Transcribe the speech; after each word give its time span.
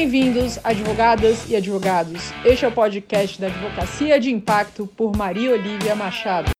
Bem-vindos, 0.00 0.64
advogadas 0.64 1.50
e 1.50 1.56
advogados. 1.56 2.30
Este 2.44 2.64
é 2.64 2.68
o 2.68 2.72
podcast 2.72 3.40
da 3.40 3.48
Advocacia 3.48 4.20
de 4.20 4.30
Impacto 4.30 4.86
por 4.86 5.16
Maria 5.16 5.50
Olivia 5.50 5.96
Machado. 5.96 6.52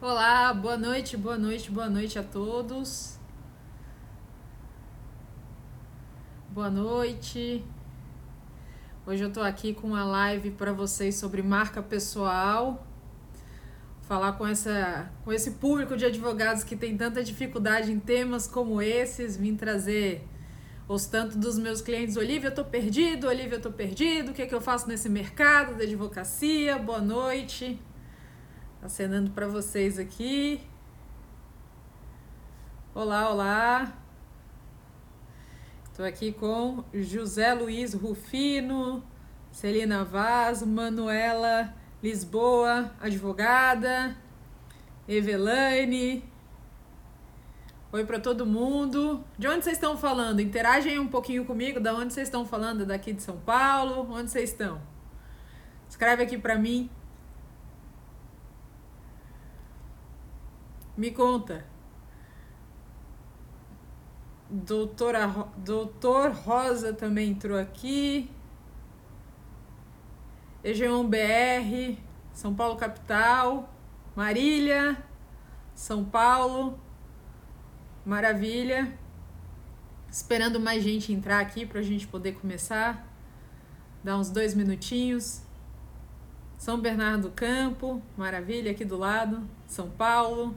Olá, 0.00 0.54
boa 0.54 0.76
noite, 0.76 1.16
boa 1.16 1.36
noite, 1.36 1.72
boa 1.72 1.90
noite 1.90 2.20
a 2.20 2.22
todos. 2.22 3.18
Boa 6.50 6.70
noite. 6.70 7.64
Hoje 9.04 9.24
eu 9.24 9.32
tô 9.32 9.42
aqui 9.42 9.74
com 9.74 9.88
uma 9.88 10.04
live 10.04 10.52
para 10.52 10.72
vocês 10.72 11.16
sobre 11.16 11.42
marca 11.42 11.82
pessoal. 11.82 12.86
Falar 14.06 14.34
com, 14.34 14.46
essa, 14.46 15.10
com 15.24 15.32
esse 15.32 15.52
público 15.52 15.96
de 15.96 16.04
advogados 16.04 16.62
que 16.62 16.76
tem 16.76 16.96
tanta 16.96 17.24
dificuldade 17.24 17.90
em 17.90 17.98
temas 17.98 18.46
como 18.46 18.80
esses, 18.80 19.36
vim 19.36 19.56
trazer 19.56 20.24
os 20.88 21.06
tanto 21.06 21.36
dos 21.36 21.58
meus 21.58 21.80
clientes, 21.80 22.16
Olivia, 22.16 22.50
eu 22.50 22.54
tô 22.54 22.64
perdido, 22.64 23.26
Olivia, 23.26 23.56
eu 23.56 23.60
tô 23.60 23.72
perdido, 23.72 24.30
o 24.30 24.32
que 24.32 24.42
é 24.42 24.46
que 24.46 24.54
eu 24.54 24.60
faço 24.60 24.86
nesse 24.86 25.08
mercado 25.08 25.76
da 25.76 25.82
advocacia? 25.82 26.78
Boa 26.78 27.00
noite. 27.00 27.82
Acenando 28.80 29.32
para 29.32 29.48
vocês 29.48 29.98
aqui. 29.98 30.60
Olá, 32.94 33.28
olá. 33.28 33.92
Estou 35.90 36.06
aqui 36.06 36.30
com 36.30 36.84
José 36.94 37.52
Luiz 37.54 37.92
Rufino, 37.92 39.02
Celina 39.50 40.04
Vaz, 40.04 40.62
Manuela 40.62 41.74
Lisboa, 42.02 42.92
advogada, 43.00 44.16
Evelane. 45.08 46.22
Oi 47.90 48.04
para 48.04 48.20
todo 48.20 48.44
mundo. 48.44 49.24
De 49.38 49.48
onde 49.48 49.64
vocês 49.64 49.76
estão 49.76 49.96
falando? 49.96 50.40
Interagem 50.40 50.98
um 50.98 51.08
pouquinho 51.08 51.46
comigo. 51.46 51.80
Da 51.80 51.94
onde 51.94 52.12
vocês 52.12 52.28
estão 52.28 52.44
falando? 52.44 52.84
Daqui 52.84 53.14
de 53.14 53.22
São 53.22 53.38
Paulo? 53.38 54.12
Onde 54.12 54.30
vocês 54.30 54.50
estão? 54.50 54.80
Escreve 55.88 56.22
aqui 56.22 56.36
para 56.36 56.56
mim. 56.58 56.90
Me 60.96 61.10
conta. 61.10 61.64
Doutora, 64.50 65.26
Doutor 65.56 66.32
Rosa 66.32 66.92
também 66.92 67.30
entrou 67.30 67.58
aqui. 67.58 68.30
Egeon 70.66 71.06
BR, 71.06 71.96
São 72.32 72.52
Paulo 72.52 72.74
capital, 72.74 73.72
Marília, 74.16 75.00
São 75.76 76.04
Paulo. 76.04 76.76
Maravilha. 78.04 78.92
Esperando 80.10 80.58
mais 80.58 80.82
gente 80.82 81.12
entrar 81.12 81.38
aqui 81.38 81.64
para 81.64 81.78
a 81.78 81.82
gente 81.84 82.04
poder 82.08 82.32
começar. 82.32 83.06
Dar 84.02 84.16
uns 84.16 84.28
dois 84.28 84.56
minutinhos. 84.56 85.40
São 86.58 86.80
Bernardo 86.80 87.28
do 87.28 87.30
Campo, 87.30 88.02
maravilha, 88.16 88.72
aqui 88.72 88.84
do 88.84 88.98
lado. 88.98 89.48
São 89.68 89.88
Paulo. 89.88 90.52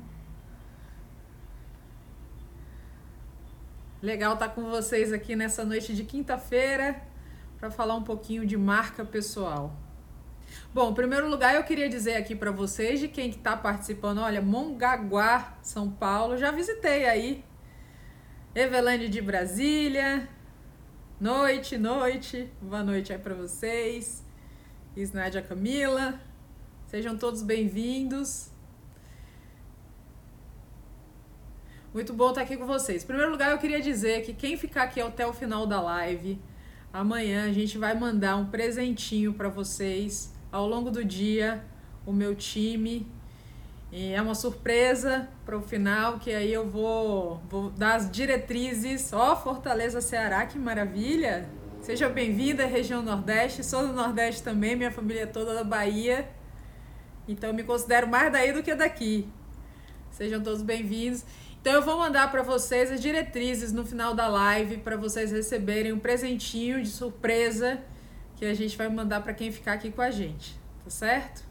Legal 4.02 4.34
estar 4.34 4.48
tá 4.48 4.56
com 4.56 4.72
vocês 4.72 5.14
aqui 5.14 5.36
nessa 5.36 5.64
noite 5.64 5.94
de 5.94 6.04
quinta-feira 6.04 7.00
para 7.60 7.70
falar 7.70 7.94
um 7.94 8.04
pouquinho 8.04 8.44
de 8.44 8.58
marca 8.58 9.06
pessoal. 9.06 9.78
Bom, 10.73 10.92
em 10.92 10.94
primeiro 10.94 11.28
lugar, 11.28 11.55
eu 11.55 11.64
queria 11.64 11.89
dizer 11.89 12.16
aqui 12.16 12.36
para 12.36 12.52
vocês 12.52 13.00
de 13.00 13.08
quem 13.08 13.30
está 13.30 13.58
participando, 13.58 14.19
olha, 14.19 14.42
Mongaguá, 14.42 15.58
São 15.61 15.89
Paulo, 15.89 16.38
já 16.38 16.52
visitei 16.52 17.08
aí. 17.08 17.44
Evelane 18.53 19.09
de 19.09 19.22
Brasília. 19.22 20.29
Noite, 21.19 21.78
noite. 21.78 22.50
Boa 22.62 22.84
noite 22.84 23.12
aí 23.12 23.19
para 23.19 23.35
vocês. 23.35 24.24
Isnádia 24.96 25.41
Camila. 25.41 26.19
Sejam 26.88 27.18
todos 27.18 27.41
bem-vindos. 27.41 28.50
Muito 31.94 32.13
bom 32.13 32.29
estar 32.29 32.41
aqui 32.41 32.56
com 32.56 32.66
vocês. 32.66 33.03
Em 33.03 33.07
primeiro 33.07 33.31
lugar, 33.31 33.51
eu 33.51 33.57
queria 33.57 33.81
dizer 33.81 34.24
que 34.24 34.34
quem 34.34 34.56
ficar 34.56 34.84
aqui 34.84 35.01
até 35.01 35.25
o 35.25 35.34
final 35.34 35.66
da 35.66 35.81
live, 35.81 36.40
amanhã 36.94 37.50
a 37.50 37.53
gente 37.53 37.78
vai 37.78 37.94
mandar 37.97 38.35
um 38.35 38.45
presentinho 38.45 39.34
para 39.34 39.50
vocês 39.50 40.31
ao 40.52 40.68
longo 40.68 40.90
do 40.90 41.04
dia, 41.04 41.64
o 42.06 42.12
meu 42.12 42.36
time. 42.36 43.06
E 43.92 44.14
é 44.14 44.22
uma 44.22 44.36
surpresa 44.36 45.28
para 45.46 45.58
o 45.58 45.62
final, 45.62 46.20
que 46.20 46.32
aí 46.32 46.54
eu 46.54 46.70
vou, 46.70 47.42
vou 47.50 47.70
dar 47.72 47.96
as 47.96 48.10
diretrizes. 48.12 49.12
Ó, 49.14 49.34
oh, 49.34 49.36
Fortaleza, 49.36 50.00
Ceará, 50.02 50.46
que 50.46 50.60
maravilha! 50.60 51.50
Seja 51.82 52.10
bem-vinda, 52.10 52.66
região 52.66 53.02
Nordeste. 53.02 53.64
Sou 53.64 53.88
do 53.88 53.94
Nordeste 53.94 54.44
também, 54.44 54.76
minha 54.76 54.92
família 54.92 55.24
é 55.24 55.26
toda 55.26 55.54
da 55.54 55.64
Bahia. 55.64 56.30
Então 57.28 57.54
me 57.54 57.64
considero 57.64 58.08
mais 58.08 58.31
daí 58.31 58.52
do 58.52 58.62
que 58.62 58.76
daqui. 58.76 59.28
Sejam 60.12 60.42
todos 60.42 60.62
bem-vindos. 60.62 61.24
Então 61.62 61.74
eu 61.74 61.81
vou 61.81 61.98
mandar 61.98 62.31
para 62.31 62.44
vocês 62.44 62.92
as 62.92 63.02
diretrizes 63.02 63.72
no 63.72 63.86
final 63.86 64.14
da 64.14 64.28
live 64.28 64.78
para 64.78 64.98
vocês 64.98 65.31
receberem 65.31 65.94
um 65.94 66.00
presentinho 66.00 66.81
de 66.84 66.90
surpresa 66.90 67.80
que 68.39 68.45
a 68.45 68.53
gente 68.53 68.77
vai 68.77 68.88
mandar 68.88 69.22
para 69.22 69.33
quem 69.33 69.51
ficar 69.51 69.73
aqui 69.73 69.91
com 69.91 70.01
a 70.01 70.09
gente, 70.09 70.57
tá 70.81 70.89
certo? 70.89 71.44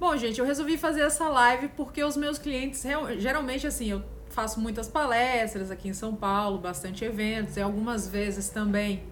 Bom, 0.00 0.16
gente, 0.16 0.40
eu 0.40 0.46
resolvi 0.46 0.78
fazer 0.78 1.02
essa 1.02 1.28
live 1.28 1.68
porque 1.76 2.02
os 2.02 2.16
meus 2.16 2.38
clientes 2.38 2.82
geralmente 3.18 3.66
assim, 3.66 3.90
eu 3.90 4.02
faço 4.30 4.58
muitas 4.58 4.88
palestras 4.88 5.70
aqui 5.70 5.88
em 5.88 5.92
São 5.92 6.16
Paulo, 6.16 6.58
bastante 6.58 7.04
eventos 7.04 7.58
e 7.58 7.60
algumas 7.60 8.08
vezes 8.08 8.48
também 8.48 9.02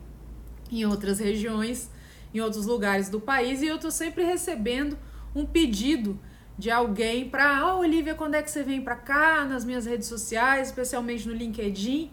em 0.70 0.86
outras 0.86 1.20
regiões, 1.20 1.90
em 2.32 2.40
outros 2.40 2.64
lugares 2.64 3.10
do 3.10 3.20
país 3.20 3.60
e 3.60 3.66
eu 3.66 3.78
tô 3.78 3.90
sempre 3.90 4.24
recebendo 4.24 4.98
um 5.34 5.44
pedido 5.44 6.18
de 6.56 6.70
alguém 6.70 7.28
para, 7.28 7.58
ah, 7.58 7.76
Olivia, 7.76 8.14
quando 8.14 8.36
é 8.36 8.42
que 8.42 8.50
você 8.50 8.62
vem 8.62 8.80
para 8.80 8.96
cá 8.96 9.44
nas 9.44 9.66
minhas 9.66 9.84
redes 9.84 10.08
sociais, 10.08 10.68
especialmente 10.68 11.28
no 11.28 11.34
LinkedIn, 11.34 12.10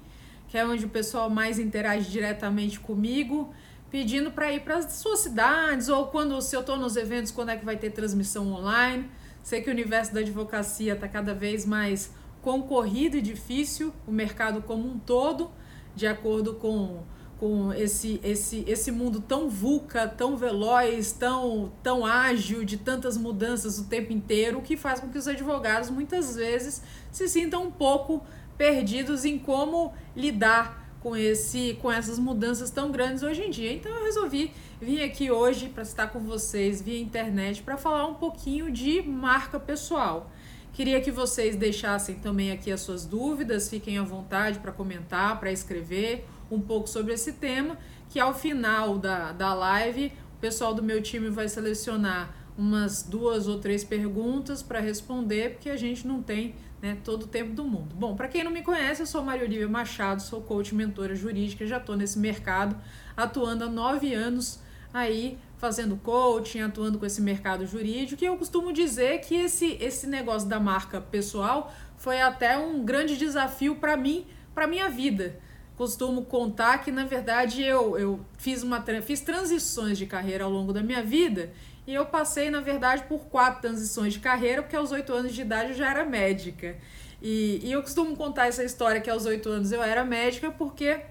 que 0.49 0.57
é 0.57 0.65
onde 0.65 0.83
o 0.83 0.89
pessoal 0.89 1.29
mais 1.29 1.57
interage 1.57 2.11
diretamente 2.11 2.81
comigo, 2.81 3.53
pedindo 3.89 4.31
para 4.31 4.51
ir 4.51 4.61
para 4.61 4.77
as 4.77 4.93
suas 4.93 5.19
cidades 5.19 5.89
ou 5.89 6.07
quando 6.07 6.39
se 6.41 6.55
eu 6.55 6.61
estou 6.61 6.77
nos 6.77 6.95
eventos, 6.95 7.31
quando 7.31 7.49
é 7.49 7.57
que 7.57 7.65
vai 7.65 7.77
ter 7.77 7.91
transmissão 7.91 8.51
online. 8.51 9.09
Sei 9.41 9.61
que 9.61 9.69
o 9.69 9.73
universo 9.73 10.13
da 10.13 10.19
advocacia 10.19 10.93
está 10.93 11.07
cada 11.07 11.33
vez 11.33 11.65
mais 11.65 12.11
concorrido 12.41 13.17
e 13.17 13.21
difícil, 13.21 13.93
o 14.07 14.11
mercado 14.11 14.61
como 14.61 14.87
um 14.87 14.97
todo, 14.97 15.51
de 15.95 16.07
acordo 16.07 16.55
com 16.55 17.03
com 17.39 17.71
esse, 17.71 18.19
esse, 18.21 18.65
esse 18.67 18.91
mundo 18.91 19.21
tão 19.21 19.49
vulca, 19.49 20.05
tão 20.05 20.35
veloz, 20.35 21.13
tão, 21.13 21.71
tão 21.81 22.05
ágil, 22.05 22.65
de 22.65 22.75
tantas 22.75 23.15
mudanças 23.15 23.79
o 23.79 23.85
tempo 23.85 24.11
inteiro, 24.11 24.61
que 24.61 24.75
faz 24.75 24.99
com 24.99 25.07
que 25.07 25.17
os 25.17 25.25
advogados 25.25 25.89
muitas 25.89 26.35
vezes 26.35 26.83
se 27.09 27.29
sintam 27.29 27.63
um 27.63 27.71
pouco 27.71 28.21
perdidos 28.57 29.23
em 29.23 29.39
como 29.39 29.93
lidar 30.13 30.78
com 31.01 31.15
esse 31.15 31.77
com 31.81 31.91
essas 31.91 32.19
mudanças 32.19 32.69
tão 32.69 32.91
grandes 32.91 33.23
hoje 33.23 33.41
em 33.41 33.49
dia. 33.49 33.73
Então 33.73 33.91
eu 33.91 34.03
resolvi 34.03 34.51
vir 34.81 35.03
aqui 35.03 35.31
hoje 35.31 35.69
para 35.69 35.83
estar 35.83 36.07
com 36.07 36.19
vocês 36.19 36.81
via 36.81 36.99
internet 36.99 37.61
para 37.61 37.77
falar 37.77 38.05
um 38.07 38.15
pouquinho 38.15 38.71
de 38.71 39.01
marca 39.01 39.59
pessoal. 39.59 40.31
Queria 40.73 41.01
que 41.01 41.11
vocês 41.11 41.55
deixassem 41.55 42.15
também 42.15 42.51
aqui 42.51 42.71
as 42.71 42.81
suas 42.81 43.05
dúvidas, 43.05 43.69
fiquem 43.69 43.97
à 43.97 44.03
vontade 44.03 44.59
para 44.59 44.71
comentar, 44.71 45.39
para 45.39 45.51
escrever 45.51 46.25
um 46.49 46.59
pouco 46.61 46.87
sobre 46.87 47.13
esse 47.13 47.33
tema, 47.33 47.77
que 48.09 48.19
ao 48.19 48.33
final 48.33 48.97
da, 48.97 49.31
da 49.31 49.53
live 49.53 50.11
o 50.37 50.39
pessoal 50.39 50.73
do 50.73 50.81
meu 50.81 51.01
time 51.01 51.29
vai 51.29 51.49
selecionar 51.49 52.33
umas 52.57 53.03
duas 53.03 53.47
ou 53.47 53.59
três 53.59 53.83
perguntas 53.83 54.61
para 54.61 54.79
responder, 54.79 55.51
porque 55.51 55.69
a 55.69 55.77
gente 55.77 56.05
não 56.05 56.21
tem 56.21 56.55
né, 56.81 56.97
todo 57.03 57.23
o 57.23 57.27
tempo 57.27 57.53
do 57.53 57.63
mundo. 57.63 57.95
Bom, 57.95 58.15
para 58.15 58.27
quem 58.27 58.43
não 58.43 58.51
me 58.51 58.61
conhece, 58.61 59.01
eu 59.01 59.05
sou 59.05 59.23
Maria 59.23 59.45
Olivia 59.45 59.67
Machado, 59.67 60.21
sou 60.21 60.41
coach 60.41 60.73
mentora 60.73 61.15
jurídica, 61.15 61.65
já 61.65 61.77
estou 61.77 61.95
nesse 61.95 62.17
mercado 62.17 62.75
atuando 63.15 63.63
há 63.65 63.67
nove 63.67 64.13
anos 64.13 64.59
aí 64.93 65.37
fazendo 65.57 65.97
coaching, 65.97 66.61
atuando 66.61 66.97
com 66.97 67.05
esse 67.05 67.21
mercado 67.21 67.65
jurídico, 67.65 68.23
e 68.23 68.27
eu 68.27 68.37
costumo 68.37 68.71
dizer 68.71 69.19
que 69.19 69.35
esse, 69.35 69.77
esse 69.81 70.07
negócio 70.07 70.47
da 70.47 70.59
marca 70.59 71.01
pessoal 71.01 71.73
foi 71.97 72.21
até 72.21 72.57
um 72.57 72.83
grande 72.83 73.17
desafio 73.17 73.75
para 73.75 73.97
mim, 73.97 74.25
para 74.55 74.65
minha 74.65 74.89
vida 74.89 75.37
costumo 75.79 76.25
contar 76.25 76.79
que 76.79 76.91
na 76.91 77.05
verdade 77.05 77.63
eu, 77.63 77.97
eu 77.97 78.19
fiz 78.37 78.63
uma 78.63 78.83
fiz 79.01 79.21
transições 79.21 79.97
de 79.97 80.05
carreira 80.05 80.43
ao 80.43 80.51
longo 80.51 80.73
da 80.73 80.83
minha 80.83 81.01
vida 81.01 81.53
e 81.89 81.95
eu 81.95 82.05
passei 82.05 82.51
na 82.51 82.61
verdade 82.61 83.01
por 83.09 83.21
quatro 83.21 83.61
transições 83.61 84.13
de 84.13 84.19
carreira 84.19 84.61
porque 84.61 84.75
aos 84.75 84.91
oito 84.91 85.11
anos 85.11 85.33
de 85.33 85.41
idade 85.41 85.71
eu 85.71 85.75
já 85.75 85.89
era 85.89 86.05
médica. 86.05 86.77
E, 87.19 87.59
e 87.63 87.71
eu 87.71 87.81
costumo 87.81 88.15
contar 88.15 88.45
essa 88.45 88.63
história 88.63 89.01
que 89.01 89.09
aos 89.09 89.25
oito 89.25 89.49
anos 89.49 89.71
eu 89.71 89.81
era 89.81 90.05
médica 90.05 90.51
porque 90.51 91.01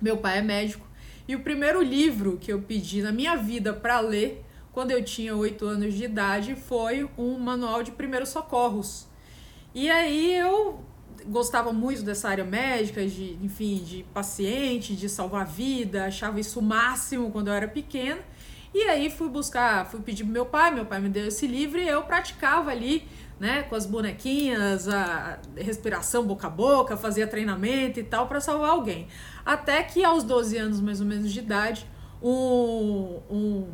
meu 0.00 0.16
pai 0.16 0.38
é 0.38 0.42
médico. 0.42 0.86
E 1.28 1.36
o 1.36 1.40
primeiro 1.40 1.82
livro 1.82 2.38
que 2.40 2.50
eu 2.50 2.62
pedi 2.62 3.02
na 3.02 3.12
minha 3.12 3.36
vida 3.36 3.74
para 3.74 4.00
ler 4.00 4.42
quando 4.72 4.92
eu 4.92 5.04
tinha 5.04 5.36
oito 5.36 5.66
anos 5.66 5.92
de 5.92 6.04
idade 6.04 6.54
foi 6.54 7.06
um 7.18 7.38
manual 7.38 7.82
de 7.82 7.90
primeiros 7.90 8.30
socorros. 8.30 9.06
E 9.74 9.90
aí 9.90 10.34
eu 10.34 10.82
gostava 11.26 11.70
muito 11.70 12.02
dessa 12.02 12.30
área 12.30 12.44
médica, 12.44 13.06
de, 13.06 13.38
enfim, 13.42 13.84
de 13.84 14.06
paciente, 14.14 14.96
de 14.96 15.06
salvar 15.06 15.44
vida, 15.44 16.06
achava 16.06 16.40
isso 16.40 16.60
o 16.60 16.62
máximo 16.62 17.30
quando 17.30 17.48
eu 17.48 17.52
era 17.52 17.68
pequena. 17.68 18.22
E 18.74 18.82
aí 18.84 19.10
fui 19.10 19.28
buscar, 19.28 19.86
fui 19.86 20.00
pedir 20.00 20.24
pro 20.24 20.32
meu 20.32 20.46
pai, 20.46 20.70
meu 20.70 20.84
pai 20.84 21.00
me 21.00 21.08
deu 21.08 21.26
esse 21.26 21.46
livro 21.46 21.78
e 21.78 21.88
eu 21.88 22.02
praticava 22.02 22.70
ali, 22.70 23.08
né, 23.40 23.62
com 23.62 23.74
as 23.74 23.86
bonequinhas, 23.86 24.88
a 24.88 25.38
respiração 25.56 26.26
boca 26.26 26.48
a 26.48 26.50
boca, 26.50 26.96
fazia 26.96 27.26
treinamento 27.26 27.98
e 27.98 28.02
tal 28.02 28.26
para 28.26 28.40
salvar 28.40 28.70
alguém. 28.70 29.08
Até 29.44 29.82
que 29.82 30.04
aos 30.04 30.22
12 30.24 30.56
anos 30.56 30.80
mais 30.80 31.00
ou 31.00 31.06
menos 31.06 31.32
de 31.32 31.38
idade, 31.38 31.86
um, 32.22 33.20
um 33.30 33.68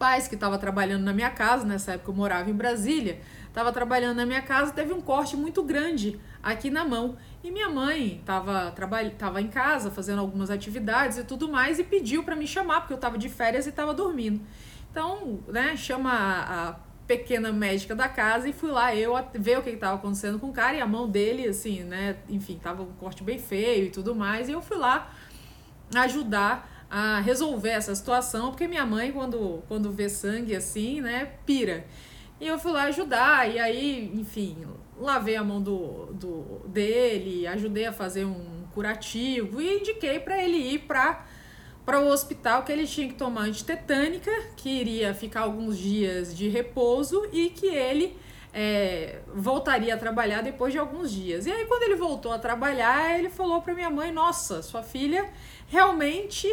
rapaz 0.00 0.26
que 0.26 0.34
estava 0.34 0.56
trabalhando 0.56 1.02
na 1.02 1.12
minha 1.12 1.28
casa, 1.28 1.66
nessa 1.66 1.92
época 1.92 2.10
eu 2.10 2.14
morava 2.14 2.48
em 2.48 2.54
Brasília, 2.54 3.20
estava 3.46 3.70
trabalhando 3.70 4.16
na 4.16 4.24
minha 4.24 4.40
casa, 4.40 4.72
teve 4.72 4.94
um 4.94 5.00
corte 5.00 5.36
muito 5.36 5.62
grande 5.62 6.18
aqui 6.42 6.70
na 6.70 6.86
mão. 6.86 7.16
E 7.42 7.50
minha 7.50 7.70
mãe 7.70 8.18
estava 8.20 8.74
tava 9.18 9.40
em 9.40 9.48
casa 9.48 9.90
fazendo 9.90 10.18
algumas 10.18 10.50
atividades 10.50 11.16
e 11.16 11.24
tudo 11.24 11.48
mais 11.48 11.78
e 11.78 11.84
pediu 11.84 12.22
para 12.22 12.36
me 12.36 12.46
chamar, 12.46 12.80
porque 12.80 12.92
eu 12.92 12.96
estava 12.96 13.16
de 13.16 13.28
férias 13.30 13.66
e 13.66 13.70
estava 13.70 13.94
dormindo. 13.94 14.40
Então, 14.90 15.40
né, 15.48 15.74
chama 15.76 16.10
a, 16.12 16.68
a, 16.68 16.72
pequena 17.06 17.50
médica 17.52 17.94
da 17.94 18.08
casa 18.08 18.48
e 18.48 18.52
fui 18.52 18.70
lá 18.70 18.94
eu 18.94 19.14
ver 19.34 19.58
o 19.58 19.62
que 19.62 19.70
estava 19.70 19.96
acontecendo 19.96 20.38
com 20.38 20.50
o 20.50 20.52
cara 20.52 20.76
e 20.76 20.80
a 20.80 20.86
mão 20.86 21.08
dele, 21.08 21.48
assim, 21.48 21.82
né, 21.82 22.16
enfim, 22.28 22.58
tava 22.62 22.82
um 22.82 22.92
corte 22.92 23.24
bem 23.24 23.38
feio 23.38 23.86
e 23.86 23.90
tudo 23.90 24.14
mais. 24.14 24.48
E 24.48 24.52
eu 24.52 24.60
fui 24.60 24.76
lá 24.76 25.10
ajudar 25.94 26.86
a 26.90 27.20
resolver 27.20 27.70
essa 27.70 27.94
situação, 27.94 28.50
porque 28.50 28.68
minha 28.68 28.84
mãe, 28.84 29.12
quando, 29.12 29.62
quando 29.66 29.90
vê 29.90 30.08
sangue 30.08 30.54
assim, 30.54 31.00
né, 31.00 31.32
pira. 31.46 31.86
E 32.40 32.46
eu 32.46 32.58
fui 32.58 32.72
lá 32.72 32.84
ajudar, 32.84 33.48
e 33.48 33.58
aí, 33.58 34.10
enfim, 34.14 34.66
lavei 35.00 35.36
a 35.36 35.42
mão 35.42 35.60
do, 35.60 36.06
do 36.12 36.60
dele, 36.66 37.46
ajudei 37.46 37.86
a 37.86 37.92
fazer 37.92 38.24
um 38.24 38.64
curativo 38.72 39.60
e 39.60 39.78
indiquei 39.78 40.20
para 40.20 40.42
ele 40.42 40.56
ir 40.56 40.80
para 40.80 41.26
para 41.84 41.98
o 41.98 42.08
hospital 42.08 42.62
que 42.62 42.70
ele 42.70 42.86
tinha 42.86 43.08
que 43.08 43.14
tomar 43.14 43.42
antitetânica, 43.42 44.30
que 44.56 44.68
iria 44.68 45.12
ficar 45.12 45.40
alguns 45.40 45.76
dias 45.76 46.36
de 46.36 46.48
repouso 46.48 47.26
e 47.32 47.50
que 47.50 47.66
ele 47.66 48.16
é, 48.52 49.20
voltaria 49.34 49.94
a 49.94 49.96
trabalhar 49.96 50.42
depois 50.42 50.72
de 50.72 50.78
alguns 50.78 51.10
dias. 51.10 51.46
E 51.46 51.52
aí, 51.52 51.64
quando 51.66 51.84
ele 51.84 51.96
voltou 51.96 52.32
a 52.32 52.38
trabalhar, 52.38 53.18
ele 53.18 53.30
falou 53.30 53.62
para 53.62 53.74
minha 53.74 53.90
mãe: 53.90 54.12
Nossa, 54.12 54.62
sua 54.62 54.82
filha 54.82 55.28
realmente 55.68 56.48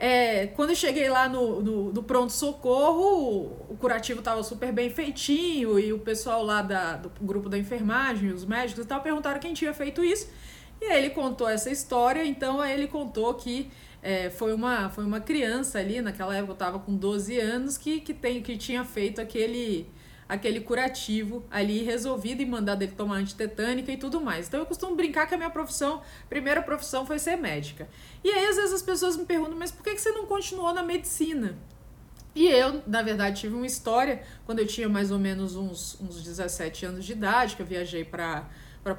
é, 0.00 0.46
quando 0.48 0.70
eu 0.70 0.76
cheguei 0.76 1.08
lá 1.08 1.28
no, 1.28 1.60
no, 1.60 1.92
no 1.92 2.02
pronto-socorro, 2.02 3.66
o 3.68 3.76
curativo 3.80 4.20
estava 4.20 4.42
super 4.44 4.72
bem 4.72 4.90
feitinho 4.90 5.78
e 5.78 5.92
o 5.92 5.98
pessoal 5.98 6.44
lá 6.44 6.62
da, 6.62 6.96
do 6.96 7.10
grupo 7.20 7.48
da 7.48 7.58
enfermagem, 7.58 8.30
os 8.30 8.44
médicos 8.44 8.84
e 8.84 8.86
tal, 8.86 9.00
perguntaram 9.00 9.40
quem 9.40 9.52
tinha 9.52 9.74
feito 9.74 10.04
isso. 10.04 10.28
E 10.80 10.84
aí 10.84 10.98
ele 11.04 11.10
contou 11.10 11.48
essa 11.48 11.68
história, 11.68 12.24
então 12.24 12.60
aí 12.60 12.72
ele 12.72 12.86
contou 12.86 13.34
que 13.34 13.68
é, 14.00 14.30
foi, 14.30 14.54
uma, 14.54 14.88
foi 14.90 15.04
uma 15.04 15.20
criança 15.20 15.80
ali, 15.80 16.00
naquela 16.00 16.34
época 16.36 16.52
eu 16.52 16.54
estava 16.54 16.78
com 16.78 16.94
12 16.94 17.36
anos, 17.40 17.76
que, 17.76 18.00
que, 18.00 18.14
tem, 18.14 18.40
que 18.40 18.56
tinha 18.56 18.84
feito 18.84 19.20
aquele 19.20 19.88
aquele 20.28 20.60
curativo 20.60 21.44
ali 21.50 21.82
resolvido 21.82 22.42
e 22.42 22.46
mandado 22.46 22.82
ele 22.82 22.92
tomar 22.92 23.16
antitetânica 23.16 23.90
e 23.90 23.96
tudo 23.96 24.20
mais. 24.20 24.46
Então 24.46 24.60
eu 24.60 24.66
costumo 24.66 24.94
brincar 24.94 25.26
que 25.26 25.34
a 25.34 25.38
minha 25.38 25.50
profissão, 25.50 26.02
primeira 26.28 26.60
profissão 26.62 27.06
foi 27.06 27.18
ser 27.18 27.36
médica. 27.36 27.88
E 28.22 28.30
aí 28.30 28.46
às 28.46 28.56
vezes 28.56 28.74
as 28.74 28.82
pessoas 28.82 29.16
me 29.16 29.24
perguntam, 29.24 29.56
mas 29.56 29.70
por 29.70 29.82
que 29.82 29.96
você 29.96 30.10
não 30.12 30.26
continuou 30.26 30.74
na 30.74 30.82
medicina? 30.82 31.56
E 32.34 32.46
eu, 32.46 32.82
na 32.86 33.02
verdade, 33.02 33.40
tive 33.40 33.54
uma 33.54 33.66
história 33.66 34.22
quando 34.44 34.60
eu 34.60 34.66
tinha 34.66 34.88
mais 34.88 35.10
ou 35.10 35.18
menos 35.18 35.56
uns, 35.56 35.98
uns 36.00 36.22
17 36.22 36.86
anos 36.86 37.04
de 37.04 37.12
idade, 37.12 37.56
que 37.56 37.62
eu 37.62 37.66
viajei 37.66 38.04
para 38.04 38.46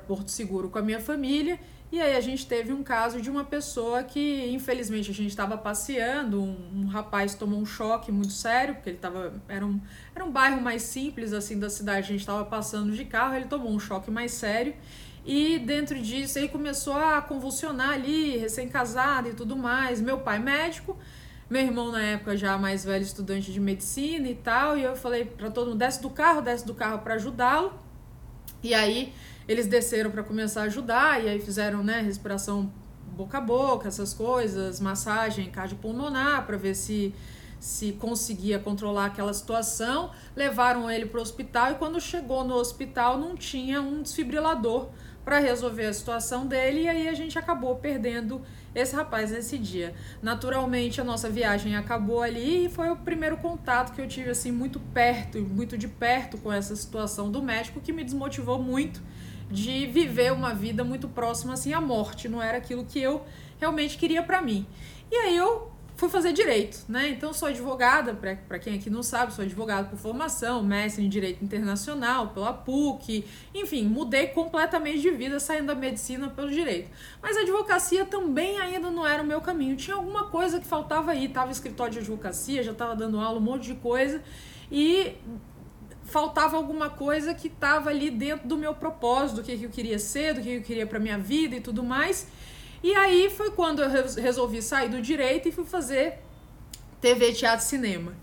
Porto 0.07 0.29
Seguro 0.29 0.69
com 0.69 0.79
a 0.79 0.81
minha 0.81 0.99
família 0.99 1.59
e 1.91 1.99
aí 1.99 2.15
a 2.15 2.21
gente 2.21 2.45
teve 2.45 2.71
um 2.71 2.83
caso 2.83 3.19
de 3.19 3.31
uma 3.31 3.43
pessoa 3.43 4.03
que, 4.03 4.47
infelizmente, 4.51 5.09
a 5.09 5.13
gente 5.13 5.29
estava 5.29 5.57
passeando, 5.57 6.39
um, 6.39 6.55
um, 6.75 6.85
rapaz 6.85 7.33
tomou 7.33 7.59
um 7.59 7.65
choque 7.65 8.11
muito 8.11 8.31
sério, 8.31 8.75
porque 8.75 8.91
ele 8.91 8.97
estava. 8.97 9.41
Era 9.47 9.65
um, 9.65 9.81
era 10.13 10.23
um 10.23 10.31
bairro 10.31 10.61
mais 10.61 10.83
simples 10.83 11.33
assim 11.33 11.57
da 11.57 11.67
cidade, 11.67 12.05
a 12.05 12.11
gente 12.11 12.19
estava 12.19 12.45
passando 12.45 12.91
de 12.91 13.05
carro, 13.05 13.35
ele 13.35 13.45
tomou 13.45 13.71
um 13.71 13.79
choque 13.79 14.11
mais 14.11 14.31
sério. 14.33 14.75
E 15.25 15.57
dentro 15.57 15.99
disso 15.99 16.37
ele 16.37 16.47
começou 16.49 16.93
a 16.93 17.21
convulsionar 17.23 17.89
ali, 17.89 18.37
recém-casado 18.37 19.29
e 19.29 19.33
tudo 19.33 19.57
mais. 19.57 19.99
Meu 19.99 20.19
pai 20.19 20.37
médico, 20.37 20.95
meu 21.49 21.61
irmão 21.61 21.91
na 21.91 22.01
época 22.01 22.37
já 22.37 22.55
mais 22.55 22.85
velho, 22.85 23.03
estudante 23.03 23.51
de 23.51 23.59
medicina 23.59 24.27
e 24.27 24.35
tal. 24.35 24.77
E 24.77 24.83
eu 24.83 24.95
falei 24.95 25.25
para 25.25 25.49
todo 25.49 25.69
mundo: 25.69 25.79
desce 25.79 25.99
do 26.03 26.11
carro, 26.11 26.41
desce 26.41 26.65
do 26.67 26.75
carro 26.75 26.99
para 26.99 27.15
ajudá-lo. 27.15 27.73
E 28.61 28.73
aí 28.73 29.11
eles 29.49 29.65
desceram 29.65 30.11
para 30.11 30.21
começar 30.21 30.61
a 30.61 30.63
ajudar 30.65 31.23
e 31.23 31.27
aí 31.27 31.39
fizeram, 31.39 31.83
né, 31.83 32.01
respiração 32.01 32.71
boca 33.17 33.39
a 33.39 33.41
boca, 33.41 33.87
essas 33.87 34.13
coisas, 34.13 34.79
massagem 34.79 35.49
cardiopulmonar 35.49 36.45
para 36.45 36.55
ver 36.55 36.75
se 36.75 37.13
se 37.59 37.91
conseguia 37.93 38.57
controlar 38.57 39.07
aquela 39.07 39.33
situação. 39.33 40.11
Levaram 40.35 40.89
ele 40.89 41.07
para 41.07 41.17
o 41.17 41.21
hospital 41.21 41.71
e 41.71 41.75
quando 41.75 41.99
chegou 41.99 42.43
no 42.43 42.53
hospital 42.53 43.17
não 43.17 43.35
tinha 43.35 43.81
um 43.81 44.01
desfibrilador 44.01 44.87
para 45.25 45.39
resolver 45.39 45.87
a 45.87 45.93
situação 45.93 46.47
dele 46.47 46.83
e 46.83 46.87
aí 46.87 47.09
a 47.09 47.13
gente 47.13 47.37
acabou 47.37 47.75
perdendo 47.75 48.41
esse 48.73 48.95
rapaz 48.95 49.31
nesse 49.31 49.57
dia. 49.57 49.93
Naturalmente 50.21 51.01
a 51.01 51.03
nossa 51.03 51.29
viagem 51.29 51.75
acabou 51.75 52.21
ali 52.21 52.65
e 52.65 52.69
foi 52.69 52.89
o 52.89 52.95
primeiro 52.95 53.35
contato 53.37 53.93
que 53.93 53.99
eu 53.99 54.07
tive 54.07 54.29
assim 54.29 54.51
muito 54.51 54.79
perto, 54.79 55.39
muito 55.39 55.77
de 55.77 55.87
perto 55.87 56.37
com 56.37 56.53
essa 56.53 56.75
situação 56.75 57.29
do 57.29 57.41
médico 57.41 57.81
que 57.81 57.91
me 57.91 58.03
desmotivou 58.03 58.61
muito 58.61 59.01
de 59.49 59.87
viver 59.87 60.31
uma 60.31 60.53
vida 60.53 60.83
muito 60.83 61.07
próxima 61.07 61.53
assim 61.53 61.73
à 61.73 61.81
morte, 61.81 62.29
não 62.29 62.41
era 62.41 62.57
aquilo 62.57 62.85
que 62.85 62.99
eu 62.99 63.23
realmente 63.59 63.97
queria 63.97 64.23
para 64.23 64.41
mim. 64.41 64.65
E 65.11 65.15
aí 65.15 65.35
eu 65.35 65.71
fui 65.99 66.07
fazer 66.07 66.31
direito, 66.31 66.85
né? 66.87 67.09
Então 67.09 67.33
sou 67.33 67.49
advogada, 67.49 68.13
para 68.13 68.57
quem 68.57 68.75
aqui 68.75 68.89
não 68.89 69.03
sabe, 69.03 69.33
sou 69.33 69.43
advogada 69.43 69.89
por 69.89 69.99
formação, 69.99 70.63
mestre 70.63 71.03
em 71.03 71.09
direito 71.09 71.43
internacional 71.43 72.29
pela 72.29 72.53
PUC, 72.53 73.25
enfim, 73.53 73.83
mudei 73.85 74.27
completamente 74.27 75.01
de 75.01 75.11
vida 75.11 75.41
saindo 75.41 75.67
da 75.67 75.75
medicina 75.75 76.29
pelo 76.29 76.49
direito. 76.49 76.89
Mas 77.21 77.35
a 77.35 77.41
advocacia 77.41 78.05
também 78.05 78.57
ainda 78.59 78.89
não 78.89 79.05
era 79.05 79.21
o 79.21 79.25
meu 79.25 79.41
caminho. 79.41 79.75
Tinha 79.75 79.97
alguma 79.97 80.29
coisa 80.29 80.57
que 80.57 80.65
faltava 80.65 81.11
aí, 81.11 81.27
tava 81.27 81.51
escritório 81.51 81.91
de 81.91 81.99
advocacia, 81.99 82.63
já 82.63 82.71
estava 82.71 82.95
dando 82.95 83.19
aula, 83.19 83.37
um 83.37 83.43
monte 83.43 83.63
de 83.63 83.75
coisa 83.75 84.23
e 84.71 85.15
faltava 86.09 86.57
alguma 86.57 86.89
coisa 86.89 87.33
que 87.33 87.47
estava 87.47 87.89
ali 87.89 88.09
dentro 88.09 88.47
do 88.47 88.57
meu 88.57 88.73
propósito, 88.73 89.37
do 89.37 89.43
que, 89.43 89.63
eu 89.63 89.69
queria 89.69 89.99
ser, 89.99 90.33
do 90.33 90.41
que 90.41 90.49
eu 90.55 90.61
queria 90.61 90.85
para 90.85 90.99
minha 90.99 91.17
vida 91.17 91.55
e 91.55 91.61
tudo 91.61 91.83
mais. 91.83 92.27
E 92.83 92.93
aí 92.95 93.29
foi 93.29 93.51
quando 93.51 93.81
eu 93.81 93.89
resolvi 93.89 94.61
sair 94.61 94.89
do 94.89 95.01
direito 95.01 95.47
e 95.47 95.51
fui 95.51 95.65
fazer 95.65 96.19
TV, 96.99 97.33
teatro 97.33 97.65
e 97.65 97.69
cinema. 97.69 98.13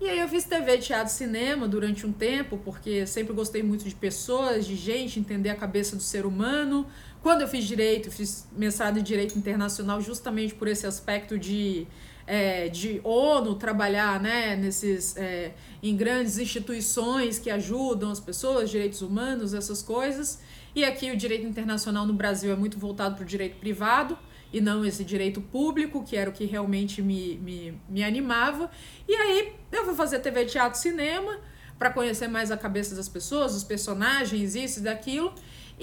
E 0.00 0.08
aí 0.08 0.18
eu 0.18 0.28
fiz 0.28 0.44
TV, 0.44 0.78
teatro 0.78 1.12
e 1.12 1.16
cinema 1.16 1.68
durante 1.68 2.04
um 2.04 2.12
tempo, 2.12 2.58
porque 2.64 3.06
sempre 3.06 3.32
gostei 3.32 3.62
muito 3.62 3.84
de 3.84 3.94
pessoas, 3.94 4.66
de 4.66 4.74
gente, 4.74 5.20
entender 5.20 5.50
a 5.50 5.54
cabeça 5.54 5.94
do 5.94 6.02
ser 6.02 6.26
humano. 6.26 6.86
Quando 7.22 7.42
eu 7.42 7.48
fiz 7.48 7.64
direito, 7.64 8.10
fiz 8.10 8.48
mestrado 8.50 8.98
em 8.98 9.02
direito 9.02 9.38
internacional 9.38 10.00
justamente 10.00 10.54
por 10.54 10.66
esse 10.66 10.86
aspecto 10.86 11.38
de 11.38 11.86
é, 12.26 12.68
de 12.68 13.00
ONU 13.04 13.54
trabalhar 13.56 14.20
né, 14.20 14.56
nesses, 14.56 15.16
é, 15.16 15.52
em 15.82 15.96
grandes 15.96 16.38
instituições 16.38 17.38
que 17.38 17.50
ajudam 17.50 18.10
as 18.10 18.20
pessoas, 18.20 18.70
direitos 18.70 19.02
humanos, 19.02 19.54
essas 19.54 19.82
coisas. 19.82 20.40
E 20.74 20.84
aqui 20.84 21.10
o 21.10 21.16
direito 21.16 21.46
internacional 21.46 22.06
no 22.06 22.14
Brasil 22.14 22.52
é 22.52 22.56
muito 22.56 22.78
voltado 22.78 23.14
para 23.16 23.24
o 23.24 23.26
direito 23.26 23.56
privado 23.56 24.16
e 24.52 24.60
não 24.60 24.84
esse 24.84 25.04
direito 25.04 25.40
público, 25.40 26.04
que 26.04 26.16
era 26.16 26.28
o 26.28 26.32
que 26.32 26.44
realmente 26.44 27.00
me, 27.02 27.36
me, 27.38 27.80
me 27.88 28.04
animava. 28.04 28.70
E 29.08 29.14
aí 29.14 29.52
eu 29.70 29.84
fui 29.84 29.94
fazer 29.94 30.20
TV, 30.20 30.44
teatro, 30.44 30.78
cinema 30.78 31.38
para 31.78 31.90
conhecer 31.90 32.28
mais 32.28 32.50
a 32.50 32.56
cabeça 32.56 32.94
das 32.94 33.08
pessoas, 33.08 33.54
os 33.54 33.64
personagens, 33.64 34.54
isso 34.54 34.80
e 34.80 34.82
daquilo. 34.82 35.34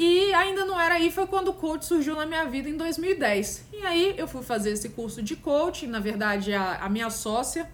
E 0.02 0.34
ainda 0.34 0.64
não 0.64 0.80
era 0.80 0.96
aí, 0.96 1.12
foi 1.12 1.28
quando 1.28 1.50
o 1.50 1.54
coach 1.54 1.84
surgiu 1.84 2.16
na 2.16 2.26
minha 2.26 2.46
vida 2.46 2.70
em 2.70 2.78
2010. 2.78 3.66
E 3.74 3.86
aí 3.86 4.16
eu 4.18 4.30
fui 4.30 4.42
fazer 4.42 4.70
esse 4.70 4.88
curso 4.88 5.22
de 5.22 5.36
coaching, 5.36 5.88
na 5.88 6.00
verdade 6.00 6.54
a, 6.54 6.78
a 6.78 6.88
minha 6.88 7.10
sócia, 7.10 7.70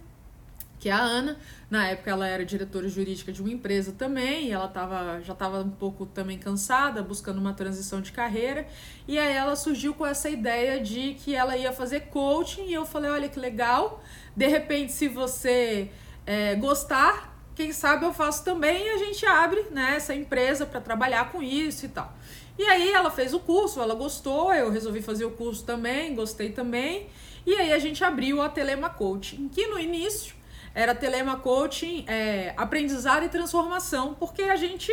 que 0.79 0.89
é 0.89 0.91
a 0.91 0.99
Ana, 0.99 1.37
na 1.69 1.87
época 1.87 2.09
ela 2.09 2.27
era 2.27 2.43
diretora 2.43 2.89
jurídica 2.89 3.31
de 3.31 3.43
uma 3.43 3.51
empresa 3.51 3.91
também, 3.91 4.47
e 4.47 4.51
ela 4.51 4.67
tava, 4.67 5.21
já 5.21 5.33
estava 5.33 5.59
um 5.61 5.69
pouco 5.69 6.07
também 6.07 6.39
cansada, 6.39 7.03
buscando 7.03 7.37
uma 7.37 7.53
transição 7.53 8.01
de 8.01 8.11
carreira, 8.11 8.65
e 9.07 9.19
aí 9.19 9.33
ela 9.35 9.55
surgiu 9.55 9.93
com 9.93 10.03
essa 10.03 10.27
ideia 10.27 10.81
de 10.81 11.13
que 11.23 11.35
ela 11.35 11.55
ia 11.55 11.71
fazer 11.71 12.07
coaching, 12.07 12.63
e 12.63 12.73
eu 12.73 12.87
falei, 12.87 13.11
olha 13.11 13.29
que 13.29 13.39
legal, 13.39 14.03
de 14.35 14.47
repente 14.47 14.91
se 14.91 15.07
você 15.07 15.91
é, 16.25 16.55
gostar, 16.55 17.34
quem 17.55 17.71
sabe 17.71 18.05
eu 18.05 18.13
faço 18.13 18.43
também 18.43 18.85
e 18.85 18.89
a 18.89 18.97
gente 18.97 19.25
abre 19.25 19.65
né, 19.71 19.95
essa 19.95 20.13
empresa 20.13 20.65
para 20.65 20.81
trabalhar 20.81 21.31
com 21.31 21.41
isso 21.41 21.85
e 21.85 21.89
tal. 21.89 22.13
E 22.57 22.63
aí 22.63 22.91
ela 22.91 23.09
fez 23.09 23.33
o 23.33 23.39
curso, 23.39 23.81
ela 23.81 23.95
gostou, 23.95 24.53
eu 24.53 24.69
resolvi 24.69 25.01
fazer 25.01 25.25
o 25.25 25.31
curso 25.31 25.63
também, 25.63 26.13
gostei 26.13 26.51
também. 26.51 27.07
E 27.45 27.53
aí 27.55 27.71
a 27.73 27.79
gente 27.79 28.03
abriu 28.03 28.41
a 28.41 28.49
Telema 28.49 28.89
Coaching, 28.89 29.49
que 29.49 29.67
no 29.67 29.79
início 29.79 30.35
era 30.73 30.93
Telema 30.93 31.37
Coaching 31.37 32.05
é, 32.07 32.53
aprendizado 32.57 33.23
e 33.23 33.29
transformação, 33.29 34.13
porque 34.13 34.43
a 34.43 34.55
gente 34.55 34.91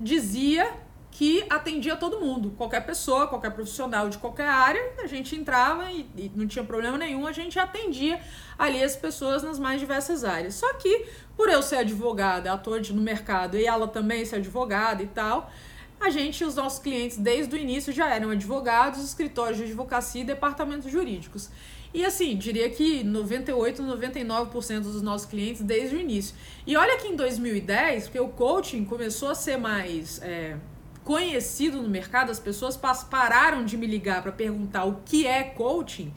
dizia 0.00 0.68
que 1.12 1.44
atendia 1.50 1.94
todo 1.94 2.18
mundo, 2.18 2.54
qualquer 2.56 2.84
pessoa, 2.86 3.28
qualquer 3.28 3.50
profissional 3.50 4.08
de 4.08 4.16
qualquer 4.16 4.48
área, 4.48 4.94
a 4.98 5.06
gente 5.06 5.36
entrava 5.36 5.92
e, 5.92 6.08
e, 6.16 6.32
não 6.34 6.46
tinha 6.46 6.64
problema 6.64 6.96
nenhum, 6.96 7.26
a 7.26 7.32
gente 7.32 7.58
atendia 7.58 8.18
ali 8.58 8.82
as 8.82 8.96
pessoas 8.96 9.42
nas 9.42 9.58
mais 9.58 9.78
diversas 9.78 10.24
áreas. 10.24 10.54
Só 10.54 10.72
que, 10.74 11.06
por 11.42 11.50
eu 11.50 11.60
ser 11.60 11.78
advogada, 11.78 12.52
ator 12.52 12.80
no 12.90 13.02
mercado 13.02 13.56
e 13.56 13.66
ela 13.66 13.88
também 13.88 14.24
ser 14.24 14.36
advogada 14.36 15.02
e 15.02 15.08
tal, 15.08 15.50
a 16.00 16.08
gente, 16.08 16.44
os 16.44 16.54
nossos 16.54 16.78
clientes, 16.78 17.16
desde 17.16 17.52
o 17.56 17.58
início 17.58 17.92
já 17.92 18.14
eram 18.14 18.30
advogados, 18.30 19.02
escritórios 19.02 19.58
de 19.58 19.64
advocacia 19.64 20.22
e 20.22 20.24
departamentos 20.24 20.88
jurídicos. 20.88 21.50
E 21.92 22.04
assim, 22.04 22.36
diria 22.36 22.70
que 22.70 23.02
98, 23.02 23.82
99% 23.82 24.82
dos 24.82 25.02
nossos 25.02 25.26
clientes 25.26 25.62
desde 25.62 25.96
o 25.96 26.00
início. 26.00 26.32
E 26.64 26.76
olha 26.76 26.96
que 26.98 27.08
em 27.08 27.16
2010, 27.16 28.04
porque 28.04 28.20
o 28.20 28.28
coaching 28.28 28.84
começou 28.84 29.28
a 29.28 29.34
ser 29.34 29.56
mais 29.56 30.22
é, 30.22 30.56
conhecido 31.02 31.82
no 31.82 31.88
mercado, 31.88 32.30
as 32.30 32.38
pessoas 32.38 32.76
pararam 33.10 33.64
de 33.64 33.76
me 33.76 33.88
ligar 33.88 34.22
para 34.22 34.30
perguntar 34.30 34.84
o 34.84 35.00
que 35.04 35.26
é 35.26 35.42
coaching. 35.42 36.14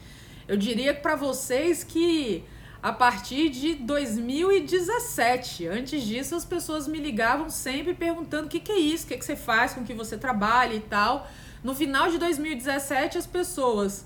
Eu 0.47 0.55
diria 0.55 0.93
para 0.93 1.15
vocês 1.15 1.83
que 1.83 2.43
a 2.85 2.93
partir 2.93 3.49
de 3.49 3.73
2017, 3.73 5.67
antes 5.67 6.03
disso, 6.03 6.35
as 6.35 6.45
pessoas 6.45 6.87
me 6.87 6.99
ligavam 6.99 7.49
sempre 7.49 7.95
perguntando 7.95 8.45
o 8.45 8.47
que, 8.47 8.59
que 8.59 8.71
é 8.71 8.77
isso, 8.77 9.05
o 9.05 9.07
que, 9.07 9.17
que 9.17 9.25
você 9.25 9.35
faz, 9.35 9.73
com 9.73 9.83
que 9.83 9.91
você 9.91 10.19
trabalha 10.19 10.75
e 10.75 10.81
tal. 10.81 11.27
No 11.63 11.73
final 11.73 12.11
de 12.11 12.19
2017, 12.19 13.17
as 13.17 13.25
pessoas 13.25 14.05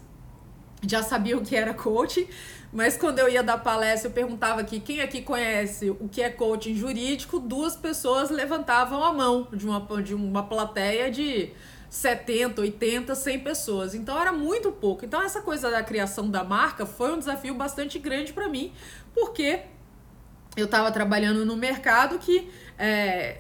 já 0.88 1.04
sabiam 1.04 1.42
o 1.42 1.46
que 1.46 1.58
era 1.58 1.74
coaching, 1.74 2.26
mas 2.72 2.96
quando 2.96 3.20
eu 3.20 3.28
ia 3.28 3.44
dar 3.44 3.58
palestra, 3.58 4.08
eu 4.08 4.14
perguntava 4.14 4.62
aqui 4.62 4.80
quem 4.80 5.02
aqui 5.02 5.22
conhece 5.22 5.90
o 5.90 6.08
que 6.08 6.22
é 6.22 6.30
coaching 6.30 6.74
jurídico, 6.74 7.38
duas 7.38 7.76
pessoas 7.76 8.30
levantavam 8.30 9.04
a 9.04 9.12
mão 9.12 9.50
de 9.52 9.68
uma, 9.68 10.02
de 10.02 10.16
uma 10.16 10.44
plateia 10.44 11.12
de 11.12 11.52
70, 11.90 12.62
80, 12.62 13.16
100 13.16 13.40
pessoas. 13.40 13.96
Então 13.96 14.20
era 14.20 14.32
muito 14.32 14.72
pouco. 14.72 15.06
Então 15.06 15.22
essa 15.22 15.42
coisa 15.42 15.72
da 15.72 15.84
criação 15.84 16.30
da 16.30 16.44
marca 16.44 16.86
foi 16.86 17.12
um 17.12 17.20
desafio 17.20 17.56
bastante 17.56 17.98
grande 17.98 18.32
para 18.32 18.48
mim, 18.48 18.72
porque 19.14 19.62
eu 20.56 20.66
estava 20.66 20.92
trabalhando 20.92 21.46
no 21.46 21.56
mercado 21.56 22.20
que 22.20 22.50
é, 22.78 23.38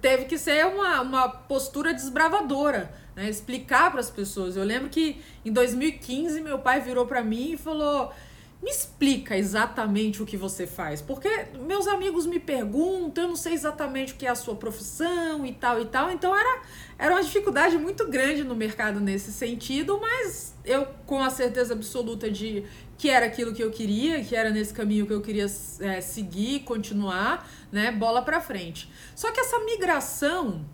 teve 0.00 0.24
que 0.24 0.38
ser 0.38 0.66
uma, 0.66 1.00
uma 1.00 1.28
postura 1.28 1.92
desbravadora, 1.92 2.92
né? 3.14 3.28
explicar 3.28 3.90
para 3.90 4.00
as 4.00 4.10
pessoas. 4.10 4.56
Eu 4.56 4.64
lembro 4.64 4.88
que 4.88 5.22
em 5.44 5.52
2015 5.52 6.40
meu 6.40 6.58
pai 6.58 6.80
virou 6.80 7.06
para 7.06 7.22
mim 7.22 7.52
e 7.52 7.56
falou: 7.56 8.12
me 8.62 8.70
explica 8.70 9.36
exatamente 9.36 10.22
o 10.22 10.26
que 10.26 10.36
você 10.36 10.66
faz, 10.66 11.00
porque 11.00 11.28
meus 11.66 11.86
amigos 11.86 12.26
me 12.26 12.40
perguntam, 12.40 13.24
eu 13.24 13.28
não 13.28 13.36
sei 13.36 13.52
exatamente 13.52 14.14
o 14.14 14.16
que 14.16 14.26
é 14.26 14.30
a 14.30 14.34
sua 14.34 14.56
profissão 14.56 15.44
e 15.44 15.52
tal 15.52 15.80
e 15.80 15.84
tal, 15.84 16.10
então 16.10 16.34
era, 16.34 16.62
era 16.98 17.14
uma 17.14 17.22
dificuldade 17.22 17.76
muito 17.76 18.08
grande 18.08 18.42
no 18.42 18.54
mercado 18.54 18.98
nesse 18.98 19.32
sentido, 19.32 20.00
mas 20.00 20.54
eu 20.64 20.86
com 21.04 21.22
a 21.22 21.30
certeza 21.30 21.74
absoluta 21.74 22.30
de 22.30 22.64
que 22.98 23.10
era 23.10 23.26
aquilo 23.26 23.54
que 23.54 23.62
eu 23.62 23.70
queria, 23.70 24.24
que 24.24 24.34
era 24.34 24.50
nesse 24.50 24.72
caminho 24.72 25.06
que 25.06 25.12
eu 25.12 25.20
queria 25.20 25.46
é, 25.80 26.00
seguir, 26.00 26.60
continuar, 26.60 27.48
né, 27.70 27.92
bola 27.92 28.22
para 28.22 28.40
frente. 28.40 28.90
Só 29.14 29.30
que 29.30 29.38
essa 29.38 29.58
migração 29.60 30.64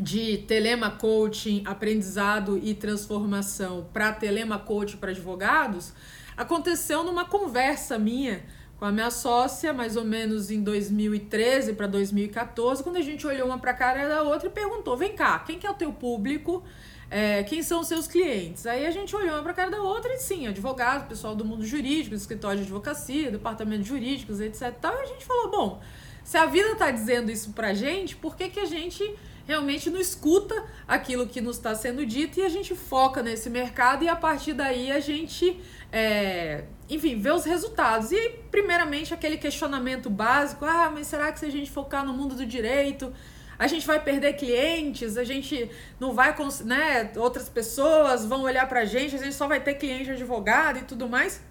de 0.00 0.38
telema 0.38 0.92
coaching, 0.92 1.62
aprendizado 1.66 2.56
e 2.62 2.72
transformação 2.74 3.88
para 3.92 4.12
telema 4.12 4.58
coaching 4.58 4.96
para 4.96 5.10
advogados, 5.10 5.92
aconteceu 6.38 7.02
numa 7.02 7.24
conversa 7.24 7.98
minha 7.98 8.42
com 8.78 8.84
a 8.84 8.92
minha 8.92 9.10
sócia, 9.10 9.72
mais 9.72 9.96
ou 9.96 10.04
menos 10.04 10.52
em 10.52 10.62
2013 10.62 11.72
para 11.72 11.88
2014, 11.88 12.82
quando 12.84 12.96
a 12.96 13.02
gente 13.02 13.26
olhou 13.26 13.48
uma 13.48 13.58
para 13.58 13.72
a 13.72 13.74
cara 13.74 14.08
da 14.08 14.22
outra 14.22 14.48
e 14.48 14.50
perguntou: 14.50 14.96
vem 14.96 15.14
cá, 15.14 15.40
quem 15.40 15.58
que 15.58 15.66
é 15.66 15.70
o 15.70 15.74
teu 15.74 15.92
público? 15.92 16.62
É, 17.10 17.42
quem 17.42 17.62
são 17.62 17.80
os 17.80 17.88
seus 17.88 18.06
clientes? 18.06 18.66
Aí 18.66 18.86
a 18.86 18.90
gente 18.90 19.16
olhou 19.16 19.34
uma 19.34 19.42
para 19.42 19.52
a 19.52 19.54
cara 19.54 19.70
da 19.70 19.82
outra 19.82 20.12
e 20.14 20.18
sim, 20.18 20.46
advogado, 20.46 21.08
pessoal 21.08 21.34
do 21.34 21.44
mundo 21.44 21.64
jurídico, 21.64 22.14
escritório 22.14 22.58
de 22.58 22.64
advocacia, 22.64 23.30
departamentos 23.30 23.86
jurídicos, 23.86 24.40
etc. 24.40 24.62
E 24.62 24.86
a 24.86 25.06
gente 25.06 25.24
falou: 25.24 25.50
bom, 25.50 25.82
se 26.22 26.36
a 26.36 26.46
vida 26.46 26.72
está 26.72 26.90
dizendo 26.90 27.32
isso 27.32 27.52
para 27.52 27.74
gente, 27.74 28.14
por 28.14 28.36
que, 28.36 28.48
que 28.48 28.60
a 28.60 28.66
gente 28.66 29.02
realmente 29.48 29.88
não 29.88 29.98
escuta 29.98 30.54
aquilo 30.86 31.26
que 31.26 31.40
nos 31.40 31.56
está 31.56 31.74
sendo 31.74 32.04
dito 32.04 32.38
e 32.38 32.44
a 32.44 32.50
gente 32.50 32.74
foca 32.74 33.22
nesse 33.22 33.48
mercado 33.48 34.04
e 34.04 34.08
a 34.08 34.14
partir 34.14 34.52
daí 34.52 34.92
a 34.92 35.00
gente 35.00 35.58
é, 35.90 36.64
enfim, 36.88 37.18
ver 37.18 37.32
os 37.32 37.44
resultados. 37.44 38.12
E, 38.12 38.30
primeiramente, 38.50 39.12
aquele 39.12 39.36
questionamento 39.36 40.08
básico: 40.10 40.64
ah, 40.64 40.90
mas 40.92 41.06
será 41.06 41.32
que 41.32 41.38
se 41.38 41.46
a 41.46 41.50
gente 41.50 41.70
focar 41.70 42.04
no 42.04 42.12
mundo 42.12 42.34
do 42.34 42.46
direito, 42.46 43.12
a 43.58 43.66
gente 43.66 43.86
vai 43.86 44.02
perder 44.02 44.34
clientes, 44.34 45.16
a 45.16 45.24
gente 45.24 45.70
não 45.98 46.12
vai, 46.12 46.34
né? 46.64 47.10
Outras 47.16 47.48
pessoas 47.48 48.24
vão 48.24 48.42
olhar 48.42 48.68
pra 48.68 48.84
gente, 48.84 49.16
a 49.16 49.18
gente 49.18 49.34
só 49.34 49.48
vai 49.48 49.60
ter 49.60 49.74
cliente 49.74 50.10
advogado 50.10 50.78
e 50.78 50.82
tudo 50.82 51.08
mais. 51.08 51.42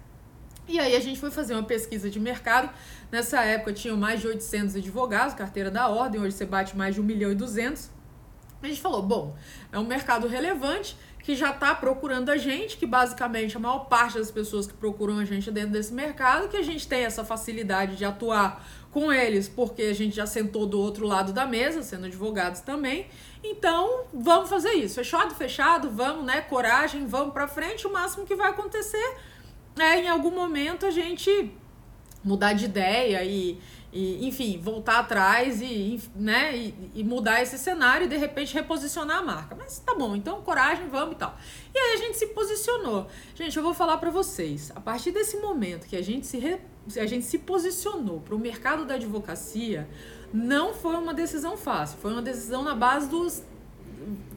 E 0.66 0.78
aí 0.78 0.94
a 0.94 1.00
gente 1.00 1.18
foi 1.18 1.30
fazer 1.30 1.54
uma 1.54 1.62
pesquisa 1.62 2.10
de 2.10 2.20
mercado. 2.20 2.70
Nessa 3.10 3.42
época 3.42 3.72
tinham 3.72 3.96
mais 3.96 4.20
de 4.20 4.26
800 4.26 4.76
advogados, 4.76 5.34
carteira 5.34 5.70
da 5.70 5.88
ordem, 5.88 6.20
hoje 6.20 6.36
você 6.36 6.44
bate 6.44 6.76
mais 6.76 6.94
de 6.94 7.00
1 7.00 7.04
milhão 7.04 7.32
e 7.32 7.34
200. 7.34 7.90
A 8.62 8.66
gente 8.66 8.80
falou, 8.80 9.02
bom, 9.02 9.36
é 9.72 9.78
um 9.78 9.86
mercado 9.86 10.26
relevante, 10.26 10.96
que 11.22 11.34
já 11.36 11.50
está 11.50 11.74
procurando 11.74 12.30
a 12.30 12.36
gente, 12.36 12.76
que 12.76 12.86
basicamente 12.86 13.56
a 13.56 13.60
maior 13.60 13.80
parte 13.80 14.18
das 14.18 14.30
pessoas 14.30 14.66
que 14.66 14.74
procuram 14.74 15.18
a 15.18 15.24
gente 15.24 15.50
dentro 15.50 15.70
desse 15.70 15.92
mercado, 15.92 16.48
que 16.48 16.56
a 16.56 16.62
gente 16.62 16.86
tem 16.88 17.04
essa 17.04 17.24
facilidade 17.24 17.96
de 17.96 18.04
atuar 18.04 18.64
com 18.90 19.12
eles, 19.12 19.48
porque 19.48 19.82
a 19.82 19.94
gente 19.94 20.16
já 20.16 20.26
sentou 20.26 20.66
do 20.66 20.80
outro 20.80 21.06
lado 21.06 21.32
da 21.32 21.46
mesa, 21.46 21.82
sendo 21.82 22.06
advogados 22.06 22.60
também. 22.60 23.06
Então, 23.44 24.04
vamos 24.12 24.48
fazer 24.48 24.72
isso. 24.72 24.94
Fechado, 24.94 25.34
fechado, 25.34 25.90
vamos, 25.90 26.24
né? 26.24 26.40
Coragem, 26.40 27.06
vamos 27.06 27.32
para 27.32 27.46
frente. 27.46 27.86
O 27.86 27.92
máximo 27.92 28.24
que 28.24 28.34
vai 28.34 28.50
acontecer 28.50 29.16
é 29.78 30.00
em 30.00 30.08
algum 30.08 30.30
momento 30.30 30.86
a 30.86 30.90
gente 30.90 31.52
mudar 32.24 32.52
de 32.52 32.64
ideia 32.64 33.22
e 33.24 33.60
e, 33.92 34.26
enfim, 34.28 34.60
voltar 34.62 34.98
atrás 34.98 35.62
e, 35.62 36.00
né, 36.14 36.54
e, 36.54 36.90
e, 36.94 37.04
mudar 37.04 37.40
esse 37.40 37.56
cenário 37.56 38.04
e 38.04 38.08
de 38.08 38.16
repente 38.16 38.52
reposicionar 38.52 39.18
a 39.18 39.22
marca. 39.22 39.56
Mas 39.58 39.78
tá 39.78 39.94
bom, 39.94 40.14
então 40.14 40.42
coragem, 40.42 40.88
vamos 40.88 41.14
e 41.14 41.18
tal. 41.18 41.36
E 41.74 41.78
aí 41.78 41.94
a 41.94 41.96
gente 41.96 42.18
se 42.18 42.26
posicionou. 42.26 43.06
Gente, 43.34 43.56
eu 43.56 43.62
vou 43.62 43.72
falar 43.72 43.96
para 43.96 44.10
vocês, 44.10 44.70
a 44.74 44.80
partir 44.80 45.10
desse 45.10 45.38
momento 45.38 45.86
que 45.86 45.96
a 45.96 46.02
gente 46.02 46.26
se, 46.26 46.38
re, 46.38 46.58
a 46.98 47.06
gente 47.06 47.24
se 47.24 47.38
posicionou 47.38 48.20
para 48.20 48.34
o 48.34 48.38
mercado 48.38 48.84
da 48.84 48.94
advocacia, 48.94 49.88
não 50.32 50.74
foi 50.74 50.96
uma 50.96 51.14
decisão 51.14 51.56
fácil, 51.56 51.98
foi 51.98 52.12
uma 52.12 52.22
decisão 52.22 52.62
na 52.62 52.74
base 52.74 53.08
dos 53.08 53.42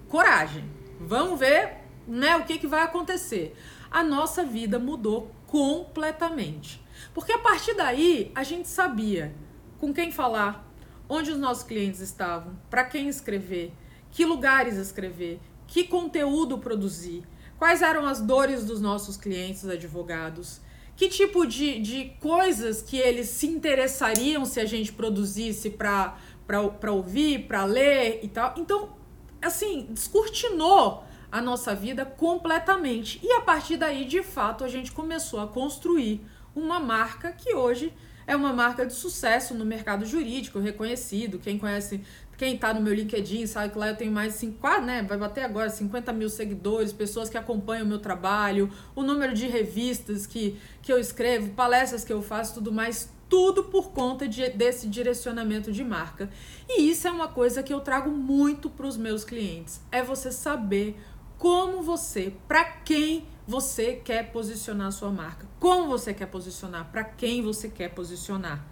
coragem. 0.07 0.63
Vamos 0.99 1.39
ver, 1.39 1.77
né, 2.07 2.37
o 2.37 2.45
que 2.45 2.57
que 2.57 2.67
vai 2.67 2.83
acontecer. 2.83 3.55
A 3.89 4.01
nossa 4.01 4.43
vida 4.43 4.79
mudou 4.79 5.29
completamente. 5.47 6.81
Porque 7.13 7.33
a 7.33 7.39
partir 7.39 7.73
daí 7.73 8.31
a 8.33 8.43
gente 8.43 8.67
sabia 8.67 9.33
com 9.81 9.91
quem 9.91 10.11
falar, 10.11 10.63
onde 11.09 11.31
os 11.31 11.39
nossos 11.39 11.63
clientes 11.63 12.01
estavam, 12.01 12.55
para 12.69 12.83
quem 12.83 13.09
escrever, 13.09 13.73
que 14.11 14.23
lugares 14.23 14.77
escrever, 14.77 15.39
que 15.65 15.85
conteúdo 15.85 16.59
produzir, 16.59 17.23
quais 17.57 17.81
eram 17.81 18.05
as 18.05 18.21
dores 18.21 18.63
dos 18.63 18.79
nossos 18.79 19.17
clientes 19.17 19.67
advogados, 19.67 20.61
que 20.95 21.09
tipo 21.09 21.47
de, 21.47 21.79
de 21.79 22.13
coisas 22.19 22.83
que 22.83 22.95
eles 22.95 23.29
se 23.29 23.47
interessariam 23.47 24.45
se 24.45 24.59
a 24.59 24.65
gente 24.65 24.93
produzisse 24.93 25.71
para 25.71 26.91
ouvir, 26.91 27.47
para 27.47 27.65
ler 27.65 28.19
e 28.21 28.27
tal. 28.27 28.53
Então, 28.57 28.95
assim, 29.41 29.87
descortinou 29.89 31.03
a 31.31 31.41
nossa 31.41 31.73
vida 31.73 32.05
completamente. 32.05 33.19
E 33.23 33.31
a 33.33 33.41
partir 33.41 33.77
daí, 33.77 34.05
de 34.05 34.21
fato, 34.21 34.63
a 34.63 34.67
gente 34.67 34.91
começou 34.91 35.39
a 35.39 35.47
construir 35.47 36.23
uma 36.55 36.79
marca 36.79 37.31
que 37.31 37.55
hoje 37.55 37.91
é 38.25 38.35
uma 38.35 38.53
marca 38.53 38.85
de 38.85 38.93
sucesso 38.93 39.53
no 39.53 39.65
mercado 39.65 40.05
jurídico, 40.05 40.59
reconhecido. 40.59 41.39
Quem 41.39 41.57
conhece, 41.57 42.01
quem 42.37 42.55
está 42.55 42.73
no 42.73 42.81
meu 42.81 42.93
LinkedIn 42.93 43.45
sabe 43.47 43.71
que 43.71 43.77
lá 43.77 43.89
eu 43.89 43.95
tenho 43.95 44.11
mais 44.11 44.33
de 44.33 44.39
5, 44.39 44.81
né? 44.81 45.03
Vai 45.03 45.17
bater 45.17 45.43
agora 45.43 45.69
50 45.69 46.13
mil 46.13 46.29
seguidores, 46.29 46.91
pessoas 46.93 47.29
que 47.29 47.37
acompanham 47.37 47.85
o 47.85 47.89
meu 47.89 47.99
trabalho, 47.99 48.69
o 48.95 49.03
número 49.03 49.33
de 49.33 49.47
revistas 49.47 50.25
que, 50.25 50.57
que 50.81 50.91
eu 50.91 50.99
escrevo, 50.99 51.49
palestras 51.51 52.03
que 52.03 52.13
eu 52.13 52.21
faço, 52.21 52.55
tudo 52.55 52.71
mais, 52.71 53.09
tudo 53.29 53.65
por 53.65 53.91
conta 53.91 54.27
de, 54.27 54.49
desse 54.49 54.87
direcionamento 54.87 55.71
de 55.71 55.83
marca. 55.83 56.29
E 56.67 56.89
isso 56.89 57.07
é 57.07 57.11
uma 57.11 57.27
coisa 57.27 57.63
que 57.63 57.73
eu 57.73 57.79
trago 57.79 58.09
muito 58.11 58.69
para 58.69 58.85
os 58.85 58.97
meus 58.97 59.23
clientes. 59.23 59.81
É 59.91 60.03
você 60.03 60.31
saber 60.31 60.99
como 61.37 61.81
você, 61.81 62.33
para 62.47 62.63
quem 62.63 63.25
você 63.51 63.95
quer 63.95 64.31
posicionar 64.31 64.87
a 64.87 64.91
sua 64.91 65.11
marca, 65.11 65.45
como 65.59 65.89
você 65.89 66.13
quer 66.13 66.27
posicionar, 66.27 66.89
para 66.89 67.03
quem 67.03 67.43
você 67.43 67.67
quer 67.67 67.89
posicionar. 67.89 68.65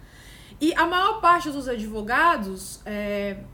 E 0.58 0.72
a 0.74 0.86
maior 0.86 1.20
parte 1.20 1.50
dos 1.50 1.68
advogados 1.68 2.80
é, 2.86 3.44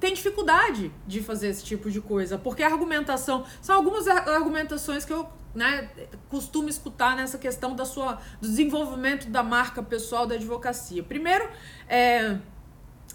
tem 0.00 0.14
dificuldade 0.14 0.90
de 1.06 1.22
fazer 1.22 1.48
esse 1.48 1.62
tipo 1.62 1.90
de 1.90 2.00
coisa, 2.00 2.38
porque 2.38 2.62
a 2.62 2.66
argumentação 2.66 3.44
são 3.60 3.76
algumas 3.76 4.08
argumentações 4.08 5.04
que 5.04 5.12
eu 5.12 5.28
né, 5.54 5.90
costumo 6.30 6.70
escutar 6.70 7.14
nessa 7.14 7.36
questão 7.36 7.76
da 7.76 7.84
sua 7.84 8.14
do 8.40 8.48
desenvolvimento 8.48 9.28
da 9.28 9.42
marca 9.42 9.82
pessoal 9.82 10.26
da 10.26 10.34
advocacia. 10.34 11.02
Primeiro, 11.02 11.46
é, 11.86 12.38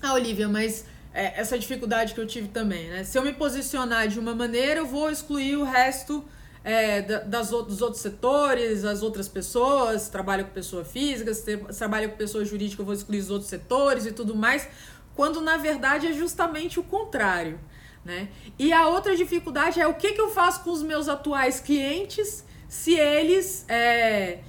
ah, 0.03 0.13
Olivia, 0.13 0.47
mas 0.47 0.85
é, 1.11 1.41
essa 1.41 1.57
dificuldade 1.57 2.13
que 2.13 2.21
eu 2.21 2.27
tive 2.27 2.47
também, 2.49 2.89
né? 2.89 3.03
Se 3.03 3.17
eu 3.17 3.23
me 3.23 3.33
posicionar 3.33 4.07
de 4.07 4.19
uma 4.19 4.35
maneira, 4.35 4.81
eu 4.81 4.85
vou 4.85 5.09
excluir 5.09 5.57
o 5.57 5.63
resto 5.63 6.23
é, 6.63 7.01
das, 7.01 7.49
dos 7.49 7.81
outros 7.81 8.01
setores, 8.01 8.83
as 8.83 9.01
outras 9.01 9.27
pessoas, 9.27 10.09
trabalho 10.09 10.45
com 10.45 10.51
pessoa 10.51 10.83
física, 10.83 11.33
se 11.33 11.57
trabalha 11.77 12.09
com 12.09 12.17
pessoa 12.17 12.43
jurídica, 12.43 12.81
eu 12.81 12.85
vou 12.85 12.93
excluir 12.93 13.19
os 13.19 13.29
outros 13.29 13.49
setores 13.49 14.05
e 14.05 14.11
tudo 14.11 14.35
mais, 14.35 14.67
quando 15.15 15.41
na 15.41 15.57
verdade 15.57 16.07
é 16.07 16.13
justamente 16.13 16.79
o 16.79 16.83
contrário. 16.83 17.59
Né? 18.03 18.29
E 18.57 18.71
a 18.71 18.87
outra 18.87 19.15
dificuldade 19.15 19.79
é 19.79 19.87
o 19.87 19.93
que, 19.93 20.13
que 20.13 20.21
eu 20.21 20.29
faço 20.29 20.63
com 20.63 20.71
os 20.71 20.81
meus 20.81 21.07
atuais 21.07 21.59
clientes 21.59 22.45
se 22.67 22.93
eles 22.93 23.65
é, 23.67 24.39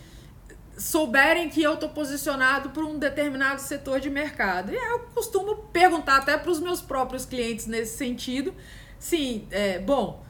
souberem 0.77 1.49
que 1.49 1.63
eu 1.63 1.75
estou 1.75 1.89
posicionado 1.89 2.71
para 2.71 2.85
um 2.85 2.99
determinado 2.99 3.61
setor 3.61 4.01
de 4.01 4.09
mercado. 4.09 4.73
E 4.73 4.77
eu 4.77 5.01
costumo 5.15 5.57
perguntar 5.73 6.17
até 6.19 6.37
para 6.37 6.51
os 6.51 6.61
meus 6.61 6.81
próprios 6.81 7.25
clientes 7.25 7.67
nesse 7.67 7.97
sentido. 7.97 8.55
Sim, 8.99 9.47
é, 9.51 9.79
bom, 9.79 10.25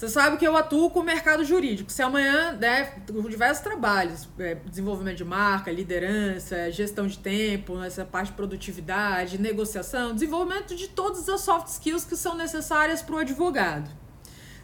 você 0.00 0.08
sabe 0.08 0.38
que 0.38 0.48
eu 0.48 0.56
atuo 0.56 0.88
com 0.88 1.00
o 1.00 1.02
mercado 1.02 1.44
jurídico. 1.44 1.92
Se 1.92 2.02
amanhã, 2.02 2.52
né, 2.52 2.84
com 3.06 3.28
diversos 3.28 3.62
trabalhos, 3.62 4.26
é, 4.38 4.54
desenvolvimento 4.54 5.18
de 5.18 5.26
marca, 5.26 5.70
liderança, 5.70 6.70
gestão 6.70 7.06
de 7.06 7.18
tempo, 7.18 7.78
essa 7.82 8.02
parte 8.02 8.28
de 8.28 8.32
produtividade, 8.32 9.36
negociação, 9.38 10.14
desenvolvimento 10.14 10.74
de 10.74 10.88
todas 10.88 11.28
as 11.28 11.42
soft 11.42 11.66
skills 11.66 12.06
que 12.06 12.16
são 12.16 12.34
necessárias 12.34 13.02
para 13.02 13.14
o 13.14 13.18
advogado. 13.18 13.90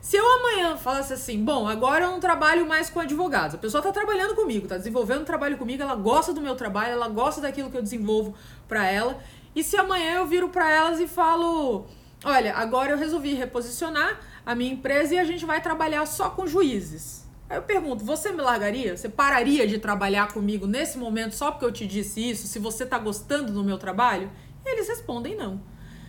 Se 0.01 0.17
eu 0.17 0.25
amanhã 0.27 0.75
falasse 0.79 1.13
assim, 1.13 1.45
bom, 1.45 1.69
agora 1.69 2.07
eu 2.07 2.13
não 2.13 2.19
trabalho 2.19 2.67
mais 2.67 2.89
com 2.89 3.01
advogados, 3.01 3.57
a 3.57 3.59
pessoa 3.59 3.81
está 3.81 3.93
trabalhando 3.93 4.35
comigo, 4.35 4.65
está 4.65 4.79
desenvolvendo 4.79 5.23
trabalho 5.27 5.59
comigo, 5.59 5.83
ela 5.83 5.97
gosta 5.97 6.33
do 6.33 6.41
meu 6.41 6.55
trabalho, 6.55 6.93
ela 6.93 7.09
gosta 7.09 7.43
daquilo 7.43 7.71
que 7.71 7.77
eu 7.77 7.83
desenvolvo 7.83 8.35
para 8.67 8.91
ela, 8.91 9.19
e 9.55 9.63
se 9.63 9.77
amanhã 9.77 10.15
eu 10.15 10.27
viro 10.27 10.49
para 10.49 10.71
elas 10.71 10.99
e 10.99 11.07
falo, 11.07 11.85
olha, 12.25 12.55
agora 12.55 12.93
eu 12.93 12.97
resolvi 12.97 13.35
reposicionar 13.35 14.19
a 14.47 14.55
minha 14.55 14.73
empresa 14.73 15.17
e 15.17 15.19
a 15.19 15.25
gente 15.25 15.45
vai 15.45 15.61
trabalhar 15.61 16.07
só 16.07 16.31
com 16.31 16.47
juízes. 16.47 17.27
Aí 17.51 17.59
eu 17.59 17.63
pergunto, 17.63 18.05
você 18.05 18.31
me 18.31 18.41
largaria? 18.41 18.97
Você 18.97 19.09
pararia 19.09 19.67
de 19.67 19.79
trabalhar 19.79 20.33
comigo 20.33 20.67
nesse 20.67 20.97
momento 20.97 21.35
só 21.35 21.51
porque 21.51 21.65
eu 21.65 21.73
te 21.73 21.87
disse 21.87 22.31
isso? 22.31 22.47
Se 22.47 22.61
você 22.61 22.85
está 22.85 22.99
gostando 22.99 23.53
do 23.53 23.65
meu 23.65 23.77
trabalho? 23.77 24.31
E 24.65 24.69
eles 24.69 24.89
respondem 24.89 25.37
não. 25.37 25.61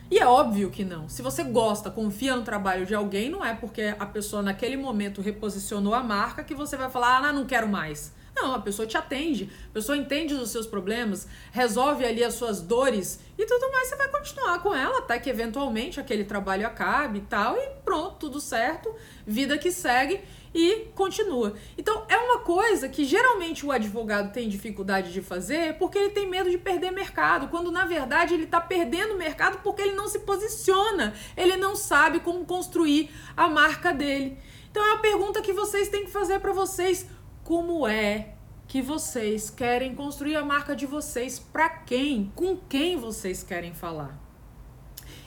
E 0.10 0.20
é 0.20 0.26
óbvio 0.26 0.70
que 0.70 0.86
não. 0.86 1.10
Se 1.10 1.22
você 1.22 1.44
gosta, 1.44 1.92
confia 1.92 2.36
no 2.36 2.44
trabalho 2.44 2.86
de 2.86 2.96
alguém, 2.96 3.30
não 3.30 3.44
é 3.44 3.54
porque 3.54 3.94
a 4.00 4.06
pessoa 4.06 4.42
naquele 4.42 4.78
momento 4.78 5.22
reposicionou 5.22 5.94
a 5.94 6.02
marca 6.02 6.44
que 6.44 6.56
você 6.56 6.78
vai 6.78 6.90
falar, 6.90 7.24
ah, 7.24 7.34
não 7.34 7.46
quero 7.46 7.68
mais. 7.68 8.14
Não, 8.40 8.54
a 8.54 8.60
pessoa 8.60 8.88
te 8.88 8.96
atende, 8.96 9.50
a 9.72 9.74
pessoa 9.74 9.98
entende 9.98 10.36
os 10.36 10.52
seus 10.52 10.68
problemas, 10.68 11.28
resolve 11.52 12.06
ali 12.06 12.24
as 12.24 12.36
suas 12.36 12.62
dores 12.62 13.20
e 13.36 13.46
tudo 13.48 13.72
mais, 13.72 13.88
você 13.88 13.96
vai 13.96 14.08
continuar 14.10 14.62
com 14.62 14.76
ela 14.76 15.00
até 15.00 15.18
que 15.18 15.28
eventualmente 15.28 16.00
aquele 16.00 16.24
trabalho 16.24 16.68
acabe 16.68 17.18
e 17.18 17.22
tal, 17.22 17.58
e 17.58 17.70
pronto, 17.84 18.18
tudo 18.18 18.40
certo, 18.40 18.94
vida 19.26 19.58
que 19.58 19.72
segue 19.72 20.22
e 20.54 20.88
continua. 20.94 21.56
Então, 21.76 22.06
é 22.08 22.18
uma 22.18 22.40
coisa 22.40 22.88
que 22.88 23.06
geralmente 23.06 23.66
o 23.66 23.72
advogado 23.72 24.32
tem 24.32 24.48
dificuldade 24.48 25.12
de 25.12 25.22
fazer 25.22 25.76
porque 25.80 25.98
ele 25.98 26.12
tem 26.12 26.30
medo 26.30 26.50
de 26.50 26.60
perder 26.60 26.92
mercado, 26.92 27.48
quando 27.48 27.72
na 27.72 27.86
verdade 27.86 28.36
ele 28.36 28.44
está 28.44 28.62
perdendo 28.62 29.16
mercado 29.16 29.60
porque 29.64 29.82
ele 29.82 29.96
não 29.96 30.08
se 30.08 30.20
posiciona, 30.20 31.14
ele 31.36 31.58
não 31.58 31.76
sabe 31.76 32.20
como 32.20 32.46
construir 32.46 33.10
a 33.36 33.48
marca 33.48 33.92
dele. 33.92 34.38
Então, 34.70 34.84
é 34.86 34.94
uma 34.94 35.02
pergunta 35.02 35.42
que 35.42 35.54
vocês 35.54 35.90
têm 35.90 36.06
que 36.06 36.12
fazer 36.12 36.40
para 36.40 36.54
vocês 36.54 37.08
como 37.48 37.88
é 37.88 38.34
que 38.68 38.82
vocês 38.82 39.50
querem 39.50 39.96
construir 39.96 40.36
a 40.36 40.44
marca 40.44 40.76
de 40.76 40.86
vocês, 40.86 41.40
para 41.40 41.70
quem, 41.70 42.30
com 42.36 42.58
quem 42.58 42.98
vocês 42.98 43.42
querem 43.42 43.74
falar. 43.74 44.20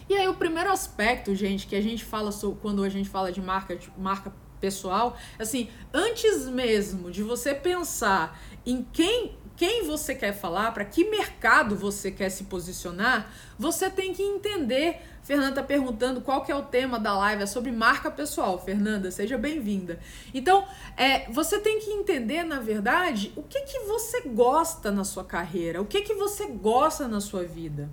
E 0.07 0.15
aí 0.15 0.29
o 0.29 0.35
primeiro 0.35 0.71
aspecto, 0.71 1.35
gente, 1.35 1.67
que 1.67 1.75
a 1.75 1.81
gente 1.81 2.05
fala 2.05 2.31
sobre, 2.31 2.61
quando 2.61 2.85
a 2.85 2.91
gente 2.91 3.09
fala 3.09 3.33
de 3.33 3.41
marca, 3.41 3.75
de 3.75 3.91
marca 3.97 4.35
pessoal, 4.61 5.17
assim, 5.39 5.71
antes 5.95 6.47
mesmo 6.47 7.11
de 7.11 7.23
você 7.23 7.55
pensar 7.55 8.39
em 8.67 8.83
quem 8.93 9.35
quem 9.61 9.85
você 9.85 10.15
quer 10.15 10.33
falar, 10.33 10.73
para 10.73 10.87
que 10.87 11.05
mercado 11.11 11.77
você 11.77 12.11
quer 12.11 12.31
se 12.31 12.45
posicionar, 12.45 13.31
você 13.61 13.91
tem 13.91 14.15
que 14.15 14.23
entender. 14.23 15.03
Fernanda 15.23 15.51
está 15.51 15.63
perguntando 15.63 16.23
qual 16.23 16.43
que 16.43 16.51
é 16.51 16.57
o 16.57 16.63
tema 16.63 16.99
da 16.99 17.17
live, 17.19 17.43
é 17.43 17.47
sobre 17.47 17.71
marca 17.71 18.11
pessoal. 18.11 18.59
Fernanda, 18.59 19.11
seja 19.11 19.37
bem-vinda. 19.37 20.01
Então, 20.33 20.65
é, 20.97 21.31
você 21.31 21.59
tem 21.59 21.79
que 21.79 21.91
entender, 21.91 22.43
na 22.43 22.59
verdade, 22.59 23.31
o 23.37 23.43
que, 23.43 23.61
que 23.61 23.81
você 23.81 24.23
gosta 24.23 24.91
na 24.91 25.05
sua 25.05 25.25
carreira, 25.25 25.83
o 25.83 25.85
que, 25.85 26.01
que 26.01 26.15
você 26.15 26.47
gosta 26.47 27.07
na 27.07 27.21
sua 27.21 27.45
vida. 27.45 27.91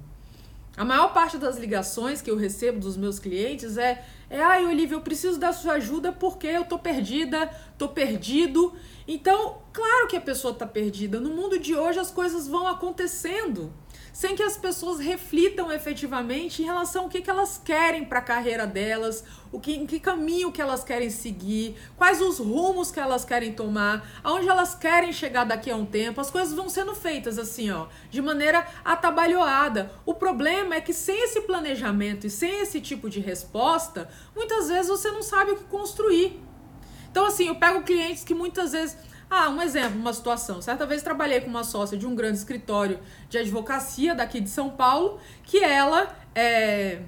A 0.77 0.85
maior 0.85 1.11
parte 1.11 1.37
das 1.37 1.57
ligações 1.57 2.21
que 2.21 2.31
eu 2.31 2.37
recebo 2.37 2.79
dos 2.79 2.95
meus 2.95 3.19
clientes 3.19 3.77
é 3.77 4.05
é, 4.29 4.41
ai, 4.41 4.65
Olivia, 4.65 4.95
eu 4.95 5.01
preciso 5.01 5.39
da 5.39 5.53
sua 5.53 5.73
ajuda 5.73 6.11
porque 6.11 6.47
eu 6.47 6.65
tô 6.65 6.77
perdida, 6.77 7.49
tô 7.77 7.87
perdido. 7.87 8.73
Então, 9.07 9.59
claro 9.71 10.07
que 10.07 10.17
a 10.17 10.21
pessoa 10.21 10.53
tá 10.53 10.67
perdida. 10.67 11.19
No 11.19 11.29
mundo 11.29 11.57
de 11.57 11.73
hoje 11.73 11.99
as 11.99 12.11
coisas 12.11 12.45
vão 12.45 12.67
acontecendo 12.67 13.71
sem 14.17 14.35
que 14.35 14.41
as 14.41 14.57
pessoas 14.57 14.97
reflitam 14.97 15.71
efetivamente 15.71 16.63
em 16.63 16.65
relação 16.65 17.03
ao 17.03 17.07
que, 17.07 17.21
que 17.21 17.29
elas 17.29 17.61
querem 17.63 18.03
para 18.03 18.17
a 18.17 18.23
carreira 18.23 18.65
delas, 18.65 19.23
o 19.51 19.59
que, 19.59 19.75
em 19.75 19.85
que 19.85 19.99
caminho 19.99 20.51
que 20.51 20.59
elas 20.59 20.83
querem 20.83 21.11
seguir, 21.11 21.77
quais 21.95 22.19
os 22.19 22.39
rumos 22.39 22.89
que 22.89 22.99
elas 22.99 23.23
querem 23.23 23.53
tomar, 23.53 24.09
aonde 24.23 24.49
elas 24.49 24.73
querem 24.73 25.13
chegar 25.13 25.43
daqui 25.43 25.69
a 25.69 25.75
um 25.75 25.85
tempo. 25.85 26.19
As 26.19 26.31
coisas 26.31 26.51
vão 26.55 26.67
sendo 26.67 26.95
feitas 26.95 27.37
assim, 27.37 27.69
ó, 27.69 27.85
de 28.09 28.19
maneira 28.19 28.65
atabalhoada. 28.83 29.91
O 30.03 30.15
problema 30.15 30.73
é 30.73 30.81
que 30.81 30.93
sem 30.93 31.23
esse 31.25 31.41
planejamento 31.41 32.25
e 32.25 32.29
sem 32.31 32.61
esse 32.61 32.81
tipo 32.81 33.11
de 33.11 33.19
resposta, 33.19 34.09
muitas 34.35 34.67
vezes 34.67 34.87
você 34.87 35.11
não 35.11 35.21
sabe 35.21 35.51
o 35.51 35.57
que 35.57 35.65
construir. 35.65 36.41
Então, 37.11 37.27
assim, 37.27 37.49
eu 37.49 37.55
pego 37.55 37.83
clientes 37.83 38.23
que 38.23 38.33
muitas 38.33 38.71
vezes 38.71 38.97
ah, 39.29 39.49
um 39.49 39.61
exemplo, 39.61 39.99
uma 39.99 40.13
situação. 40.13 40.61
Certa 40.61 40.85
vez 40.85 41.01
trabalhei 41.01 41.41
com 41.41 41.49
uma 41.49 41.63
sócia 41.63 41.97
de 41.97 42.07
um 42.07 42.15
grande 42.15 42.37
escritório 42.37 42.99
de 43.29 43.37
advocacia 43.37 44.15
daqui 44.15 44.39
de 44.39 44.49
São 44.49 44.69
Paulo, 44.69 45.19
que 45.43 45.61
ela 45.63 46.15
é, 46.33 47.01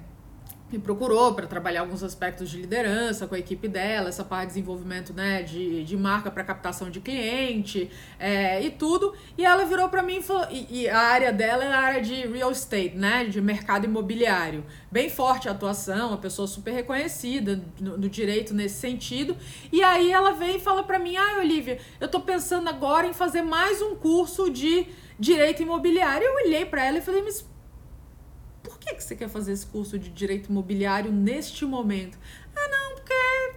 me 0.70 0.78
procurou 0.78 1.34
para 1.34 1.46
trabalhar 1.46 1.80
alguns 1.80 2.02
aspectos 2.02 2.48
de 2.48 2.58
liderança 2.58 3.26
com 3.26 3.34
a 3.34 3.38
equipe 3.38 3.66
dela, 3.66 4.08
essa 4.08 4.24
parte 4.24 4.48
de 4.48 4.54
desenvolvimento 4.54 5.12
né, 5.12 5.42
de, 5.42 5.84
de 5.84 5.96
marca 5.96 6.30
para 6.30 6.44
captação 6.44 6.90
de 6.90 7.00
cliente 7.00 7.90
é, 8.18 8.62
e 8.62 8.70
tudo. 8.70 9.14
E 9.36 9.44
ela 9.44 9.64
virou 9.64 9.88
para 9.88 10.02
mim 10.02 10.18
e, 10.18 10.22
falou, 10.22 10.46
e, 10.50 10.82
e, 10.82 10.88
a 10.88 10.98
área 10.98 11.32
dela 11.32 11.64
é 11.64 11.72
a 11.72 11.78
área 11.78 12.00
de 12.00 12.26
real 12.26 12.52
estate, 12.52 12.96
né, 12.96 13.24
de 13.24 13.40
mercado 13.40 13.84
imobiliário. 13.84 14.64
Bem 14.90 15.10
forte 15.10 15.48
a 15.48 15.52
atuação, 15.52 16.08
uma 16.08 16.18
pessoa 16.18 16.46
super 16.46 16.72
reconhecida 16.72 17.60
no, 17.80 17.98
no 17.98 18.08
direito 18.08 18.54
nesse 18.54 18.80
sentido. 18.80 19.36
E 19.72 19.82
aí 19.82 20.12
ela 20.12 20.32
vem 20.32 20.56
e 20.56 20.60
fala 20.60 20.82
para 20.82 20.98
mim: 20.98 21.16
ah, 21.16 21.38
Olivia, 21.40 21.78
eu 22.00 22.06
estou 22.06 22.20
pensando 22.20 22.68
agora 22.68 23.06
em 23.06 23.12
fazer 23.12 23.42
mais 23.42 23.82
um 23.82 23.94
curso 23.94 24.50
de 24.50 24.86
direito 25.18 25.62
imobiliário. 25.62 26.26
Eu 26.26 26.34
olhei 26.46 26.64
para 26.64 26.84
ela 26.84 26.98
e 26.98 27.00
falei: 27.00 27.22
mas 27.22 27.49
por 28.62 28.78
que, 28.78 28.94
que 28.94 29.02
você 29.02 29.16
quer 29.16 29.28
fazer 29.28 29.52
esse 29.52 29.66
curso 29.66 29.98
de 29.98 30.10
direito 30.10 30.50
imobiliário 30.50 31.12
neste 31.12 31.64
momento? 31.64 32.18
Ah, 32.54 32.68
não, 32.68 32.94
porque 32.96 33.54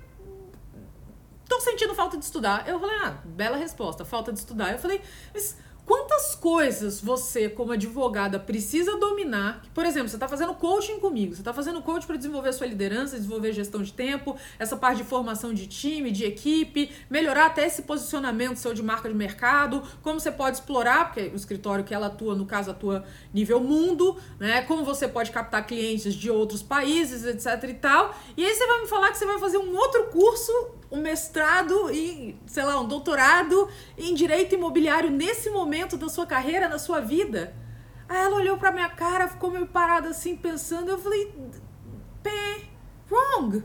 tô 1.48 1.60
sentindo 1.60 1.94
falta 1.94 2.18
de 2.18 2.26
estudar. 2.26 2.68
Eu 2.68 2.80
falei, 2.80 2.96
ah, 3.04 3.22
bela 3.26 3.58
resposta, 3.58 4.06
falta 4.06 4.32
de 4.32 4.40
estudar. 4.40 4.72
Eu 4.72 4.80
falei, 4.80 5.02
mas 5.34 5.58
Quantas 5.86 6.34
coisas 6.34 7.02
você, 7.02 7.50
como 7.50 7.74
advogada, 7.74 8.40
precisa 8.40 8.98
dominar? 8.98 9.64
Por 9.74 9.86
exemplo, 9.86 10.08
você 10.08 10.16
está 10.16 10.30
fazendo 10.30 10.54
coaching 10.54 10.98
comigo, 10.98 11.36
você 11.36 11.42
está 11.42 11.54
fazendo 11.54 11.82
coaching 11.82 12.08
para 12.08 12.16
desenvolver 12.16 12.54
sua 12.54 12.68
liderança, 12.68 13.18
desenvolver 13.18 13.52
gestão 13.52 13.84
de 13.84 13.92
tempo, 13.92 14.38
essa 14.58 14.78
parte 14.78 15.00
de 15.00 15.04
formação 15.04 15.54
de 15.54 15.68
time, 15.68 16.10
de 16.10 16.24
equipe, 16.24 16.90
melhorar 17.10 17.48
até 17.48 17.66
esse 17.66 17.82
posicionamento 17.82 18.56
seu 18.56 18.74
de 18.74 18.82
marca 18.82 19.10
de 19.10 19.16
mercado, 19.16 19.84
como 20.02 20.22
você 20.22 20.32
pode 20.32 20.58
explorar, 20.58 21.08
porque 21.12 21.30
o 21.34 21.36
escritório 21.36 21.84
que 21.84 21.94
ela 21.94 22.08
atua, 22.08 22.34
no 22.34 22.46
caso, 22.46 22.72
atua 22.72 23.04
nível 23.34 23.60
mundo, 23.60 24.18
né? 24.40 24.62
Como 24.62 24.86
você 24.86 25.06
pode 25.06 25.32
captar 25.32 25.68
clientes 25.68 26.14
de 26.14 26.32
outros 26.32 26.64
países, 26.64 27.26
etc 27.26 27.70
e 27.70 27.74
tal. 27.74 28.16
E 28.38 28.46
aí 28.46 28.56
você 28.56 28.66
vai 28.66 28.82
me 28.82 28.88
falar 28.88 29.12
que 29.12 29.18
você 29.18 29.26
vai 29.26 29.38
fazer 29.38 29.58
um 29.58 29.76
outro 29.76 30.06
curso 30.06 30.52
um 30.94 31.02
mestrado 31.02 31.92
e, 31.92 32.38
sei 32.46 32.64
lá, 32.64 32.80
um 32.80 32.88
doutorado 32.88 33.68
em 33.98 34.14
direito 34.14 34.54
imobiliário 34.54 35.10
nesse 35.10 35.50
momento 35.50 35.98
da 35.98 36.08
sua 36.08 36.28
carreira, 36.28 36.70
na 36.70 36.78
sua 36.78 37.00
vida? 37.02 37.56
Aí 38.08 38.22
ela 38.22 38.36
olhou 38.36 38.58
pra 38.58 38.72
minha 38.72 38.90
cara, 38.90 39.28
ficou 39.28 39.50
meio 39.50 39.66
parada 39.66 40.10
assim, 40.10 40.36
pensando. 40.36 40.90
Eu 40.90 41.00
falei, 41.00 41.34
pé, 42.22 42.66
wrong. 43.10 43.64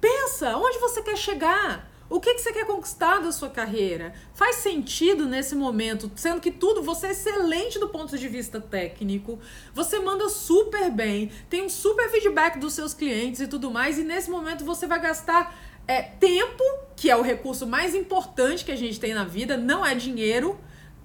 Pensa, 0.00 0.56
onde 0.56 0.78
você 0.78 1.02
quer 1.02 1.18
chegar? 1.18 1.90
O 2.08 2.20
que, 2.20 2.34
que 2.34 2.40
você 2.40 2.52
quer 2.52 2.66
conquistar 2.66 3.18
da 3.18 3.32
sua 3.32 3.50
carreira? 3.50 4.14
Faz 4.34 4.56
sentido 4.56 5.26
nesse 5.26 5.54
momento, 5.54 6.10
sendo 6.14 6.40
que 6.40 6.50
tudo, 6.50 6.82
você 6.82 7.08
é 7.08 7.10
excelente 7.10 7.78
do 7.78 7.88
ponto 7.88 8.16
de 8.16 8.28
vista 8.28 8.60
técnico, 8.60 9.38
você 9.74 9.98
manda 9.98 10.28
super 10.28 10.90
bem, 10.90 11.32
tem 11.48 11.64
um 11.64 11.68
super 11.68 12.10
feedback 12.10 12.58
dos 12.58 12.74
seus 12.74 12.92
clientes 12.92 13.40
e 13.40 13.48
tudo 13.48 13.70
mais, 13.70 13.98
e 13.98 14.04
nesse 14.04 14.30
momento 14.30 14.64
você 14.64 14.86
vai 14.86 15.00
gastar 15.00 15.56
é 15.86 16.02
tempo, 16.02 16.62
que 16.96 17.10
é 17.10 17.16
o 17.16 17.22
recurso 17.22 17.66
mais 17.66 17.94
importante 17.94 18.64
que 18.64 18.72
a 18.72 18.76
gente 18.76 18.98
tem 18.98 19.14
na 19.14 19.24
vida, 19.24 19.56
não 19.56 19.84
é 19.84 19.94
dinheiro. 19.94 20.58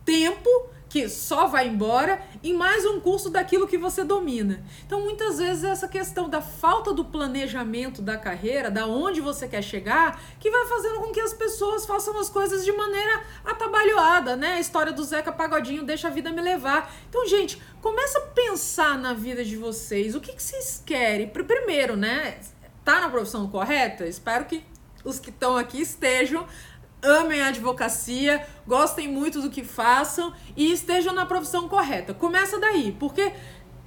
Tempo 0.05 0.49
que 0.89 1.07
só 1.07 1.47
vai 1.47 1.67
embora 1.67 2.19
em 2.43 2.53
mais 2.53 2.83
um 2.83 2.99
curso 2.99 3.29
daquilo 3.29 3.67
que 3.67 3.77
você 3.77 4.03
domina. 4.03 4.63
Então, 4.85 5.01
muitas 5.01 5.37
vezes 5.37 5.63
essa 5.63 5.87
questão 5.87 6.27
da 6.27 6.41
falta 6.41 6.91
do 6.91 7.05
planejamento 7.05 8.01
da 8.01 8.17
carreira, 8.17 8.71
da 8.71 8.87
onde 8.87 9.21
você 9.21 9.47
quer 9.47 9.61
chegar, 9.61 10.19
que 10.39 10.49
vai 10.49 10.65
fazendo 10.65 10.99
com 10.99 11.11
que 11.11 11.21
as 11.21 11.33
pessoas 11.33 11.85
façam 11.85 12.17
as 12.19 12.27
coisas 12.27 12.65
de 12.65 12.71
maneira 12.71 13.21
atabalhoada, 13.45 14.35
né? 14.35 14.53
A 14.53 14.59
história 14.59 14.91
do 14.91 15.03
Zeca 15.03 15.31
Pagodinho 15.31 15.83
deixa 15.83 16.07
a 16.07 16.11
vida 16.11 16.31
me 16.31 16.41
levar. 16.41 16.91
Então, 17.07 17.25
gente, 17.27 17.61
começa 17.81 18.17
a 18.17 18.21
pensar 18.21 18.97
na 18.97 19.13
vida 19.13 19.45
de 19.45 19.55
vocês. 19.55 20.15
O 20.15 20.19
que, 20.19 20.33
que 20.33 20.41
vocês 20.41 20.81
querem? 20.83 21.27
Primeiro, 21.29 21.95
né? 21.95 22.39
Tá 22.83 23.01
na 23.01 23.09
profissão 23.09 23.47
correta? 23.47 24.07
Espero 24.07 24.45
que 24.45 24.63
os 25.03 25.19
que 25.19 25.29
estão 25.29 25.57
aqui 25.57 25.81
estejam 25.81 26.45
amem 27.01 27.41
a 27.41 27.47
advocacia, 27.47 28.45
gostem 28.67 29.07
muito 29.07 29.41
do 29.41 29.49
que 29.49 29.63
façam 29.63 30.33
e 30.55 30.71
estejam 30.71 31.13
na 31.13 31.25
profissão 31.25 31.69
correta. 31.69 32.13
Começa 32.13 32.59
daí, 32.59 32.95
porque 32.99 33.31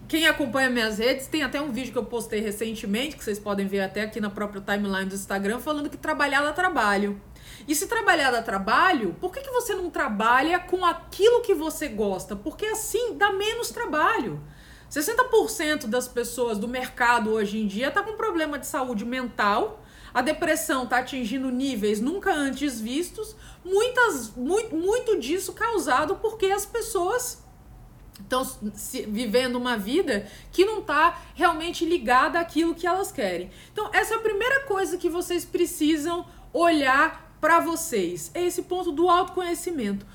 quem 0.08 0.26
acompanha 0.26 0.68
minhas 0.68 0.98
redes, 0.98 1.26
tem 1.26 1.42
até 1.42 1.60
um 1.60 1.72
vídeo 1.72 1.92
que 1.92 1.98
eu 1.98 2.04
postei 2.04 2.40
recentemente, 2.40 3.16
que 3.16 3.24
vocês 3.24 3.38
podem 3.38 3.66
ver 3.66 3.80
até 3.80 4.02
aqui 4.02 4.20
na 4.20 4.30
própria 4.30 4.60
timeline 4.60 5.06
do 5.06 5.14
Instagram, 5.14 5.58
falando 5.58 5.88
que 5.88 5.96
trabalhar 5.96 6.42
dá 6.42 6.52
trabalho. 6.52 7.20
E 7.66 7.74
se 7.74 7.86
trabalhar 7.86 8.30
dá 8.30 8.42
trabalho, 8.42 9.16
por 9.20 9.32
que, 9.32 9.40
que 9.40 9.50
você 9.50 9.74
não 9.74 9.88
trabalha 9.90 10.58
com 10.58 10.84
aquilo 10.84 11.40
que 11.42 11.54
você 11.54 11.88
gosta? 11.88 12.34
Porque 12.34 12.66
assim 12.66 13.16
dá 13.16 13.32
menos 13.32 13.70
trabalho. 13.70 14.42
60% 14.90 15.86
das 15.86 16.06
pessoas 16.06 16.58
do 16.58 16.68
mercado 16.68 17.30
hoje 17.30 17.58
em 17.58 17.66
dia 17.66 17.90
tá 17.90 18.02
com 18.02 18.12
problema 18.12 18.58
de 18.58 18.66
saúde 18.66 19.06
mental 19.06 19.81
a 20.14 20.20
depressão 20.20 20.84
está 20.84 20.98
atingindo 20.98 21.50
níveis 21.50 22.00
nunca 22.00 22.32
antes 22.32 22.80
vistos, 22.80 23.34
muitas, 23.64 24.34
muito, 24.36 24.74
muito 24.74 25.18
disso 25.18 25.52
causado 25.52 26.16
porque 26.16 26.46
as 26.46 26.66
pessoas 26.66 27.42
estão 28.20 28.46
vivendo 29.08 29.56
uma 29.56 29.76
vida 29.76 30.26
que 30.52 30.64
não 30.64 30.80
está 30.80 31.20
realmente 31.34 31.84
ligada 31.84 32.38
àquilo 32.38 32.74
que 32.74 32.86
elas 32.86 33.10
querem. 33.10 33.50
Então, 33.72 33.90
essa 33.92 34.14
é 34.14 34.16
a 34.16 34.20
primeira 34.20 34.60
coisa 34.60 34.96
que 34.96 35.08
vocês 35.08 35.44
precisam 35.44 36.26
olhar 36.52 37.36
para 37.40 37.58
vocês. 37.58 38.30
É 38.34 38.44
esse 38.44 38.62
ponto 38.62 38.92
do 38.92 39.08
autoconhecimento 39.08 40.06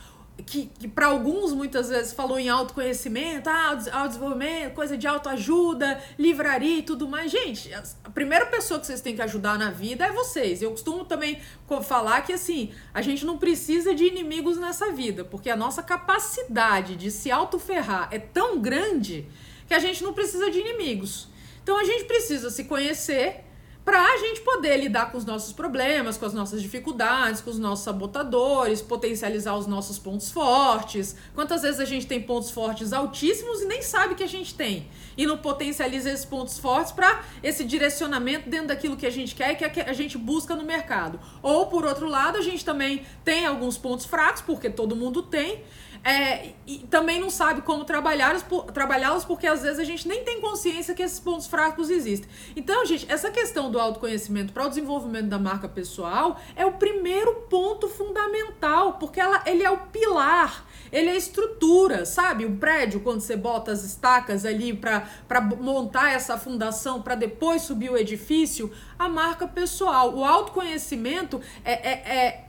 que, 0.45 0.69
que 0.79 0.87
para 0.87 1.07
alguns 1.07 1.51
muitas 1.53 1.89
vezes 1.89 2.13
falou 2.13 2.39
em 2.39 2.49
autoconhecimento, 2.49 3.49
ah, 3.49 3.77
autodesenvolvimento, 3.91 4.73
coisa 4.73 4.97
de 4.97 5.07
autoajuda, 5.07 6.01
livraria 6.17 6.77
e 6.77 6.83
tudo 6.83 7.07
mais. 7.07 7.31
Gente, 7.31 7.73
a 7.73 8.09
primeira 8.09 8.45
pessoa 8.45 8.79
que 8.79 8.85
vocês 8.85 9.01
têm 9.01 9.15
que 9.15 9.21
ajudar 9.21 9.57
na 9.57 9.71
vida 9.71 10.05
é 10.05 10.11
vocês. 10.11 10.61
Eu 10.61 10.71
costumo 10.71 11.05
também 11.05 11.39
falar 11.83 12.21
que 12.21 12.33
assim, 12.33 12.71
a 12.93 13.01
gente 13.01 13.25
não 13.25 13.37
precisa 13.37 13.93
de 13.93 14.05
inimigos 14.05 14.57
nessa 14.57 14.91
vida, 14.91 15.25
porque 15.25 15.49
a 15.49 15.55
nossa 15.55 15.81
capacidade 15.81 16.95
de 16.95 17.09
se 17.09 17.31
autoferrar 17.31 18.09
é 18.11 18.19
tão 18.19 18.59
grande 18.59 19.27
que 19.67 19.73
a 19.73 19.79
gente 19.79 20.03
não 20.03 20.13
precisa 20.13 20.49
de 20.49 20.59
inimigos. 20.59 21.27
Então 21.63 21.77
a 21.77 21.83
gente 21.83 22.05
precisa 22.05 22.49
se 22.49 22.63
conhecer 22.63 23.43
para 23.87 24.03
a 24.03 24.17
gente 24.17 24.41
poder 24.41 24.75
lidar 24.75 25.13
com 25.13 25.17
os 25.17 25.23
nossos 25.23 25.53
problemas, 25.53 26.17
com 26.17 26.25
as 26.25 26.33
nossas 26.33 26.61
dificuldades, 26.61 27.39
com 27.39 27.49
os 27.49 27.57
nossos 27.57 27.85
sabotadores, 27.85 28.81
potencializar 28.81 29.55
os 29.55 29.65
nossos 29.65 29.97
pontos 29.97 30.29
fortes. 30.29 31.15
Quantas 31.33 31.61
vezes 31.61 31.79
a 31.79 31.85
gente 31.85 32.05
tem 32.05 32.21
pontos 32.21 32.51
fortes 32.51 32.91
altíssimos 32.91 33.61
e 33.61 33.65
nem 33.65 33.81
sabe 33.81 34.15
que 34.15 34.23
a 34.23 34.27
gente 34.27 34.53
tem? 34.53 34.89
E 35.15 35.25
não 35.25 35.37
potencializa 35.37 36.11
esses 36.11 36.25
pontos 36.25 36.59
fortes 36.59 36.91
para 36.91 37.23
esse 37.41 37.63
direcionamento 37.63 38.49
dentro 38.49 38.67
daquilo 38.67 38.97
que 38.97 39.05
a 39.05 39.09
gente 39.09 39.33
quer 39.33 39.53
e 39.53 39.69
que 39.69 39.79
a 39.79 39.93
gente 39.93 40.17
busca 40.17 40.53
no 40.53 40.65
mercado. 40.65 41.17
Ou, 41.41 41.67
por 41.67 41.85
outro 41.85 42.09
lado, 42.09 42.37
a 42.37 42.41
gente 42.41 42.65
também 42.65 43.05
tem 43.23 43.45
alguns 43.45 43.77
pontos 43.77 44.05
fracos, 44.05 44.41
porque 44.41 44.69
todo 44.69 44.97
mundo 44.97 45.23
tem, 45.23 45.63
é, 46.03 46.51
e 46.65 46.79
também 46.89 47.19
não 47.19 47.29
sabe 47.29 47.61
como 47.61 47.83
trabalhá-los, 47.83 48.43
trabalhá-los, 48.73 49.25
porque 49.25 49.47
às 49.47 49.61
vezes 49.61 49.79
a 49.79 49.83
gente 49.83 50.07
nem 50.07 50.23
tem 50.23 50.41
consciência 50.41 50.93
que 50.93 51.03
esses 51.03 51.19
pontos 51.19 51.47
fracos 51.47 51.89
existem. 51.89 52.29
Então, 52.55 52.85
gente, 52.85 53.05
essa 53.09 53.29
questão 53.31 53.71
do 53.71 53.79
autoconhecimento 53.79 54.53
para 54.53 54.65
o 54.65 54.69
desenvolvimento 54.69 55.27
da 55.27 55.39
marca 55.39 55.67
pessoal 55.67 56.39
é 56.55 56.65
o 56.65 56.73
primeiro 56.73 57.33
ponto 57.49 57.87
fundamental, 57.87 58.93
porque 58.93 59.19
ela, 59.19 59.41
ele 59.45 59.63
é 59.63 59.71
o 59.71 59.77
pilar, 59.77 60.65
ele 60.91 61.09
é 61.09 61.13
a 61.13 61.17
estrutura, 61.17 62.05
sabe? 62.05 62.45
Um 62.45 62.57
prédio, 62.57 63.01
quando 63.01 63.21
você 63.21 63.35
bota 63.35 63.71
as 63.71 63.83
estacas 63.83 64.45
ali 64.45 64.73
para 64.73 65.41
montar 65.59 66.13
essa 66.13 66.37
fundação, 66.37 67.01
para 67.01 67.15
depois 67.15 67.63
subir 67.63 67.89
o 67.91 67.97
edifício, 67.97 68.71
a 68.97 69.09
marca 69.09 69.47
pessoal. 69.47 70.15
O 70.15 70.23
autoconhecimento 70.23 71.41
é, 71.63 71.73
é, 71.73 72.17
é 72.17 72.46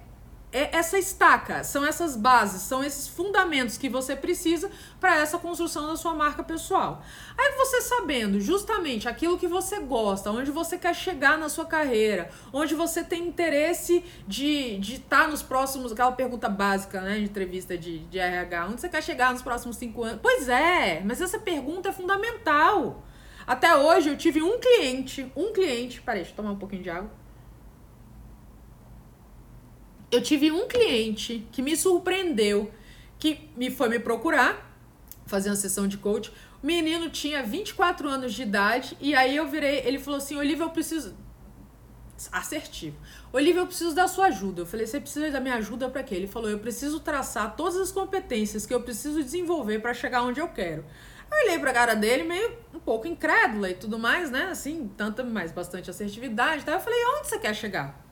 é 0.51 0.77
essa 0.77 0.99
estaca, 0.99 1.63
são 1.63 1.85
essas 1.85 2.17
bases, 2.17 2.63
são 2.63 2.83
esses 2.83 3.07
fundamentos 3.07 3.77
que 3.77 3.89
você 3.89 4.17
precisa 4.17 4.71
para 4.99 5.17
essa 5.19 5.39
construção 5.39 5.87
da 5.87 5.97
sua 5.97 6.15
marca 6.15 6.43
pessoal. 6.43 7.03
Aí 7.37 7.53
você 7.57 7.83
sabendo 7.83 8.41
justamente 8.41 9.09
aquilo 9.09 9.39
que 9.39 9.47
você 9.47 9.81
gosta, 9.81 10.31
onde 10.31 10.51
você 10.51 10.79
quer 10.79 10.95
chegar 10.95 11.37
na 11.37 11.49
sua 11.49 11.67
carreira, 11.67 12.31
onde 12.53 12.75
você 12.75 13.05
tem 13.05 13.29
interesse 13.29 14.03
de 14.27 14.81
estar 14.81 15.25
tá 15.25 15.29
nos 15.29 15.43
próximos, 15.43 15.93
aquela 15.93 16.13
pergunta 16.13 16.49
básica, 16.49 17.01
né, 17.01 17.19
de 17.19 17.25
entrevista 17.25 17.77
de, 17.77 17.99
de 18.07 18.19
RH, 18.19 18.67
onde 18.67 18.81
você 18.81 18.89
quer 18.89 19.03
chegar 19.03 19.33
nos 19.33 19.43
próximos 19.43 19.77
cinco 19.77 20.03
anos? 20.03 20.21
Pois 20.23 20.49
é, 20.49 21.03
mas 21.05 21.21
essa 21.21 21.39
pergunta 21.39 21.91
é 21.91 21.93
fundamental. 21.93 23.05
Até 23.47 23.75
hoje 23.75 24.09
eu 24.11 24.17
tive 24.17 24.43
um 24.43 24.59
cliente, 24.59 25.31
um 25.37 25.53
cliente, 25.53 26.01
peraí, 26.01 26.21
deixa 26.21 26.33
eu 26.33 26.37
tomar 26.37 26.53
um 26.53 26.59
pouquinho 26.59 26.83
de 26.83 26.91
água 26.91 27.11
eu 30.11 30.23
tive 30.23 30.51
um 30.51 30.67
cliente 30.67 31.47
que 31.53 31.61
me 31.61 31.77
surpreendeu, 31.77 32.71
que 33.19 33.51
me 33.57 33.71
foi 33.71 33.89
me 33.89 33.99
procurar, 33.99 34.69
fazer 35.27 35.51
uma 35.51 35.57
sessão 35.57 35.87
de 35.87 35.99
coach. 35.99 36.33
O 36.63 36.67
menino 36.67 37.11
tinha 37.11 37.43
24 37.43 38.09
anos 38.09 38.33
de 38.33 38.43
idade 38.43 38.97
e 39.01 39.15
aí 39.15 39.37
eu 39.37 39.47
virei, 39.47 39.81
ele 39.85 39.99
falou 39.99 40.19
assim: 40.19 40.37
"Olivia, 40.37 40.65
eu 40.65 40.71
preciso 40.71 41.15
assertivo. 42.33 42.97
Olivia, 43.33 43.61
eu 43.61 43.67
preciso 43.67 43.95
da 43.95 44.09
sua 44.09 44.27
ajuda. 44.27 44.63
Eu 44.63 44.67
falei: 44.67 44.87
"Você 44.87 44.99
precisa 44.99 45.31
da 45.31 45.41
minha 45.41 45.57
ajuda 45.57 45.89
para 45.89 46.03
quê?" 46.03 46.15
Ele 46.15 46.27
falou: 46.27 46.49
"Eu 46.49 46.59
preciso 46.59 47.01
traçar 47.01 47.55
todas 47.55 47.77
as 47.77 47.93
competências 47.93 48.67
que 48.67 48.75
eu 48.75 48.81
preciso 48.83 49.23
desenvolver 49.23 49.81
para 49.81 49.95
chegar 49.95 50.23
onde 50.23 50.41
eu 50.41 50.49
quero." 50.49 50.85
Eu 51.31 51.45
olhei 51.45 51.59
pra 51.59 51.75
cara 51.75 51.95
dele 51.95 52.25
meio 52.25 52.57
um 52.75 52.81
pouco 52.81 53.07
incrédula 53.07 53.69
e 53.69 53.75
tudo 53.75 53.99
mais, 53.99 54.31
né? 54.31 54.45
Assim, 54.51 54.91
tanta, 54.97 55.23
mas 55.23 55.53
bastante 55.53 55.91
assertividade. 55.91 56.65
Tá? 56.65 56.73
Eu 56.73 56.81
falei: 56.81 56.99
"Onde 57.19 57.29
você 57.29 57.39
quer 57.39 57.55
chegar?" 57.55 58.08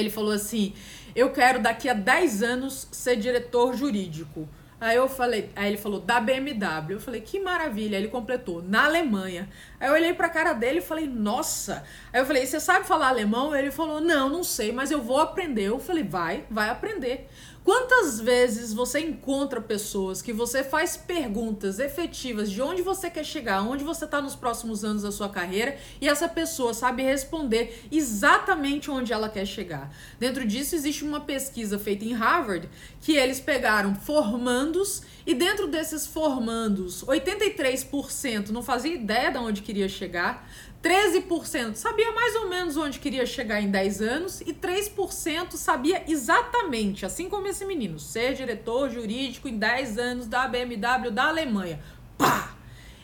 Ele 0.00 0.10
falou 0.10 0.32
assim: 0.32 0.74
eu 1.14 1.30
quero 1.30 1.60
daqui 1.60 1.88
a 1.88 1.94
10 1.94 2.42
anos 2.42 2.88
ser 2.90 3.16
diretor 3.16 3.76
jurídico. 3.76 4.48
Aí 4.80 4.96
eu 4.96 5.08
falei, 5.08 5.48
aí 5.56 5.68
ele 5.68 5.78
falou, 5.78 6.00
da 6.00 6.20
BMW. 6.20 6.92
Eu 6.94 7.00
falei, 7.00 7.20
que 7.20 7.40
maravilha. 7.40 7.96
Aí 7.96 8.02
ele 8.02 8.10
completou, 8.10 8.62
na 8.62 8.84
Alemanha. 8.84 9.48
Aí 9.80 9.88
eu 9.88 9.94
olhei 9.94 10.12
pra 10.12 10.28
cara 10.28 10.52
dele 10.52 10.80
e 10.80 10.82
falei, 10.82 11.06
nossa. 11.06 11.84
Aí 12.12 12.20
eu 12.20 12.26
falei, 12.26 12.44
você 12.44 12.60
sabe 12.60 12.86
falar 12.86 13.08
alemão? 13.08 13.54
Ele 13.54 13.70
falou, 13.70 14.00
não, 14.00 14.28
não 14.28 14.42
sei, 14.42 14.72
mas 14.72 14.90
eu 14.90 15.00
vou 15.00 15.18
aprender. 15.18 15.68
Eu 15.68 15.78
falei, 15.78 16.02
vai, 16.02 16.44
vai 16.50 16.68
aprender. 16.68 17.30
Quantas 17.64 18.20
vezes 18.20 18.74
você 18.74 19.00
encontra 19.00 19.58
pessoas 19.58 20.20
que 20.20 20.34
você 20.34 20.62
faz 20.62 20.98
perguntas 20.98 21.78
efetivas 21.78 22.50
de 22.50 22.60
onde 22.60 22.82
você 22.82 23.08
quer 23.08 23.24
chegar, 23.24 23.62
onde 23.62 23.82
você 23.82 24.04
está 24.04 24.20
nos 24.20 24.36
próximos 24.36 24.84
anos 24.84 25.02
da 25.02 25.10
sua 25.10 25.30
carreira 25.30 25.78
e 25.98 26.06
essa 26.06 26.28
pessoa 26.28 26.74
sabe 26.74 27.02
responder 27.02 27.86
exatamente 27.90 28.90
onde 28.90 29.14
ela 29.14 29.30
quer 29.30 29.46
chegar? 29.46 29.90
Dentro 30.20 30.46
disso 30.46 30.74
existe 30.74 31.04
uma 31.04 31.20
pesquisa 31.20 31.78
feita 31.78 32.04
em 32.04 32.12
Harvard 32.12 32.68
que 33.00 33.16
eles 33.16 33.40
pegaram 33.40 33.94
formandos 33.94 35.02
e 35.26 35.32
dentro 35.32 35.66
desses 35.66 36.06
formandos, 36.06 37.02
83% 37.02 38.50
não 38.50 38.62
fazia 38.62 38.92
ideia 38.92 39.30
de 39.30 39.38
onde 39.38 39.62
queria 39.62 39.88
chegar, 39.88 40.46
13% 40.84 41.76
sabia 41.76 42.12
mais 42.12 42.36
ou 42.36 42.50
menos 42.50 42.76
onde 42.76 42.98
queria 42.98 43.24
chegar 43.24 43.58
em 43.58 43.70
10 43.70 44.02
anos 44.02 44.40
e 44.42 44.52
3% 44.52 45.56
sabia 45.56 46.04
exatamente, 46.06 47.06
assim 47.06 47.26
como 47.26 47.46
esse 47.46 47.64
menino, 47.64 47.98
ser 47.98 48.34
diretor 48.34 48.90
jurídico 48.90 49.48
em 49.48 49.56
10 49.56 49.96
anos 49.96 50.26
da 50.26 50.46
BMW 50.46 51.10
da 51.10 51.28
Alemanha. 51.28 51.80
Pá! 52.18 52.54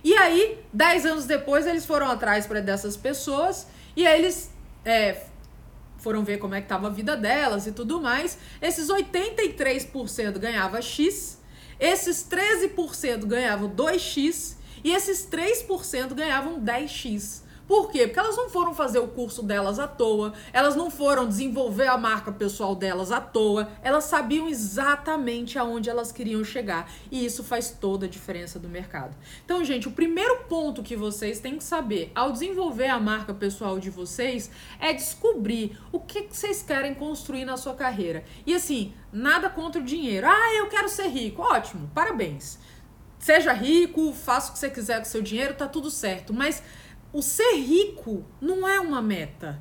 E 0.05 0.15
aí, 0.15 0.59
10 0.75 1.07
anos 1.07 1.25
depois, 1.25 1.67
eles 1.67 1.87
foram 1.87 2.11
atrás 2.11 2.47
para 2.47 2.61
dessas 2.61 2.99
pessoas 2.99 3.67
e 3.97 4.07
aí 4.07 4.21
eles 4.21 4.51
é, 4.85 5.23
foram 5.97 6.23
ver 6.23 6.37
como 6.37 6.55
é 6.55 6.61
que 6.61 6.67
estava 6.67 6.89
a 6.89 6.91
vida 6.91 7.17
delas 7.17 7.67
e 7.67 7.73
tudo 7.73 7.99
mais. 7.99 8.37
Esses 8.61 8.89
83% 8.89 10.39
ganhava 10.39 10.83
X, 10.83 11.41
esses 11.79 12.29
13% 12.29 13.25
ganhavam 13.25 13.71
2X 13.71 14.57
e 14.85 14.93
esses 14.93 15.27
3% 15.27 16.13
ganhavam 16.13 16.61
10X. 16.61 17.49
Por 17.71 17.89
quê? 17.89 18.09
Porque 18.09 18.19
elas 18.19 18.37
não 18.37 18.51
foram 18.51 18.75
fazer 18.75 18.99
o 18.99 19.07
curso 19.07 19.45
delas 19.45 19.79
à 19.79 19.87
toa, 19.87 20.33
elas 20.53 20.75
não 20.75 20.91
foram 20.91 21.29
desenvolver 21.29 21.87
a 21.87 21.97
marca 21.97 22.33
pessoal 22.33 22.75
delas 22.75 23.13
à 23.13 23.21
toa, 23.21 23.69
elas 23.81 24.03
sabiam 24.03 24.49
exatamente 24.49 25.57
aonde 25.57 25.89
elas 25.89 26.11
queriam 26.11 26.43
chegar. 26.43 26.91
E 27.13 27.25
isso 27.25 27.45
faz 27.45 27.71
toda 27.71 28.07
a 28.07 28.09
diferença 28.09 28.59
do 28.59 28.69
mercado. 28.69 29.17
Então, 29.45 29.65
gente, 29.65 29.87
o 29.87 29.93
primeiro 29.93 30.39
ponto 30.49 30.83
que 30.83 30.97
vocês 30.97 31.39
têm 31.39 31.59
que 31.59 31.63
saber 31.63 32.11
ao 32.13 32.33
desenvolver 32.33 32.89
a 32.89 32.99
marca 32.99 33.33
pessoal 33.33 33.79
de 33.79 33.89
vocês 33.89 34.51
é 34.81 34.93
descobrir 34.93 35.79
o 35.93 36.01
que 36.01 36.27
vocês 36.29 36.65
querem 36.65 36.93
construir 36.93 37.45
na 37.45 37.57
sua 37.57 37.75
carreira. 37.75 38.25
E 38.45 38.53
assim, 38.53 38.93
nada 39.13 39.49
contra 39.49 39.81
o 39.81 39.85
dinheiro. 39.85 40.27
Ah, 40.27 40.55
eu 40.57 40.67
quero 40.67 40.89
ser 40.89 41.07
rico. 41.07 41.41
Ótimo, 41.41 41.89
parabéns. 41.95 42.59
Seja 43.21 43.53
rico, 43.53 44.13
faça 44.13 44.51
o 44.51 44.55
que 44.55 44.59
você 44.59 44.71
quiser 44.71 44.99
com 44.99 45.05
seu 45.05 45.23
dinheiro, 45.23 45.55
tá 45.55 45.69
tudo 45.69 45.89
certo. 45.89 46.33
Mas 46.33 46.63
o 47.13 47.23
ser 47.23 47.55
rico 47.57 48.25
não 48.41 48.67
é 48.67 48.79
uma 48.79 49.03
meta. 49.03 49.61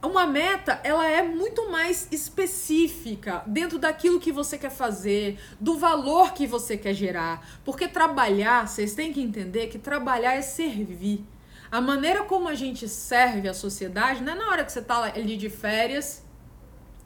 Uma 0.00 0.28
meta, 0.28 0.80
ela 0.84 1.08
é 1.08 1.22
muito 1.22 1.68
mais 1.72 2.06
específica 2.12 3.42
dentro 3.44 3.80
daquilo 3.80 4.20
que 4.20 4.30
você 4.30 4.56
quer 4.56 4.70
fazer, 4.70 5.40
do 5.58 5.76
valor 5.76 6.34
que 6.34 6.46
você 6.46 6.76
quer 6.76 6.94
gerar. 6.94 7.44
Porque 7.64 7.88
trabalhar, 7.88 8.68
vocês 8.68 8.94
têm 8.94 9.12
que 9.12 9.20
entender 9.20 9.66
que 9.66 9.78
trabalhar 9.78 10.34
é 10.34 10.42
servir. 10.42 11.26
A 11.68 11.80
maneira 11.80 12.22
como 12.22 12.48
a 12.48 12.54
gente 12.54 12.88
serve 12.88 13.48
a 13.48 13.54
sociedade 13.54 14.22
não 14.22 14.34
é 14.34 14.36
na 14.36 14.48
hora 14.48 14.64
que 14.64 14.70
você 14.70 14.80
tá 14.80 15.02
ali 15.02 15.36
de 15.36 15.50
férias, 15.50 16.24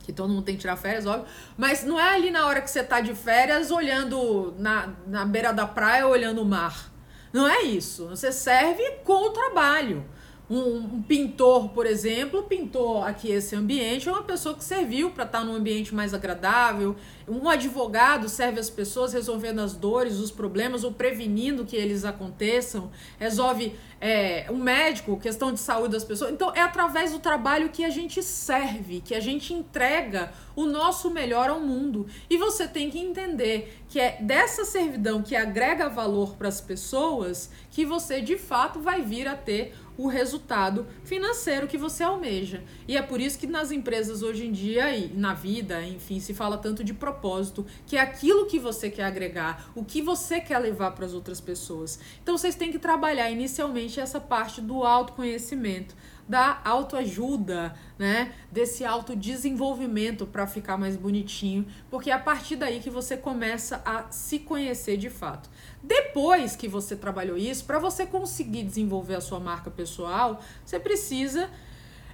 que 0.00 0.12
todo 0.12 0.28
mundo 0.28 0.42
tem 0.42 0.54
que 0.54 0.60
tirar 0.60 0.76
férias, 0.76 1.06
óbvio, 1.06 1.26
mas 1.56 1.84
não 1.84 1.98
é 1.98 2.14
ali 2.14 2.30
na 2.30 2.46
hora 2.46 2.60
que 2.60 2.70
você 2.70 2.84
tá 2.84 3.00
de 3.00 3.14
férias 3.14 3.70
olhando 3.70 4.54
na, 4.58 4.92
na 5.06 5.24
beira 5.24 5.52
da 5.52 5.66
praia, 5.66 6.06
olhando 6.06 6.42
o 6.42 6.44
mar. 6.44 6.91
Não 7.32 7.48
é 7.48 7.62
isso. 7.62 8.08
Você 8.08 8.30
serve 8.30 8.82
com 9.04 9.26
o 9.26 9.30
trabalho. 9.30 10.04
Um, 10.52 10.96
um, 10.96 11.02
pintor, 11.02 11.70
por 11.70 11.86
exemplo, 11.86 12.42
pintou 12.42 13.02
aqui 13.02 13.30
esse 13.30 13.56
ambiente, 13.56 14.06
é 14.06 14.12
uma 14.12 14.22
pessoa 14.22 14.54
que 14.54 14.62
serviu 14.62 15.10
para 15.10 15.24
estar 15.24 15.42
num 15.42 15.54
ambiente 15.54 15.94
mais 15.94 16.12
agradável. 16.12 16.94
Um 17.26 17.48
advogado 17.48 18.28
serve 18.28 18.60
as 18.60 18.68
pessoas 18.68 19.14
resolvendo 19.14 19.60
as 19.60 19.72
dores, 19.72 20.18
os 20.18 20.30
problemas 20.30 20.84
ou 20.84 20.92
prevenindo 20.92 21.64
que 21.64 21.74
eles 21.74 22.04
aconteçam. 22.04 22.90
Resolve 23.18 23.74
é, 23.98 24.46
um 24.50 24.58
médico, 24.58 25.18
questão 25.18 25.54
de 25.54 25.60
saúde 25.60 25.92
das 25.92 26.04
pessoas. 26.04 26.32
Então, 26.32 26.52
é 26.54 26.60
através 26.60 27.12
do 27.12 27.18
trabalho 27.18 27.70
que 27.70 27.82
a 27.82 27.88
gente 27.88 28.22
serve, 28.22 29.00
que 29.00 29.14
a 29.14 29.20
gente 29.20 29.54
entrega 29.54 30.32
o 30.54 30.66
nosso 30.66 31.10
melhor 31.10 31.48
ao 31.48 31.60
mundo. 31.60 32.06
E 32.28 32.36
você 32.36 32.68
tem 32.68 32.90
que 32.90 32.98
entender 32.98 33.80
que 33.88 33.98
é 33.98 34.18
dessa 34.20 34.64
servidão 34.66 35.22
que 35.22 35.34
agrega 35.34 35.88
valor 35.88 36.34
para 36.36 36.48
as 36.48 36.60
pessoas 36.60 37.48
que 37.70 37.86
você 37.86 38.20
de 38.20 38.36
fato 38.36 38.80
vai 38.80 39.00
vir 39.00 39.26
a 39.26 39.34
ter 39.34 39.74
o 39.96 40.06
resultado 40.06 40.86
financeiro 41.04 41.66
que 41.66 41.76
você 41.76 42.02
almeja. 42.02 42.62
E 42.88 42.96
é 42.96 43.02
por 43.02 43.20
isso 43.20 43.38
que 43.38 43.46
nas 43.46 43.70
empresas 43.70 44.22
hoje 44.22 44.46
em 44.46 44.52
dia 44.52 44.94
e 44.96 45.08
na 45.08 45.34
vida, 45.34 45.82
enfim, 45.82 46.18
se 46.20 46.32
fala 46.34 46.58
tanto 46.58 46.82
de 46.82 46.94
propósito, 46.94 47.66
que 47.86 47.96
é 47.96 48.00
aquilo 48.00 48.46
que 48.46 48.58
você 48.58 48.90
quer 48.90 49.04
agregar, 49.04 49.70
o 49.74 49.84
que 49.84 50.00
você 50.00 50.40
quer 50.40 50.58
levar 50.58 50.92
para 50.92 51.06
as 51.06 51.12
outras 51.12 51.40
pessoas. 51.40 51.98
Então 52.22 52.36
vocês 52.36 52.54
têm 52.54 52.72
que 52.72 52.78
trabalhar 52.78 53.30
inicialmente 53.30 54.00
essa 54.00 54.20
parte 54.20 54.60
do 54.60 54.82
autoconhecimento 54.82 55.94
da 56.32 56.62
autoajuda, 56.64 57.74
né? 57.98 58.32
Desse 58.50 58.86
autodesenvolvimento 58.86 60.24
para 60.24 60.46
ficar 60.46 60.78
mais 60.78 60.96
bonitinho, 60.96 61.66
porque 61.90 62.10
é 62.10 62.14
a 62.14 62.18
partir 62.18 62.56
daí 62.56 62.80
que 62.80 62.88
você 62.88 63.18
começa 63.18 63.82
a 63.84 64.10
se 64.10 64.38
conhecer 64.38 64.96
de 64.96 65.10
fato. 65.10 65.50
Depois 65.82 66.56
que 66.56 66.66
você 66.66 66.96
trabalhou 66.96 67.36
isso, 67.36 67.66
para 67.66 67.78
você 67.78 68.06
conseguir 68.06 68.62
desenvolver 68.62 69.16
a 69.16 69.20
sua 69.20 69.38
marca 69.38 69.70
pessoal, 69.70 70.42
você 70.64 70.80
precisa 70.80 71.50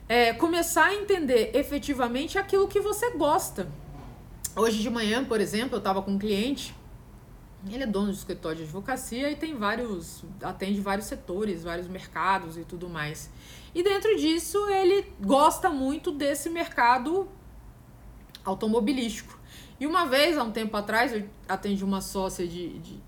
é, 0.08 0.32
começar 0.32 0.86
a 0.86 0.94
entender 0.96 1.52
efetivamente 1.54 2.38
aquilo 2.38 2.66
que 2.66 2.80
você 2.80 3.12
gosta. 3.12 3.68
Hoje 4.56 4.82
de 4.82 4.90
manhã, 4.90 5.24
por 5.24 5.40
exemplo, 5.40 5.76
eu 5.76 5.78
estava 5.78 6.02
com 6.02 6.10
um 6.10 6.18
cliente 6.18 6.74
ele 7.66 7.82
é 7.82 7.86
dono 7.86 8.12
de 8.12 8.18
escritório 8.18 8.58
de 8.58 8.64
advocacia 8.64 9.30
e 9.30 9.36
tem 9.36 9.54
vários, 9.56 10.24
atende 10.42 10.80
vários 10.80 11.06
setores, 11.06 11.64
vários 11.64 11.88
mercados 11.88 12.56
e 12.56 12.64
tudo 12.64 12.88
mais. 12.88 13.28
E 13.78 13.82
dentro 13.84 14.16
disso, 14.16 14.68
ele 14.70 15.06
gosta 15.20 15.70
muito 15.70 16.10
desse 16.10 16.50
mercado 16.50 17.28
automobilístico. 18.44 19.38
E 19.78 19.86
uma 19.86 20.04
vez, 20.04 20.36
há 20.36 20.42
um 20.42 20.50
tempo 20.50 20.76
atrás, 20.76 21.12
eu 21.12 21.28
atendi 21.48 21.84
uma 21.84 22.00
sócia 22.00 22.44
de, 22.44 22.76
de 22.80 23.00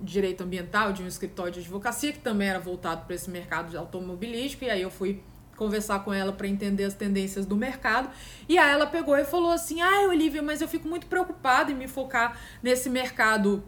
direito 0.00 0.42
ambiental 0.42 0.94
de 0.94 1.02
um 1.02 1.06
escritório 1.06 1.52
de 1.52 1.60
advocacia 1.60 2.10
que 2.10 2.20
também 2.20 2.48
era 2.48 2.58
voltado 2.58 3.04
para 3.04 3.14
esse 3.14 3.28
mercado 3.28 3.76
automobilístico. 3.76 4.64
E 4.64 4.70
aí 4.70 4.80
eu 4.80 4.90
fui 4.90 5.22
conversar 5.58 5.98
com 5.98 6.10
ela 6.10 6.32
para 6.32 6.48
entender 6.48 6.84
as 6.84 6.94
tendências 6.94 7.44
do 7.44 7.54
mercado. 7.54 8.08
E 8.48 8.56
aí 8.56 8.72
ela 8.72 8.86
pegou 8.86 9.14
e 9.14 9.26
falou 9.26 9.50
assim: 9.50 9.82
"Ah, 9.82 10.08
Olivia, 10.08 10.40
mas 10.40 10.62
eu 10.62 10.68
fico 10.68 10.88
muito 10.88 11.06
preocupada 11.06 11.70
em 11.70 11.74
me 11.74 11.86
focar 11.86 12.40
nesse 12.62 12.88
mercado 12.88 13.62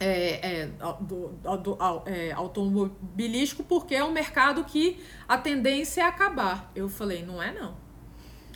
é, 0.00 0.62
é, 0.62 0.66
do, 1.00 1.28
do, 1.28 1.78
é, 2.06 2.32
automobilístico 2.32 3.62
porque 3.62 3.94
é 3.94 4.02
um 4.02 4.10
mercado 4.10 4.64
que 4.64 4.98
a 5.28 5.36
tendência 5.36 6.00
é 6.00 6.04
acabar. 6.04 6.72
Eu 6.74 6.88
falei, 6.88 7.22
não 7.22 7.42
é 7.42 7.52
não. 7.52 7.76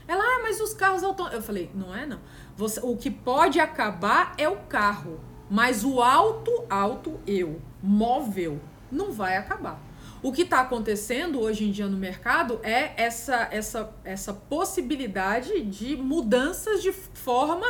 Ela, 0.09 0.23
ah, 0.23 0.41
mas 0.43 0.61
os 0.61 0.73
carros 0.73 1.05
automóveis. 1.05 1.41
Eu 1.41 1.47
falei, 1.47 1.71
não 1.75 1.95
é 1.95 2.07
não. 2.07 2.21
Você, 2.57 2.81
o 2.83 2.97
que 2.97 3.11
pode 3.11 3.61
acabar 3.61 4.35
é 4.39 4.49
o 4.49 4.57
carro, 4.57 5.21
mas 5.51 5.85
o 5.85 6.01
auto, 6.01 6.65
auto, 6.69 7.21
eu, 7.27 7.61
móvel, 7.83 8.59
não 8.91 9.13
vai 9.13 9.37
acabar. 9.37 9.81
O 10.23 10.33
que 10.33 10.43
está 10.43 10.61
acontecendo 10.61 11.41
hoje 11.41 11.65
em 11.65 11.71
dia 11.71 11.87
no 11.87 11.99
mercado 11.99 12.59
é 12.63 12.93
essa, 12.97 13.49
essa, 13.51 13.95
essa 14.05 14.33
possibilidade 14.33 15.63
de 15.63 15.97
mudanças 15.97 16.83
de 16.83 16.93
forma 16.93 17.67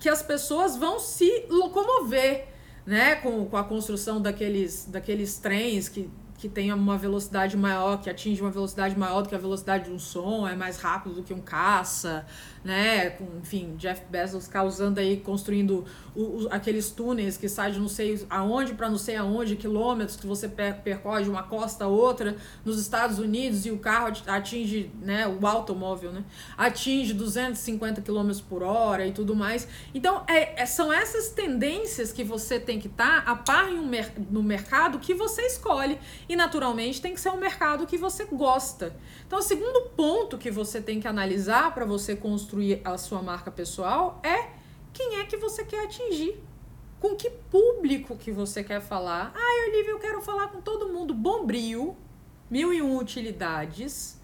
que 0.00 0.08
as 0.08 0.22
pessoas 0.22 0.76
vão 0.76 0.98
se 0.98 1.46
locomover 1.48 2.48
né, 2.86 3.16
com, 3.16 3.44
com 3.46 3.56
a 3.56 3.64
construção 3.64 4.20
daqueles, 4.20 4.86
daqueles 4.86 5.38
trens 5.38 5.88
que 5.88 6.08
que 6.40 6.48
tem 6.48 6.72
uma 6.72 6.96
velocidade 6.96 7.54
maior, 7.54 8.00
que 8.00 8.08
atinge 8.08 8.40
uma 8.40 8.50
velocidade 8.50 8.98
maior 8.98 9.20
do 9.20 9.28
que 9.28 9.34
a 9.34 9.38
velocidade 9.38 9.84
de 9.84 9.90
um 9.90 9.98
som, 9.98 10.48
é 10.48 10.56
mais 10.56 10.78
rápido 10.78 11.16
do 11.16 11.22
que 11.22 11.34
um 11.34 11.40
caça, 11.40 12.24
né? 12.64 13.10
Com, 13.10 13.26
enfim, 13.42 13.74
Jeff 13.76 14.02
Bezos 14.08 14.48
causando 14.48 15.00
aí, 15.00 15.18
construindo 15.18 15.84
o, 16.14 16.22
o, 16.22 16.48
aqueles 16.50 16.90
túneis 16.90 17.36
que 17.36 17.46
saem 17.46 17.74
de 17.74 17.78
não 17.78 17.88
sei 17.88 18.24
aonde 18.30 18.72
para 18.72 18.88
não 18.88 18.96
sei 18.96 19.16
aonde, 19.16 19.54
quilômetros 19.54 20.16
que 20.16 20.26
você 20.26 20.48
per 20.48 20.80
percorre 20.80 21.24
de 21.24 21.30
uma 21.30 21.42
costa 21.42 21.84
a 21.84 21.88
outra 21.88 22.34
nos 22.64 22.80
Estados 22.80 23.18
Unidos 23.18 23.66
e 23.66 23.70
o 23.70 23.78
carro 23.78 24.10
atinge, 24.26 24.90
né? 25.02 25.28
O 25.28 25.46
automóvel, 25.46 26.10
né? 26.10 26.24
Atinge 26.56 27.12
250 27.12 28.00
km 28.00 28.30
por 28.48 28.62
hora 28.62 29.06
e 29.06 29.12
tudo 29.12 29.36
mais. 29.36 29.68
Então, 29.94 30.24
é, 30.26 30.62
é, 30.62 30.64
são 30.64 30.90
essas 30.90 31.28
tendências 31.28 32.12
que 32.12 32.24
você 32.24 32.58
tem 32.58 32.80
que 32.80 32.88
estar 32.88 33.26
tá 33.26 33.30
a 33.30 33.36
par 33.36 33.68
um 33.68 33.86
mer 33.86 34.10
no 34.30 34.42
mercado 34.42 34.98
que 34.98 35.12
você 35.12 35.42
escolhe 35.42 35.98
e 36.30 36.36
naturalmente 36.36 37.02
tem 37.02 37.12
que 37.12 37.20
ser 37.20 37.30
um 37.30 37.36
mercado 37.36 37.88
que 37.88 37.98
você 37.98 38.24
gosta. 38.24 38.96
Então, 39.26 39.40
o 39.40 39.42
segundo 39.42 39.90
ponto 39.96 40.38
que 40.38 40.48
você 40.48 40.80
tem 40.80 41.00
que 41.00 41.08
analisar 41.08 41.74
para 41.74 41.84
você 41.84 42.14
construir 42.14 42.80
a 42.84 42.96
sua 42.96 43.20
marca 43.20 43.50
pessoal 43.50 44.20
é 44.22 44.50
quem 44.92 45.18
é 45.18 45.24
que 45.24 45.36
você 45.36 45.64
quer 45.64 45.82
atingir. 45.86 46.40
Com 47.00 47.16
que 47.16 47.28
público 47.28 48.16
que 48.16 48.30
você 48.30 48.62
quer 48.62 48.80
falar? 48.80 49.32
Ah, 49.34 49.68
Olivia, 49.70 49.90
eu 49.90 49.98
quero 49.98 50.22
falar 50.22 50.46
com 50.52 50.60
todo 50.60 50.88
mundo. 50.88 51.12
Bombril, 51.12 51.96
mil 52.48 52.72
e 52.72 52.80
um 52.80 52.96
utilidades, 52.96 54.16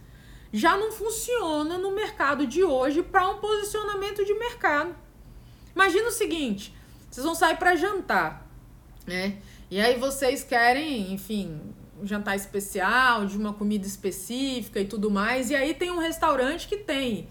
já 0.52 0.76
não 0.76 0.92
funciona 0.92 1.76
no 1.76 1.90
mercado 1.90 2.46
de 2.46 2.62
hoje 2.62 3.02
para 3.02 3.28
um 3.30 3.38
posicionamento 3.38 4.24
de 4.24 4.32
mercado. 4.34 4.94
Imagina 5.74 6.06
o 6.06 6.12
seguinte: 6.12 6.72
vocês 7.10 7.26
vão 7.26 7.34
sair 7.34 7.56
para 7.56 7.74
jantar, 7.74 8.48
né? 9.04 9.38
E 9.68 9.80
aí 9.80 9.98
vocês 9.98 10.44
querem, 10.44 11.12
enfim, 11.12 11.74
um 12.00 12.06
jantar 12.06 12.36
especial, 12.36 13.26
de 13.26 13.36
uma 13.36 13.52
comida 13.52 13.86
específica 13.86 14.80
e 14.80 14.84
tudo 14.84 15.10
mais. 15.10 15.50
E 15.50 15.56
aí 15.56 15.74
tem 15.74 15.90
um 15.90 15.98
restaurante 15.98 16.68
que 16.68 16.76
tem 16.76 17.28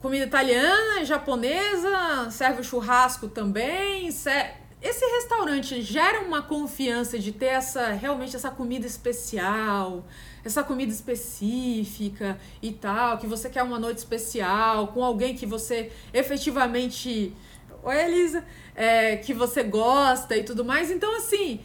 comida 0.00 0.26
italiana, 0.26 1.02
japonesa, 1.04 2.30
serve 2.30 2.60
o 2.60 2.64
churrasco 2.64 3.26
também. 3.28 4.06
Esse 4.06 5.06
restaurante 5.16 5.80
gera 5.80 6.20
uma 6.20 6.42
confiança 6.42 7.18
de 7.18 7.32
ter 7.32 7.46
essa 7.46 7.92
realmente 7.92 8.36
essa 8.36 8.50
comida 8.50 8.86
especial, 8.86 10.04
essa 10.44 10.62
comida 10.62 10.92
específica 10.92 12.38
e 12.60 12.70
tal, 12.70 13.16
que 13.16 13.26
você 13.26 13.48
quer 13.48 13.62
uma 13.62 13.78
noite 13.78 13.96
especial 13.96 14.88
com 14.88 15.02
alguém 15.02 15.34
que 15.34 15.46
você 15.46 15.90
efetivamente, 16.12 17.34
oi 17.82 18.04
Elisa, 18.04 18.44
é, 18.74 19.16
que 19.16 19.32
você 19.32 19.62
gosta 19.62 20.36
e 20.36 20.44
tudo 20.44 20.66
mais. 20.66 20.90
Então 20.90 21.16
assim, 21.16 21.62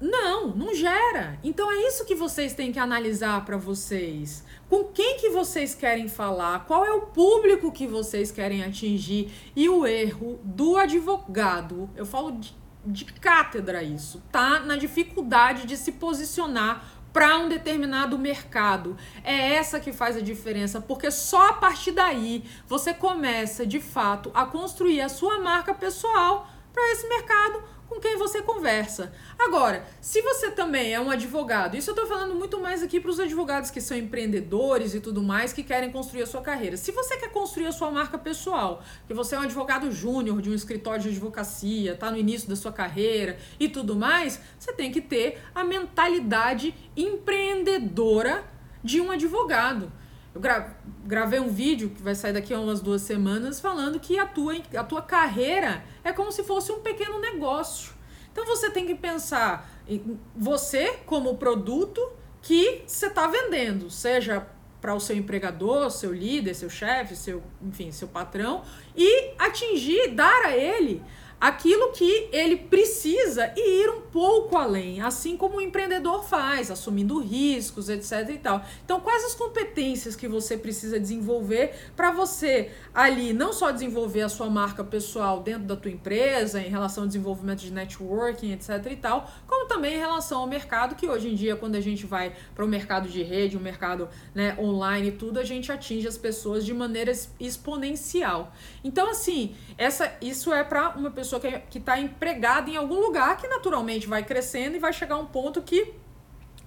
não, 0.00 0.48
não 0.48 0.74
gera. 0.74 1.38
Então 1.44 1.70
é 1.70 1.86
isso 1.86 2.06
que 2.06 2.14
vocês 2.14 2.54
têm 2.54 2.72
que 2.72 2.78
analisar 2.78 3.44
para 3.44 3.58
vocês. 3.58 4.42
Com 4.68 4.84
quem 4.84 5.18
que 5.18 5.28
vocês 5.28 5.74
querem 5.74 6.08
falar? 6.08 6.64
Qual 6.64 6.86
é 6.86 6.92
o 6.92 7.02
público 7.02 7.70
que 7.70 7.86
vocês 7.86 8.30
querem 8.30 8.64
atingir? 8.64 9.30
E 9.54 9.68
o 9.68 9.86
erro 9.86 10.40
do 10.42 10.78
advogado, 10.78 11.90
eu 11.94 12.06
falo 12.06 12.32
de, 12.32 12.56
de 12.86 13.04
cátedra 13.04 13.82
isso, 13.82 14.22
tá? 14.32 14.60
Na 14.60 14.76
dificuldade 14.76 15.66
de 15.66 15.76
se 15.76 15.92
posicionar 15.92 17.00
para 17.12 17.36
um 17.38 17.48
determinado 17.48 18.18
mercado. 18.18 18.96
É 19.22 19.54
essa 19.54 19.80
que 19.80 19.92
faz 19.92 20.16
a 20.16 20.20
diferença, 20.20 20.80
porque 20.80 21.10
só 21.10 21.48
a 21.48 21.52
partir 21.52 21.92
daí 21.92 22.44
você 22.66 22.94
começa 22.94 23.66
de 23.66 23.80
fato 23.80 24.30
a 24.32 24.46
construir 24.46 25.02
a 25.02 25.08
sua 25.08 25.40
marca 25.40 25.74
pessoal 25.74 26.48
para 26.72 26.92
esse 26.92 27.06
mercado 27.08 27.62
com 27.90 27.98
quem 27.98 28.16
você 28.16 28.40
conversa. 28.40 29.12
Agora, 29.36 29.84
se 30.00 30.22
você 30.22 30.48
também 30.52 30.94
é 30.94 31.00
um 31.00 31.10
advogado, 31.10 31.76
isso 31.76 31.90
eu 31.90 31.94
tô 31.94 32.06
falando 32.06 32.36
muito 32.36 32.60
mais 32.60 32.84
aqui 32.84 33.00
para 33.00 33.10
os 33.10 33.18
advogados 33.18 33.68
que 33.68 33.80
são 33.80 33.96
empreendedores 33.96 34.94
e 34.94 35.00
tudo 35.00 35.20
mais, 35.20 35.52
que 35.52 35.64
querem 35.64 35.90
construir 35.90 36.22
a 36.22 36.26
sua 36.26 36.40
carreira. 36.40 36.76
Se 36.76 36.92
você 36.92 37.16
quer 37.16 37.32
construir 37.32 37.66
a 37.66 37.72
sua 37.72 37.90
marca 37.90 38.16
pessoal, 38.16 38.80
que 39.08 39.12
você 39.12 39.34
é 39.34 39.40
um 39.40 39.42
advogado 39.42 39.90
júnior 39.90 40.40
de 40.40 40.48
um 40.48 40.54
escritório 40.54 41.02
de 41.02 41.08
advocacia, 41.08 41.96
tá 41.96 42.12
no 42.12 42.16
início 42.16 42.48
da 42.48 42.54
sua 42.54 42.72
carreira 42.72 43.36
e 43.58 43.68
tudo 43.68 43.96
mais, 43.96 44.40
você 44.56 44.72
tem 44.72 44.92
que 44.92 45.00
ter 45.00 45.40
a 45.52 45.64
mentalidade 45.64 46.72
empreendedora 46.96 48.44
de 48.84 49.00
um 49.00 49.10
advogado. 49.10 49.92
Eu 50.34 50.40
gra 50.40 50.76
gravei 51.04 51.40
um 51.40 51.48
vídeo 51.48 51.90
que 51.90 52.02
vai 52.02 52.14
sair 52.14 52.32
daqui 52.32 52.54
a 52.54 52.60
umas 52.60 52.80
duas 52.80 53.02
semanas 53.02 53.60
falando 53.60 53.98
que 53.98 54.18
a 54.18 54.26
tua, 54.26 54.54
a 54.76 54.84
tua 54.84 55.02
carreira 55.02 55.82
é 56.04 56.12
como 56.12 56.30
se 56.30 56.44
fosse 56.44 56.70
um 56.70 56.80
pequeno 56.80 57.20
negócio. 57.20 57.92
Então 58.32 58.46
você 58.46 58.70
tem 58.70 58.86
que 58.86 58.94
pensar 58.94 59.68
em 59.88 60.18
você 60.36 60.98
como 61.04 61.36
produto 61.36 62.00
que 62.40 62.84
você 62.86 63.06
está 63.06 63.26
vendendo, 63.26 63.90
seja 63.90 64.46
para 64.80 64.94
o 64.94 65.00
seu 65.00 65.16
empregador, 65.16 65.90
seu 65.90 66.12
líder, 66.12 66.54
seu 66.54 66.70
chefe, 66.70 67.14
seu, 67.14 67.42
enfim, 67.60 67.92
seu 67.92 68.08
patrão, 68.08 68.62
e 68.96 69.34
atingir, 69.38 70.14
dar 70.14 70.46
a 70.46 70.56
ele 70.56 71.02
aquilo 71.40 71.92
que 71.92 72.28
ele 72.32 72.56
precisa 72.56 73.52
e 73.56 73.82
ir 73.82 73.88
um 73.88 74.02
pouco 74.02 74.56
além, 74.56 75.00
assim 75.00 75.36
como 75.36 75.56
o 75.56 75.60
empreendedor 75.60 76.24
faz, 76.24 76.70
assumindo 76.70 77.18
riscos, 77.18 77.88
etc 77.88 78.28
e 78.28 78.38
tal. 78.38 78.64
Então, 78.84 79.00
quais 79.00 79.24
as 79.24 79.34
competências 79.34 80.14
que 80.14 80.28
você 80.28 80.56
precisa 80.56 81.00
desenvolver 81.00 81.74
para 81.96 82.10
você 82.10 82.70
ali 82.92 83.32
não 83.32 83.52
só 83.52 83.70
desenvolver 83.70 84.22
a 84.22 84.28
sua 84.28 84.50
marca 84.50 84.84
pessoal 84.84 85.40
dentro 85.40 85.64
da 85.64 85.76
tua 85.76 85.90
empresa, 85.90 86.60
em 86.60 86.68
relação 86.68 87.04
ao 87.04 87.06
desenvolvimento 87.06 87.60
de 87.60 87.72
networking, 87.72 88.52
etc 88.52 88.86
e 88.90 88.96
tal, 88.96 89.30
como 89.46 89.66
também 89.66 89.94
em 89.94 89.98
relação 89.98 90.40
ao 90.40 90.46
mercado, 90.46 90.94
que 90.94 91.08
hoje 91.08 91.28
em 91.28 91.34
dia 91.34 91.56
quando 91.56 91.76
a 91.76 91.80
gente 91.80 92.04
vai 92.04 92.34
para 92.54 92.64
o 92.64 92.68
mercado 92.68 93.08
de 93.08 93.22
rede, 93.22 93.56
o 93.56 93.60
mercado, 93.60 94.08
né, 94.34 94.56
online 94.58 95.08
e 95.08 95.12
tudo, 95.12 95.38
a 95.38 95.44
gente 95.44 95.72
atinge 95.72 96.06
as 96.06 96.18
pessoas 96.18 96.66
de 96.66 96.74
maneira 96.74 97.12
exponencial. 97.38 98.52
Então, 98.84 99.10
assim, 99.10 99.54
essa 99.78 100.12
isso 100.20 100.52
é 100.52 100.62
para 100.64 100.90
uma 100.90 101.10
pessoa 101.10 101.29
pessoa 101.38 101.60
que 101.70 101.78
está 101.78 102.00
empregada 102.00 102.70
em 102.70 102.76
algum 102.76 103.00
lugar 103.00 103.36
que 103.36 103.46
naturalmente 103.46 104.06
vai 104.06 104.24
crescendo 104.24 104.76
e 104.76 104.78
vai 104.78 104.92
chegar 104.92 105.16
um 105.16 105.26
ponto 105.26 105.62
que 105.62 105.94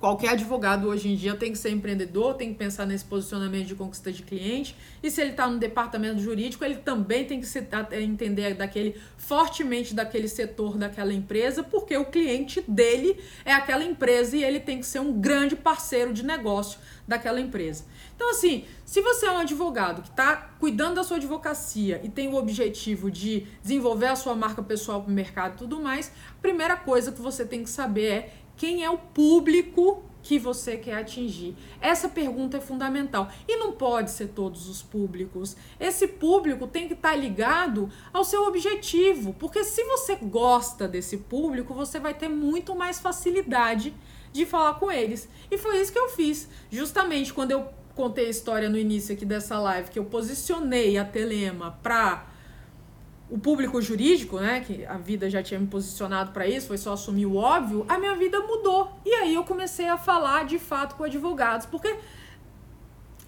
Qualquer 0.03 0.31
advogado 0.31 0.89
hoje 0.89 1.07
em 1.07 1.15
dia 1.15 1.33
tem 1.33 1.53
que 1.53 1.57
ser 1.57 1.69
empreendedor, 1.69 2.33
tem 2.33 2.51
que 2.51 2.59
pensar 2.59 2.85
nesse 2.85 3.05
posicionamento 3.05 3.67
de 3.67 3.73
conquista 3.73 4.11
de 4.11 4.21
cliente. 4.21 4.75
E 5.01 5.09
se 5.09 5.21
ele 5.21 5.29
está 5.29 5.47
no 5.47 5.57
departamento 5.57 6.19
jurídico, 6.19 6.65
ele 6.65 6.75
também 6.75 7.23
tem 7.23 7.39
que 7.39 7.45
se, 7.45 7.65
entender 7.93 8.53
daquele 8.53 8.99
fortemente 9.15 9.93
daquele 9.93 10.27
setor 10.27 10.77
daquela 10.77 11.13
empresa, 11.13 11.63
porque 11.63 11.95
o 11.95 12.03
cliente 12.03 12.61
dele 12.67 13.17
é 13.45 13.53
aquela 13.53 13.81
empresa 13.81 14.35
e 14.35 14.43
ele 14.43 14.59
tem 14.59 14.77
que 14.77 14.85
ser 14.85 14.99
um 14.99 15.21
grande 15.21 15.55
parceiro 15.55 16.11
de 16.11 16.21
negócio 16.21 16.79
daquela 17.07 17.39
empresa. 17.39 17.85
Então, 18.13 18.29
assim, 18.31 18.65
se 18.85 19.01
você 19.01 19.25
é 19.25 19.31
um 19.31 19.37
advogado 19.37 20.01
que 20.01 20.09
está 20.09 20.35
cuidando 20.59 20.95
da 20.95 21.03
sua 21.03 21.15
advocacia 21.15 22.01
e 22.03 22.09
tem 22.09 22.27
o 22.27 22.35
objetivo 22.35 23.09
de 23.09 23.47
desenvolver 23.61 24.07
a 24.07 24.15
sua 24.17 24.35
marca 24.35 24.61
pessoal 24.61 25.01
para 25.01 25.11
o 25.11 25.13
mercado 25.13 25.53
e 25.53 25.57
tudo 25.57 25.79
mais, 25.81 26.11
a 26.37 26.41
primeira 26.41 26.75
coisa 26.75 27.11
que 27.11 27.21
você 27.21 27.45
tem 27.45 27.63
que 27.63 27.69
saber 27.69 28.05
é 28.05 28.29
quem 28.55 28.83
é 28.83 28.89
o 28.89 28.97
público 28.97 30.03
que 30.21 30.39
você 30.39 30.77
quer 30.77 30.95
atingir? 30.95 31.55
Essa 31.81 32.07
pergunta 32.07 32.57
é 32.57 32.61
fundamental. 32.61 33.29
E 33.47 33.57
não 33.57 33.73
pode 33.73 34.11
ser 34.11 34.29
todos 34.29 34.69
os 34.69 34.81
públicos. 34.81 35.55
Esse 35.79 36.07
público 36.07 36.65
tem 36.65 36.87
que 36.87 36.93
estar 36.93 37.11
tá 37.11 37.15
ligado 37.15 37.89
ao 38.13 38.23
seu 38.23 38.47
objetivo, 38.47 39.33
porque 39.33 39.63
se 39.63 39.83
você 39.83 40.15
gosta 40.15 40.87
desse 40.87 41.17
público, 41.17 41.73
você 41.73 41.99
vai 41.99 42.13
ter 42.13 42.29
muito 42.29 42.75
mais 42.75 42.99
facilidade 42.99 43.93
de 44.31 44.45
falar 44.45 44.75
com 44.75 44.91
eles. 44.91 45.29
E 45.51 45.57
foi 45.57 45.79
isso 45.79 45.91
que 45.91 45.99
eu 45.99 46.09
fiz. 46.09 46.49
Justamente 46.71 47.33
quando 47.33 47.51
eu 47.51 47.67
contei 47.95 48.27
a 48.27 48.29
história 48.29 48.69
no 48.69 48.77
início 48.77 49.13
aqui 49.13 49.25
dessa 49.25 49.59
live, 49.59 49.91
que 49.91 49.99
eu 49.99 50.05
posicionei 50.05 50.97
a 50.97 51.05
Telema 51.05 51.77
para 51.83 52.33
o 53.29 53.38
público 53.38 53.81
jurídico, 53.81 54.39
né, 54.39 54.62
que 54.62 54.86
a 54.86 54.97
vida 54.97 55.29
já 55.29 55.41
tinha 55.41 55.59
me 55.59 55.67
posicionado 55.67 56.31
para 56.31 56.47
isso, 56.47 56.67
foi 56.67 56.77
só 56.77 56.93
assumir 56.93 57.25
o 57.25 57.36
óbvio, 57.36 57.86
a 57.88 57.97
minha 57.97 58.15
vida 58.15 58.39
mudou. 58.41 58.91
E 59.05 59.13
aí 59.13 59.33
eu 59.33 59.43
comecei 59.43 59.88
a 59.88 59.97
falar 59.97 60.45
de 60.45 60.59
fato 60.59 60.95
com 60.95 61.03
advogados, 61.03 61.65
porque 61.65 61.95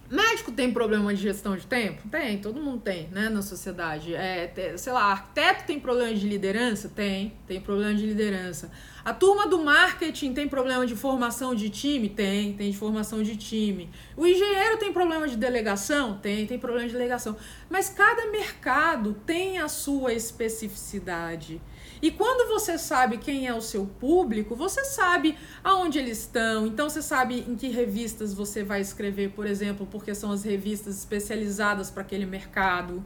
Médico 0.09 0.51
tem 0.51 0.71
problema 0.71 1.13
de 1.13 1.21
gestão 1.21 1.57
de 1.57 1.65
tempo? 1.65 2.07
Tem, 2.09 2.37
todo 2.37 2.61
mundo 2.61 2.81
tem, 2.81 3.07
né, 3.07 3.27
na 3.27 3.41
sociedade. 3.41 4.13
É, 4.13 4.75
sei 4.77 4.93
lá, 4.93 5.05
arquiteto 5.05 5.65
tem 5.65 5.79
problema 5.79 6.13
de 6.13 6.27
liderança? 6.27 6.89
Tem, 6.89 7.33
tem 7.47 7.59
problema 7.59 7.95
de 7.95 8.05
liderança. 8.05 8.71
A 9.03 9.13
turma 9.13 9.47
do 9.47 9.59
marketing 9.63 10.33
tem 10.33 10.47
problema 10.47 10.85
de 10.85 10.95
formação 10.95 11.55
de 11.55 11.69
time? 11.69 12.07
Tem, 12.07 12.53
tem 12.53 12.69
de 12.69 12.77
formação 12.77 13.23
de 13.23 13.35
time. 13.35 13.89
O 14.15 14.27
engenheiro 14.27 14.77
tem 14.77 14.93
problema 14.93 15.27
de 15.27 15.35
delegação? 15.35 16.19
Tem, 16.19 16.45
tem 16.45 16.59
problema 16.59 16.87
de 16.87 16.93
delegação. 16.93 17.35
Mas 17.67 17.89
cada 17.89 18.27
mercado 18.31 19.15
tem 19.25 19.57
a 19.57 19.67
sua 19.67 20.13
especificidade. 20.13 21.59
E 22.01 22.11
quando 22.11 22.49
você 22.49 22.77
sabe 22.77 23.17
quem 23.17 23.47
é 23.47 23.53
o 23.53 23.61
seu 23.61 23.85
público, 23.85 24.55
você 24.55 24.83
sabe 24.85 25.37
aonde 25.63 25.99
eles 25.99 26.19
estão. 26.19 26.67
Então 26.67 26.89
você 26.89 27.01
sabe 27.01 27.45
em 27.47 27.55
que 27.55 27.69
revistas 27.69 28.33
você 28.33 28.63
vai 28.63 28.81
escrever, 28.81 29.31
por 29.31 29.45
exemplo, 29.45 29.87
porque 29.89 30.13
são 30.13 30.31
as 30.31 30.43
revistas 30.43 30.97
especializadas 30.97 31.89
para 31.89 32.01
aquele 32.01 32.25
mercado. 32.25 33.03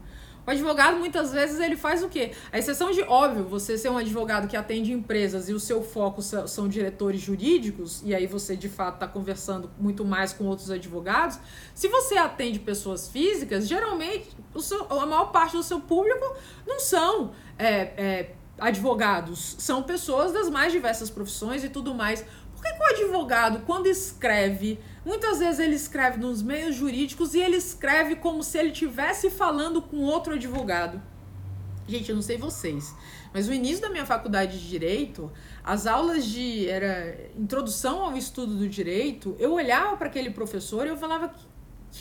O 0.50 0.52
advogado 0.52 0.98
muitas 0.98 1.32
vezes 1.32 1.60
ele 1.60 1.78
faz 1.78 2.02
o 2.02 2.10
quê? 2.10 2.32
A 2.52 2.58
exceção 2.58 2.90
de, 2.90 3.04
óbvio, 3.04 3.44
você 3.44 3.78
ser 3.78 3.90
um 3.90 3.98
advogado 4.00 4.48
que 4.48 4.58
atende 4.58 4.92
empresas 4.92 5.48
e 5.48 5.54
o 5.54 5.60
seu 5.60 5.84
foco 5.84 6.24
são 6.24 6.68
diretores 6.68 7.22
jurídicos, 7.22 8.02
e 8.04 8.16
aí 8.16 8.26
você 8.26 8.56
de 8.56 8.68
fato 8.68 8.96
está 8.96 9.08
conversando 9.08 9.70
muito 9.78 10.04
mais 10.04 10.34
com 10.34 10.46
outros 10.46 10.72
advogados. 10.72 11.38
Se 11.76 11.88
você 11.88 12.18
atende 12.18 12.58
pessoas 12.60 13.08
físicas, 13.08 13.68
geralmente 13.68 14.30
seu, 14.60 14.88
a 14.90 15.06
maior 15.06 15.26
parte 15.26 15.56
do 15.56 15.62
seu 15.62 15.82
público 15.82 16.36
não 16.66 16.80
são 16.80 17.32
é, 17.56 17.72
é, 17.72 18.36
advogados 18.60 19.56
são 19.60 19.84
pessoas 19.84 20.32
das 20.32 20.50
mais 20.50 20.72
diversas 20.72 21.10
profissões 21.10 21.64
e 21.64 21.70
tudo 21.70 21.94
mais. 21.94 22.24
Por 22.56 22.64
que, 22.64 22.74
que 22.74 22.82
o 22.82 23.06
advogado, 23.06 23.62
quando 23.66 23.88
escreve, 23.88 24.80
muitas 25.06 25.40
vezes 25.40 25.60
ele 25.60 25.76
escreve 25.76 26.18
nos 26.18 26.42
meios 26.42 26.76
jurídicos 26.76 27.34
e 27.34 27.40
ele 27.40 27.56
escreve 27.56 28.18
como 28.18 28.44
se 28.44 28.58
ele 28.58 28.72
estivesse 28.72 29.30
falando 29.30 29.82
com 29.82 29.98
outro 30.02 30.34
advogado? 30.34 31.02
Gente, 31.88 32.10
eu 32.10 32.16
não 32.16 32.22
sei 32.22 32.38
vocês, 32.38 32.94
mas 33.34 33.48
no 33.48 33.54
início 33.54 33.82
da 33.82 33.90
minha 33.90 34.06
faculdade 34.06 34.60
de 34.60 34.70
direito, 34.70 35.32
as 35.64 35.88
aulas 35.88 36.26
de 36.26 36.68
era 36.70 37.32
introdução 37.36 38.04
ao 38.04 38.16
estudo 38.16 38.56
do 38.56 38.70
direito, 38.70 39.36
eu 39.40 39.54
olhava 39.54 39.98
para 39.98 40.08
aquele 40.08 40.30
professor 40.30 40.86
e 40.86 40.90
eu 40.90 40.98
falava 40.98 41.30
que 41.30 41.49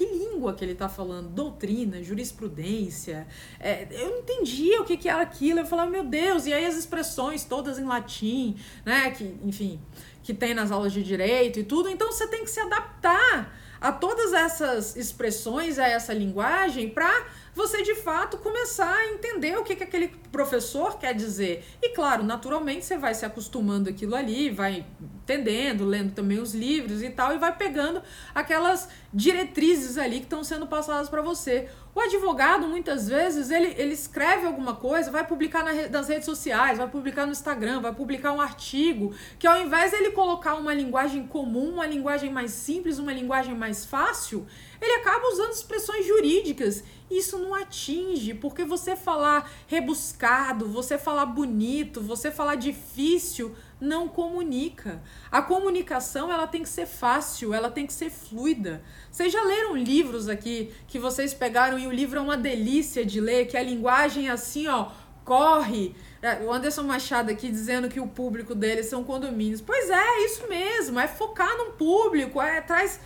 língua 0.04 0.54
que 0.54 0.64
ele 0.64 0.72
está 0.72 0.88
falando? 0.88 1.28
Doutrina, 1.28 2.02
jurisprudência. 2.02 3.26
É, 3.58 3.86
eu 3.90 4.10
não 4.10 4.18
entendia 4.18 4.80
o 4.80 4.84
que, 4.84 4.96
que 4.96 5.08
era 5.08 5.22
aquilo. 5.22 5.60
Eu 5.60 5.66
falava, 5.66 5.90
meu 5.90 6.04
Deus, 6.04 6.46
e 6.46 6.52
aí 6.52 6.64
as 6.64 6.76
expressões 6.76 7.44
todas 7.44 7.78
em 7.78 7.84
latim, 7.84 8.56
né? 8.84 9.10
Que, 9.10 9.36
enfim, 9.44 9.80
que 10.22 10.34
tem 10.34 10.54
nas 10.54 10.70
aulas 10.70 10.92
de 10.92 11.02
direito 11.02 11.58
e 11.58 11.64
tudo. 11.64 11.88
Então 11.88 12.12
você 12.12 12.26
tem 12.26 12.44
que 12.44 12.50
se 12.50 12.60
adaptar 12.60 13.54
a 13.80 13.92
todas 13.92 14.32
essas 14.32 14.96
expressões, 14.96 15.78
a 15.78 15.86
essa 15.86 16.12
linguagem, 16.12 16.90
para 16.90 17.26
você 17.58 17.82
de 17.82 17.96
fato 17.96 18.38
começar 18.38 18.94
a 18.94 19.08
entender 19.08 19.58
o 19.58 19.64
que, 19.64 19.74
que 19.74 19.82
aquele 19.82 20.08
professor 20.30 20.96
quer 20.96 21.12
dizer. 21.12 21.64
E 21.82 21.88
claro, 21.90 22.22
naturalmente 22.22 22.84
você 22.84 22.96
vai 22.96 23.12
se 23.14 23.26
acostumando 23.26 23.90
aquilo 23.90 24.14
ali, 24.14 24.48
vai 24.48 24.86
entendendo, 25.00 25.84
lendo 25.84 26.14
também 26.14 26.38
os 26.38 26.54
livros 26.54 27.02
e 27.02 27.10
tal, 27.10 27.34
e 27.34 27.38
vai 27.38 27.54
pegando 27.54 28.00
aquelas 28.32 28.88
diretrizes 29.12 29.98
ali 29.98 30.18
que 30.20 30.24
estão 30.24 30.44
sendo 30.44 30.68
passadas 30.68 31.08
para 31.08 31.20
você. 31.20 31.68
O 31.94 32.00
advogado, 32.00 32.68
muitas 32.68 33.08
vezes, 33.08 33.50
ele, 33.50 33.74
ele 33.76 33.92
escreve 33.92 34.46
alguma 34.46 34.76
coisa, 34.76 35.10
vai 35.10 35.26
publicar 35.26 35.64
na, 35.64 35.88
nas 35.88 36.08
redes 36.08 36.26
sociais, 36.26 36.78
vai 36.78 36.88
publicar 36.88 37.26
no 37.26 37.32
Instagram, 37.32 37.80
vai 37.80 37.92
publicar 37.92 38.32
um 38.32 38.40
artigo, 38.40 39.12
que 39.36 39.48
ao 39.48 39.60
invés 39.60 39.90
dele 39.90 40.12
colocar 40.12 40.54
uma 40.54 40.72
linguagem 40.72 41.26
comum, 41.26 41.72
uma 41.72 41.86
linguagem 41.86 42.30
mais 42.30 42.52
simples, 42.52 42.98
uma 42.98 43.12
linguagem 43.12 43.54
mais 43.54 43.84
fácil, 43.84 44.46
ele 44.80 44.92
acaba 45.00 45.26
usando 45.26 45.50
expressões 45.50 46.06
jurídicas. 46.06 46.84
Isso 47.10 47.38
não 47.38 47.54
atinge, 47.54 48.34
porque 48.34 48.64
você 48.64 48.94
falar 48.94 49.50
rebuscado, 49.66 50.68
você 50.68 50.98
falar 50.98 51.26
bonito, 51.26 52.00
você 52.00 52.30
falar 52.30 52.54
difícil, 52.56 53.54
não 53.80 54.08
comunica. 54.08 55.02
A 55.30 55.40
comunicação 55.40 56.30
ela 56.30 56.46
tem 56.46 56.62
que 56.62 56.68
ser 56.68 56.86
fácil, 56.86 57.54
ela 57.54 57.70
tem 57.70 57.86
que 57.86 57.92
ser 57.92 58.10
fluida. 58.10 58.82
Vocês 59.10 59.32
já 59.32 59.42
leram 59.42 59.76
livros 59.76 60.28
aqui 60.28 60.72
que 60.86 60.98
vocês 60.98 61.32
pegaram 61.32 61.78
e 61.78 61.86
o 61.86 61.92
livro 61.92 62.18
é 62.18 62.22
uma 62.22 62.36
delícia 62.36 63.06
de 63.06 63.20
ler, 63.20 63.46
que 63.46 63.56
a 63.56 63.62
linguagem 63.62 64.28
é 64.28 64.32
assim, 64.32 64.66
ó, 64.68 64.90
corre, 65.24 65.94
É, 66.20 66.42
o 66.42 66.52
Anderson 66.52 66.82
Machado 66.82 67.30
aqui 67.30 67.48
dizendo 67.48 67.88
que 67.88 68.00
o 68.00 68.08
público 68.08 68.52
deles 68.52 68.86
são 68.86 69.04
condomínios. 69.04 69.60
Pois 69.60 69.88
é, 69.88 69.94
é 69.94 70.24
isso 70.24 70.48
mesmo. 70.48 70.98
É 70.98 71.06
focar 71.06 71.56
no 71.56 71.66
público, 71.74 72.42
é 72.42 72.60
traz 72.60 72.96
é, 72.96 73.00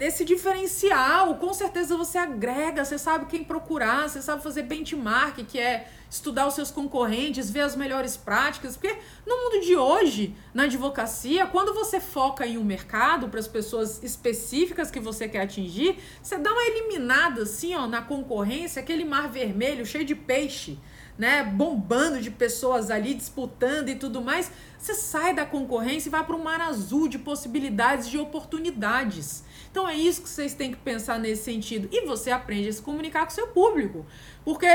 esse 0.00 0.24
diferencial. 0.24 1.36
Com 1.36 1.52
certeza 1.52 1.96
você 1.96 2.18
agrega, 2.18 2.84
você 2.84 2.98
sabe 2.98 3.26
quem 3.26 3.44
procurar, 3.44 4.08
você 4.08 4.22
sabe 4.22 4.42
fazer 4.42 4.62
benchmark, 4.62 5.44
que 5.44 5.58
é 5.58 5.88
estudar 6.10 6.46
os 6.46 6.54
seus 6.54 6.70
concorrentes, 6.70 7.50
ver 7.50 7.60
as 7.62 7.74
melhores 7.74 8.16
práticas, 8.16 8.76
porque 8.76 8.96
no 9.26 9.36
mundo 9.36 9.64
de 9.64 9.74
hoje, 9.74 10.34
na 10.54 10.64
advocacia, 10.64 11.46
quando 11.46 11.74
você 11.74 11.98
foca 11.98 12.46
em 12.46 12.56
um 12.56 12.64
mercado 12.64 13.28
para 13.28 13.40
as 13.40 13.48
pessoas 13.48 14.02
específicas 14.02 14.90
que 14.90 15.00
você 15.00 15.28
quer 15.28 15.42
atingir, 15.42 15.98
você 16.22 16.38
dá 16.38 16.52
uma 16.52 16.62
eliminada 16.62 17.42
assim, 17.42 17.74
ó, 17.74 17.86
na 17.86 18.00
concorrência, 18.00 18.80
aquele 18.80 19.04
mar 19.04 19.28
vermelho 19.28 19.84
cheio 19.84 20.04
de 20.04 20.14
peixe 20.14 20.78
né, 21.16 21.44
bombando 21.44 22.20
de 22.20 22.30
pessoas 22.30 22.90
ali 22.90 23.14
disputando 23.14 23.88
e 23.88 23.94
tudo 23.94 24.20
mais, 24.20 24.50
você 24.84 24.94
sai 24.94 25.34
da 25.34 25.46
concorrência 25.46 26.08
e 26.08 26.10
vai 26.10 26.22
para 26.22 26.36
um 26.36 26.42
mar 26.42 26.60
azul 26.60 27.08
de 27.08 27.18
possibilidades, 27.18 28.08
de 28.08 28.18
oportunidades. 28.18 29.42
Então 29.70 29.88
é 29.88 29.96
isso 29.96 30.22
que 30.22 30.28
vocês 30.28 30.52
têm 30.52 30.72
que 30.72 30.76
pensar 30.76 31.18
nesse 31.18 31.44
sentido. 31.44 31.88
E 31.90 32.04
você 32.04 32.30
aprende 32.30 32.68
a 32.68 32.72
se 32.72 32.82
comunicar 32.82 33.24
com 33.24 33.30
seu 33.30 33.48
público. 33.48 34.04
Porque 34.44 34.66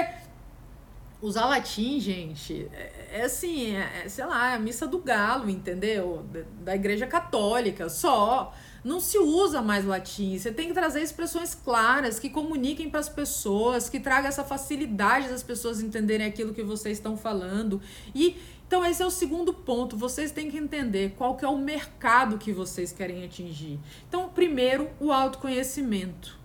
usar 1.22 1.45
latim, 1.45 1.99
gente, 1.99 2.68
é, 2.74 3.20
é 3.20 3.22
assim, 3.22 3.76
é, 3.76 4.03
é, 4.05 4.10
sei 4.10 4.26
lá, 4.26 4.51
é 4.51 4.55
a 4.55 4.60
missa 4.60 4.88
do 4.88 4.97
galo, 4.97 5.47
entendeu? 5.47 6.26
Da 6.62 6.76
igreja 6.76 7.05
católica, 7.05 7.88
só 7.88 8.53
não 8.84 8.99
se 8.99 9.17
usa 9.17 9.61
mais 9.61 9.86
latim. 9.86 10.38
Você 10.38 10.51
tem 10.51 10.67
que 10.67 10.73
trazer 10.73 11.01
expressões 11.01 11.53
claras 11.53 12.19
que 12.19 12.30
comuniquem 12.30 12.89
para 12.89 12.99
as 12.99 13.09
pessoas, 13.09 13.89
que 13.89 13.99
traga 13.99 14.27
essa 14.27 14.43
facilidade 14.43 15.27
das 15.30 15.43
pessoas 15.43 15.82
entenderem 15.82 16.27
aquilo 16.27 16.53
que 16.53 16.63
vocês 16.63 16.97
estão 16.97 17.17
falando. 17.17 17.82
E 18.13 18.38
então 18.67 18.86
esse 18.86 19.01
é 19.01 19.05
o 19.05 19.09
segundo 19.09 19.51
ponto. 19.51 19.97
Vocês 19.97 20.32
têm 20.32 20.51
que 20.51 20.57
entender 20.57 21.15
qual 21.17 21.36
que 21.36 21.43
é 21.43 21.47
o 21.47 21.57
mercado 21.57 22.38
que 22.38 22.53
vocês 22.53 22.91
querem 22.91 23.25
atingir. 23.25 23.80
Então, 24.07 24.30
primeiro, 24.30 24.89
o 24.99 25.11
autoconhecimento. 25.11 26.38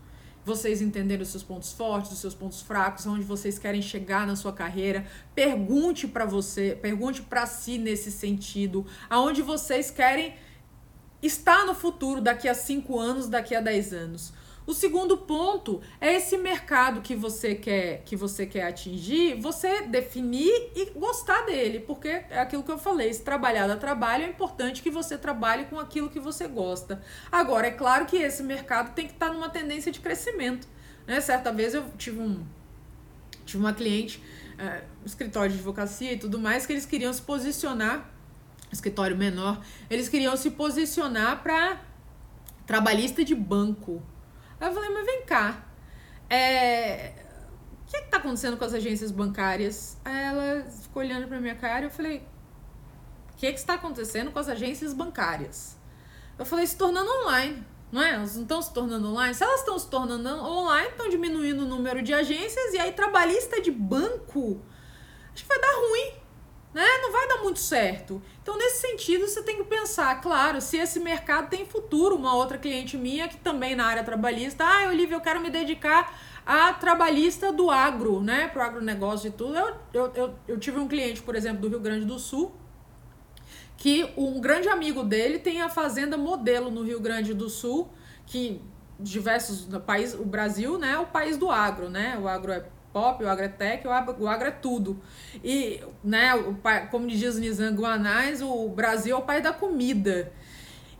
Vocês 0.42 0.80
entenderem 0.80 1.22
os 1.22 1.28
seus 1.28 1.42
pontos 1.42 1.72
fortes, 1.72 2.12
os 2.12 2.18
seus 2.18 2.34
pontos 2.34 2.62
fracos, 2.62 3.06
onde 3.06 3.24
vocês 3.24 3.58
querem 3.58 3.82
chegar 3.82 4.26
na 4.26 4.36
sua 4.36 4.54
carreira. 4.54 5.06
Pergunte 5.34 6.06
para 6.08 6.24
você, 6.24 6.78
pergunte 6.80 7.20
para 7.20 7.44
si 7.44 7.76
nesse 7.76 8.10
sentido, 8.10 8.86
aonde 9.08 9.42
vocês 9.42 9.90
querem 9.90 10.34
está 11.26 11.64
no 11.64 11.74
futuro 11.74 12.20
daqui 12.20 12.48
a 12.48 12.54
5 12.54 12.98
anos, 12.98 13.28
daqui 13.28 13.54
a 13.54 13.60
10 13.60 13.92
anos. 13.92 14.32
O 14.66 14.72
segundo 14.72 15.18
ponto 15.18 15.82
é 16.00 16.14
esse 16.14 16.38
mercado 16.38 17.02
que 17.02 17.14
você 17.14 17.54
quer 17.54 18.02
que 18.06 18.16
você 18.16 18.46
quer 18.46 18.66
atingir, 18.66 19.38
você 19.38 19.82
definir 19.82 20.70
e 20.74 20.90
gostar 20.96 21.42
dele, 21.42 21.80
porque 21.80 22.08
é 22.08 22.38
aquilo 22.38 22.62
que 22.62 22.72
eu 22.72 22.78
falei, 22.78 23.12
se 23.12 23.22
trabalhar 23.22 23.66
dá 23.66 23.76
trabalho, 23.76 24.24
é 24.24 24.28
importante 24.28 24.82
que 24.82 24.90
você 24.90 25.18
trabalhe 25.18 25.66
com 25.66 25.78
aquilo 25.78 26.08
que 26.08 26.18
você 26.18 26.48
gosta. 26.48 27.02
Agora, 27.30 27.66
é 27.66 27.72
claro 27.72 28.06
que 28.06 28.16
esse 28.16 28.42
mercado 28.42 28.94
tem 28.94 29.06
que 29.06 29.12
estar 29.12 29.30
numa 29.30 29.50
tendência 29.50 29.92
de 29.92 30.00
crescimento. 30.00 30.66
Né? 31.06 31.20
Certa 31.20 31.52
vez 31.52 31.74
eu 31.74 31.84
tive 31.98 32.20
um 32.20 32.42
tive 33.44 33.62
uma 33.62 33.74
cliente, 33.74 34.22
uh, 34.58 34.82
um 35.02 35.06
escritório 35.06 35.50
de 35.50 35.56
advocacia 35.56 36.12
e 36.14 36.18
tudo 36.18 36.38
mais, 36.38 36.64
que 36.64 36.72
eles 36.72 36.86
queriam 36.86 37.12
se 37.12 37.20
posicionar 37.20 38.13
escritório 38.74 39.16
menor, 39.16 39.60
eles 39.88 40.08
queriam 40.08 40.36
se 40.36 40.50
posicionar 40.50 41.42
para 41.42 41.80
trabalhista 42.66 43.24
de 43.24 43.34
banco. 43.34 44.02
Aí 44.60 44.68
eu 44.68 44.74
falei, 44.74 44.90
mas 44.90 45.06
vem 45.06 45.22
cá, 45.24 45.64
é... 46.28 47.12
o 47.82 47.90
que 47.90 47.96
está 47.96 48.16
acontecendo 48.18 48.56
com 48.56 48.64
as 48.64 48.74
agências 48.74 49.10
bancárias? 49.10 49.98
Aí 50.04 50.24
ela 50.24 50.64
ficou 50.70 51.02
olhando 51.02 51.26
para 51.28 51.40
minha 51.40 51.54
cara 51.54 51.82
e 51.82 51.84
eu 51.84 51.90
falei, 51.90 52.18
o 53.32 53.36
que, 53.36 53.52
que 53.52 53.58
está 53.58 53.74
acontecendo 53.74 54.30
com 54.30 54.38
as 54.38 54.48
agências 54.48 54.92
bancárias? 54.92 55.76
Eu 56.38 56.44
falei, 56.44 56.66
se 56.66 56.76
tornando 56.76 57.10
online, 57.22 57.64
não 57.92 58.02
é? 58.02 58.14
Elas 58.14 58.34
não 58.34 58.42
estão 58.42 58.60
se 58.60 58.72
tornando 58.72 59.08
online. 59.08 59.34
Se 59.34 59.44
elas 59.44 59.60
estão 59.60 59.78
se 59.78 59.88
tornando 59.88 60.28
online, 60.28 60.88
estão 60.90 61.08
diminuindo 61.08 61.62
o 61.62 61.66
número 61.66 62.02
de 62.02 62.12
agências 62.12 62.74
e 62.74 62.78
aí 62.78 62.92
trabalhista 62.92 63.60
de 63.60 63.70
banco, 63.70 64.60
acho 65.32 65.42
que 65.42 65.48
vai 65.48 65.60
dar 65.60 65.74
ruim 65.88 66.23
né? 66.74 66.84
Não 67.00 67.12
vai 67.12 67.28
dar 67.28 67.38
muito 67.38 67.60
certo. 67.60 68.20
Então, 68.42 68.58
nesse 68.58 68.80
sentido, 68.80 69.28
você 69.28 69.42
tem 69.42 69.56
que 69.56 69.64
pensar, 69.64 70.20
claro, 70.20 70.60
se 70.60 70.76
esse 70.76 70.98
mercado 70.98 71.48
tem 71.48 71.64
futuro. 71.64 72.16
Uma 72.16 72.34
outra 72.34 72.58
cliente 72.58 72.98
minha, 72.98 73.28
que 73.28 73.36
também 73.36 73.76
na 73.76 73.86
área 73.86 74.02
trabalhista, 74.02 74.64
ah, 74.64 74.88
Olivia, 74.88 75.16
eu 75.16 75.20
quero 75.20 75.40
me 75.40 75.50
dedicar 75.50 76.18
a 76.44 76.72
trabalhista 76.72 77.52
do 77.52 77.70
agro, 77.70 78.20
né? 78.20 78.48
Pro 78.48 78.60
agronegócio 78.60 79.28
e 79.28 79.30
tudo. 79.30 79.56
Eu, 79.56 79.76
eu, 79.92 80.12
eu, 80.14 80.34
eu 80.48 80.58
tive 80.58 80.78
um 80.80 80.88
cliente, 80.88 81.22
por 81.22 81.36
exemplo, 81.36 81.60
do 81.62 81.68
Rio 81.68 81.80
Grande 81.80 82.04
do 82.04 82.18
Sul, 82.18 82.52
que 83.76 84.12
um 84.16 84.40
grande 84.40 84.68
amigo 84.68 85.04
dele 85.04 85.38
tem 85.38 85.62
a 85.62 85.68
fazenda 85.68 86.16
modelo 86.16 86.70
no 86.70 86.82
Rio 86.82 86.98
Grande 86.98 87.32
do 87.32 87.48
Sul, 87.48 87.88
que 88.26 88.60
diversos 88.98 89.66
no 89.68 89.80
país, 89.80 90.14
o 90.14 90.24
Brasil, 90.24 90.78
né, 90.78 90.92
é 90.92 90.98
o 90.98 91.06
país 91.06 91.36
do 91.36 91.50
agro, 91.50 91.88
né? 91.88 92.18
O 92.20 92.28
agro 92.28 92.52
é 92.52 92.64
pop, 92.94 93.24
o 93.24 93.28
agrotech, 93.28 93.84
o 93.86 93.90
agro, 93.90 94.16
o 94.20 94.28
agro 94.28 94.46
é 94.46 94.52
tudo. 94.52 95.02
E, 95.42 95.82
né, 96.02 96.32
o 96.36 96.54
pai, 96.54 96.88
como 96.88 97.08
diz 97.08 97.34
o 97.34 97.40
Nizam 97.40 97.74
Guanais, 97.74 98.40
o 98.40 98.68
Brasil 98.68 99.16
é 99.16 99.18
o 99.18 99.22
pai 99.22 99.42
da 99.42 99.52
comida. 99.52 100.32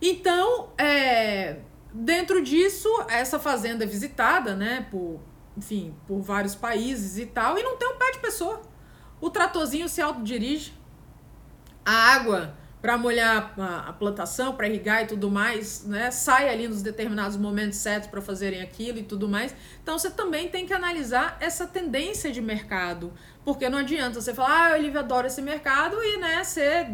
Então, 0.03 0.70
é, 0.76 1.61
dentro 1.92 2.42
disso, 2.42 2.88
essa 3.09 3.38
fazenda 3.38 3.84
é 3.84 3.86
visitada, 3.86 4.57
né, 4.57 4.86
por, 4.90 5.20
enfim, 5.57 5.95
por 6.09 6.20
vários 6.20 6.57
países 6.57 7.16
e 7.16 7.26
tal, 7.26 7.57
e 7.57 7.62
não 7.62 7.76
tem 7.76 7.88
um 7.88 7.97
pé 7.97 8.11
de 8.11 8.18
pessoa. 8.18 8.61
O 9.20 9.30
tratorzinho 9.30 9.88
se 9.88 10.03
autodirige, 10.03 10.74
a 11.86 11.92
água 11.92 12.57
para 12.85 12.99
molhar 12.99 13.55
a, 13.59 13.89
a 13.89 13.93
plantação, 13.95 14.55
para 14.55 14.68
irrigar 14.68 15.05
e 15.05 15.07
tudo 15.07 15.30
mais, 15.30 15.87
né? 15.87 16.11
Sai 16.11 16.51
ali 16.51 16.68
nos 16.68 16.82
determinados 16.82 17.35
momentos 17.35 17.78
certos 17.78 18.11
para 18.11 18.20
fazerem 18.20 18.61
aquilo 18.61 18.99
e 18.99 19.03
tudo 19.03 19.26
mais. 19.26 19.57
Então 19.82 19.99
você 19.99 20.11
também 20.11 20.51
tem 20.51 20.66
que 20.66 20.72
analisar 20.74 21.39
essa 21.41 21.66
tendência 21.66 22.30
de 22.30 22.43
mercado, 22.43 23.11
porque 23.43 23.70
não 23.70 23.78
adianta 23.78 24.20
você 24.20 24.35
falar, 24.35 24.72
ah, 24.72 24.76
Olivia 24.76 25.01
adora 25.01 25.28
esse 25.28 25.41
mercado 25.41 25.97
e, 26.03 26.18
né, 26.18 26.45
ser 26.45 26.89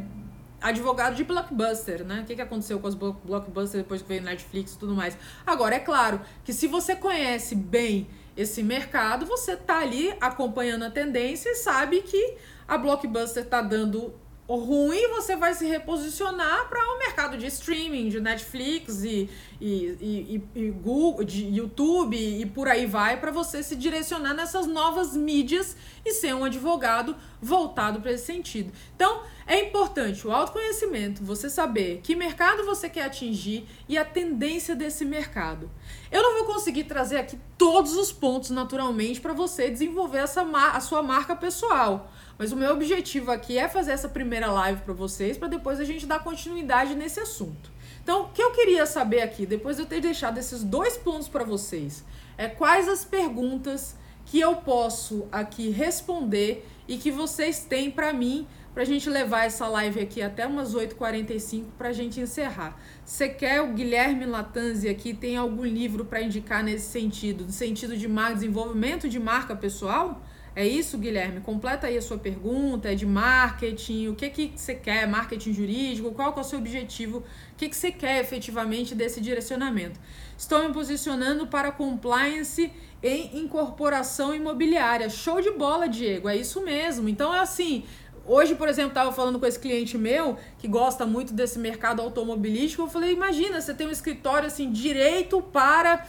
advogado 0.61 1.17
de 1.17 1.25
blockbuster, 1.25 2.05
né? 2.05 2.21
O 2.21 2.25
que, 2.25 2.37
que 2.37 2.43
aconteceu 2.43 2.79
com 2.79 2.87
os 2.87 2.95
blockbusters 2.95 3.83
depois 3.83 4.01
que 4.01 4.07
veio 4.07 4.23
Netflix 4.23 4.75
e 4.75 4.79
tudo 4.79 4.95
mais. 4.95 5.19
Agora, 5.45 5.75
é 5.75 5.81
claro 5.81 6.21
que 6.45 6.53
se 6.53 6.69
você 6.69 6.95
conhece 6.95 7.57
bem 7.57 8.09
esse 8.37 8.63
mercado, 8.63 9.27
você 9.27 9.57
tá 9.57 9.81
ali 9.81 10.15
acompanhando 10.21 10.85
a 10.85 10.91
tendência 10.91 11.51
e 11.51 11.57
sabe 11.57 12.01
que 12.03 12.37
a 12.69 12.79
blockbuster 12.79 13.45
tá 13.45 13.61
dando 13.61 14.15
ruim, 14.57 15.09
você 15.09 15.37
vai 15.37 15.55
se 15.55 15.67
reposicionar 15.67 16.69
para 16.69 16.85
o 16.85 16.97
um 16.97 16.99
mercado 16.99 17.37
de 17.37 17.47
streaming, 17.47 18.09
de 18.09 18.21
Netflix 18.21 19.05
e, 19.05 19.29
e, 19.61 20.43
e, 20.55 20.61
e, 20.61 20.71
Google, 20.71 21.23
de 21.23 21.45
YouTube 21.45 22.17
e 22.17 22.47
por 22.47 22.67
aí 22.67 22.87
vai, 22.87 23.21
para 23.21 23.31
você 23.31 23.63
se 23.63 23.77
direcionar 23.77 24.33
nessas 24.33 24.67
novas 24.67 25.15
mídias 25.15 25.77
e 26.05 26.13
ser 26.13 26.35
um 26.35 26.45
advogado 26.45 27.15
voltado 27.41 28.01
para 28.01 28.13
esse 28.13 28.25
sentido. 28.25 28.73
Então, 28.97 29.23
é 29.47 29.61
importante 29.61 30.27
o 30.27 30.33
autoconhecimento, 30.33 31.23
você 31.23 31.51
saber 31.51 32.01
que 32.03 32.15
mercado 32.15 32.65
você 32.65 32.89
quer 32.89 33.05
atingir 33.05 33.67
e 33.89 33.99
a 33.99 34.05
tendência 34.05 34.75
desse 34.75 35.05
mercado. 35.05 35.71
Eu 36.11 36.23
não 36.23 36.39
vou 36.39 36.55
conseguir 36.55 36.85
trazer 36.85 37.19
aqui 37.19 37.39
todos 37.59 37.97
os 37.97 38.11
pontos 38.11 38.51
naturalmente 38.51 39.21
para 39.21 39.33
você 39.33 39.69
desenvolver 39.69 40.19
essa 40.19 40.41
a 40.43 40.81
sua 40.81 41.03
marca 41.03 41.37
pessoal. 41.37 42.11
Mas 42.39 42.53
o 42.53 42.57
meu 42.57 42.73
objetivo 42.73 43.31
aqui 43.31 43.59
é 43.59 43.69
fazer 43.69 43.93
essa 43.93 44.09
primeira 44.09 44.51
live 44.51 44.81
para 44.81 44.95
vocês, 44.95 45.37
para 45.37 45.49
depois 45.49 45.79
a 45.79 45.85
gente 45.85 46.07
dar 46.07 46.25
continuidade 46.25 46.95
nesse 46.95 47.21
assunto. 47.21 47.80
Então, 48.11 48.23
o 48.23 48.29
que 48.31 48.43
eu 48.43 48.51
queria 48.51 48.87
saber 48.87 49.23
aqui, 49.23 49.47
depois 49.47 49.77
de 49.77 49.83
eu 49.83 49.87
ter 49.87 50.01
deixado 50.01 50.37
esses 50.37 50.65
dois 50.65 50.97
pontos 50.97 51.29
para 51.29 51.45
vocês, 51.45 52.05
é 52.37 52.49
quais 52.49 52.89
as 52.89 53.05
perguntas 53.05 53.95
que 54.27 54.41
eu 54.41 54.57
posso 54.57 55.29
aqui 55.31 55.71
responder 55.71 56.67
e 56.89 56.99
que 56.99 57.13
vocês 57.13 57.61
têm 57.61 57.89
para 57.89 58.13
mim, 58.13 58.49
para 58.75 58.83
a 58.83 58.87
gente 58.87 59.09
levar 59.09 59.45
essa 59.45 59.69
live 59.69 60.01
aqui 60.01 60.21
até 60.21 60.45
umas 60.45 60.75
8h45 60.75 61.67
para 61.79 61.91
a 61.91 61.93
gente 61.93 62.19
encerrar. 62.19 62.77
Você 63.05 63.29
quer 63.29 63.61
o 63.61 63.75
Guilherme 63.75 64.27
Latanzi 64.27 64.89
aqui? 64.89 65.15
Tem 65.15 65.37
algum 65.37 65.65
livro 65.65 66.05
para 66.05 66.21
indicar 66.21 66.65
nesse 66.65 66.91
sentido, 66.91 67.45
no 67.45 67.53
sentido 67.53 67.97
de 67.97 68.09
desenvolvimento 68.09 69.09
de 69.09 69.21
marca 69.21 69.55
pessoal? 69.55 70.21
É 70.61 70.69
isso, 70.69 70.99
Guilherme? 70.99 71.41
Completa 71.41 71.87
aí 71.87 71.97
a 71.97 72.03
sua 72.03 72.19
pergunta, 72.19 72.93
é 72.93 72.95
de 72.95 73.07
marketing, 73.07 74.09
o 74.09 74.15
que 74.15 74.29
que 74.29 74.53
você 74.55 74.75
quer, 74.75 75.09
marketing 75.09 75.55
jurídico, 75.55 76.13
qual 76.13 76.35
é 76.37 76.41
o 76.41 76.45
seu 76.45 76.59
objetivo, 76.59 77.21
o 77.21 77.25
que 77.57 77.67
que 77.67 77.75
você 77.75 77.91
quer 77.91 78.21
efetivamente 78.21 78.95
desse 78.95 79.23
direcionamento. 79.23 79.99
Estou 80.37 80.63
me 80.63 80.71
posicionando 80.71 81.47
para 81.47 81.73
compliance 81.73 82.71
em 83.03 83.39
incorporação 83.39 84.35
imobiliária. 84.35 85.09
Show 85.09 85.41
de 85.41 85.51
bola, 85.51 85.89
Diego, 85.89 86.29
é 86.29 86.37
isso 86.37 86.61
mesmo. 86.63 87.09
Então 87.09 87.35
é 87.35 87.41
assim, 87.41 87.85
Hoje, 88.27 88.55
por 88.55 88.69
exemplo, 88.69 88.91
estava 88.91 89.11
falando 89.11 89.41
com 89.41 89.47
esse 89.47 89.59
cliente 89.59 89.97
meu 89.97 90.37
que 90.59 90.69
gosta 90.69 91.07
muito 91.07 91.33
desse 91.33 91.59
mercado 91.59 92.03
automobilístico. 92.03 92.83
Eu 92.83 92.89
falei: 92.89 93.13
imagina, 93.13 93.61
você 93.61 93.73
tem 93.73 93.87
um 93.87 93.91
escritório 93.91 94.47
assim 94.47 94.71
direito 94.71 95.41
para 95.41 96.07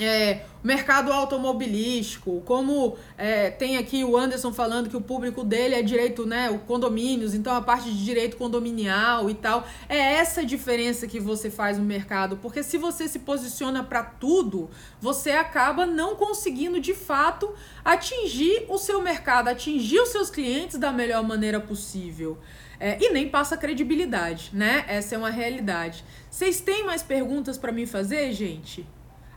é, 0.00 0.44
mercado 0.62 1.12
automobilístico, 1.12 2.42
como 2.44 2.96
é, 3.16 3.50
tem 3.50 3.76
aqui 3.76 4.04
o 4.04 4.16
Anderson 4.16 4.52
falando 4.52 4.90
que 4.90 4.96
o 4.96 5.00
público 5.00 5.44
dele 5.44 5.74
é 5.74 5.82
direito, 5.82 6.26
né, 6.26 6.50
o 6.50 6.58
condomínios, 6.58 7.34
então 7.34 7.54
a 7.54 7.60
parte 7.60 7.90
de 7.90 8.04
direito 8.04 8.36
condominial 8.36 9.30
e 9.30 9.34
tal. 9.34 9.66
É 9.88 9.96
essa 9.96 10.44
diferença 10.44 11.06
que 11.06 11.20
você 11.20 11.50
faz 11.50 11.78
no 11.78 11.84
mercado, 11.84 12.36
porque 12.36 12.62
se 12.62 12.76
você 12.76 13.08
se 13.08 13.20
posiciona 13.20 13.82
para 13.82 14.02
tudo, 14.02 14.68
você 15.00 15.30
acaba 15.30 15.86
não 15.86 16.16
conseguindo 16.16 16.80
de 16.80 16.94
fato 16.94 17.52
atingir 17.84 18.64
o 18.68 18.78
seu 18.78 19.00
mercado, 19.00 19.48
atingir 19.48 20.00
os 20.00 20.08
seus 20.08 20.30
clientes 20.30 20.78
da 20.78 20.92
melhor 20.92 21.22
maneira 21.22 21.60
possível. 21.60 22.38
É, 22.80 22.96
e 23.02 23.10
nem 23.10 23.28
passa 23.28 23.56
credibilidade, 23.56 24.50
né? 24.52 24.84
Essa 24.86 25.16
é 25.16 25.18
uma 25.18 25.30
realidade. 25.30 26.04
Vocês 26.30 26.60
têm 26.60 26.84
mais 26.84 27.02
perguntas 27.02 27.58
para 27.58 27.72
mim 27.72 27.86
fazer, 27.86 28.32
gente? 28.32 28.86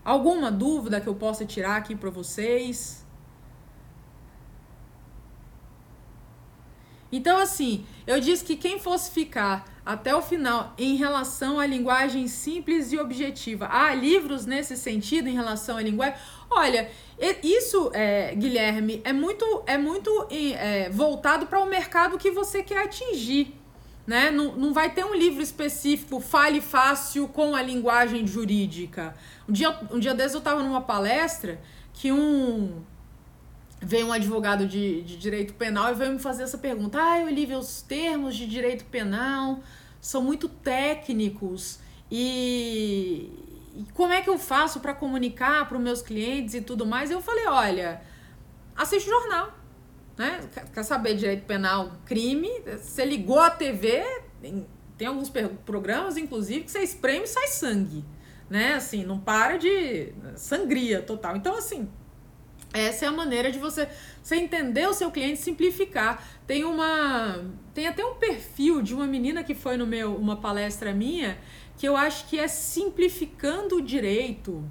Alguma 0.04 0.52
dúvida 0.52 0.99
que 0.99 1.08
eu 1.08 1.16
possa 1.16 1.45
tirar 1.45 1.76
aqui 1.76 1.95
para 1.95 2.10
vocês? 2.10 3.06
Então, 7.12 7.38
assim, 7.38 7.86
eu 8.08 8.20
disse 8.20 8.43
que 8.43 8.56
quem 8.56 8.80
fosse 8.80 9.12
ficar 9.12 9.66
até 9.86 10.16
o 10.16 10.22
final 10.22 10.74
em 10.78 10.95
relação 10.95 11.60
à 11.60 11.66
linguagem 11.66 12.28
simples 12.28 12.93
e 12.93 12.97
objetiva, 12.97 13.68
há 13.70 13.93
livros 13.93 14.45
nesse 14.45 14.78
sentido 14.78 15.28
em 15.28 15.34
relação 15.34 15.78
à 15.78 15.82
linguagem. 15.82 16.16
Olha, 16.49 16.89
isso, 17.43 17.91
é, 17.93 18.34
Guilherme, 18.34 19.02
é 19.04 19.12
muito, 19.12 19.64
é 19.68 19.78
muito 19.78 20.28
é, 20.32 20.89
voltado 20.89 21.47
para 21.47 21.60
o 21.60 21.66
mercado 21.66 22.18
que 22.18 22.32
você 22.32 22.64
quer 22.64 22.86
atingir. 22.86 23.61
Né? 24.06 24.32
Não, 24.32 24.56
não 24.56 24.74
vai 24.74 24.89
ter 24.93 25.06
um 25.06 25.14
livro 25.14 25.41
específico, 25.41 26.20
fale 26.20 26.60
fácil 26.60 27.28
com 27.28 27.56
a 27.56 27.62
linguagem 27.62 28.26
jurídica. 28.26 29.16
Um 29.47 29.54
dia, 29.54 29.80
um 29.91 29.99
dia 29.99 30.14
desses 30.14 30.34
eu 30.34 30.39
estava 30.39 30.64
numa 30.64 30.82
palestra 30.82 31.62
que 31.93 32.12
um 32.12 32.82
veio 33.82 34.08
um 34.08 34.12
advogado 34.12 34.68
de, 34.68 35.02
de 35.02 35.18
direito 35.18 35.54
penal 35.56 35.91
e 35.91 35.95
veio 35.95 36.14
me 36.14 36.20
fazer 36.20 36.43
essa 36.43 36.58
pergunta. 36.58 36.99
Ah, 36.99 37.24
Olivia, 37.24 37.58
os 37.58 37.82
termos 37.82 38.36
de 38.36 38.45
direito 38.45 38.86
penal 38.86 39.60
são 39.99 40.22
muito 40.22 40.47
técnicos 40.47 41.80
e, 42.10 43.30
e 43.76 43.86
como 43.93 44.14
é 44.14 44.22
que 44.22 44.30
eu 44.30 44.38
faço 44.38 44.80
para 44.80 44.93
comunicar 44.93 45.68
para 45.68 45.78
os 45.78 45.84
meus 45.84 46.02
clientes 46.02 46.54
e 46.54 46.62
tudo 46.62 46.86
mais? 46.86 47.10
Eu 47.10 47.22
falei, 47.22 47.47
olha, 47.47 48.02
assiste 48.76 49.08
o 49.08 49.10
jornal 49.10 49.61
né? 50.22 50.39
Quer 50.72 50.84
saber 50.84 51.15
direito 51.15 51.45
penal, 51.45 51.93
crime? 52.05 52.47
Você 52.80 53.03
ligou 53.03 53.39
a 53.39 53.49
TV, 53.49 54.05
tem, 54.39 55.07
alguns 55.07 55.32
programas, 55.65 56.15
inclusive, 56.15 56.63
que 56.63 56.69
você 56.69 56.82
espreme 56.84 57.24
e 57.24 57.28
sai 57.28 57.47
sangue, 57.47 58.05
né? 58.47 58.76
Assim, 58.76 59.03
não 59.03 59.19
para 59.19 59.57
de 59.57 60.13
sangria 60.36 61.01
total. 61.01 61.36
Então, 61.36 61.57
assim, 61.57 61.89
essa 62.72 63.05
é 63.05 63.07
a 63.07 63.11
maneira 63.11 63.51
de 63.51 63.57
você, 63.57 63.89
você 64.22 64.36
entender 64.36 64.88
o 64.88 64.93
seu 64.93 65.09
cliente, 65.09 65.39
simplificar. 65.39 66.24
Tem 66.45 66.63
uma, 66.65 67.43
tem 67.74 67.88
até 67.88 68.05
um 68.05 68.13
perfil 68.13 68.84
de 68.84 68.93
uma 68.93 69.07
menina 69.07 69.43
que 69.43 69.55
foi 69.55 69.76
no 69.76 69.88
meu, 69.88 70.15
uma 70.15 70.36
palestra 70.36 70.93
minha, 70.93 71.39
que 71.80 71.88
eu 71.88 71.97
acho 71.97 72.28
que 72.28 72.38
é 72.38 72.47
simplificando 72.47 73.78
o 73.78 73.82
direito 73.82 74.63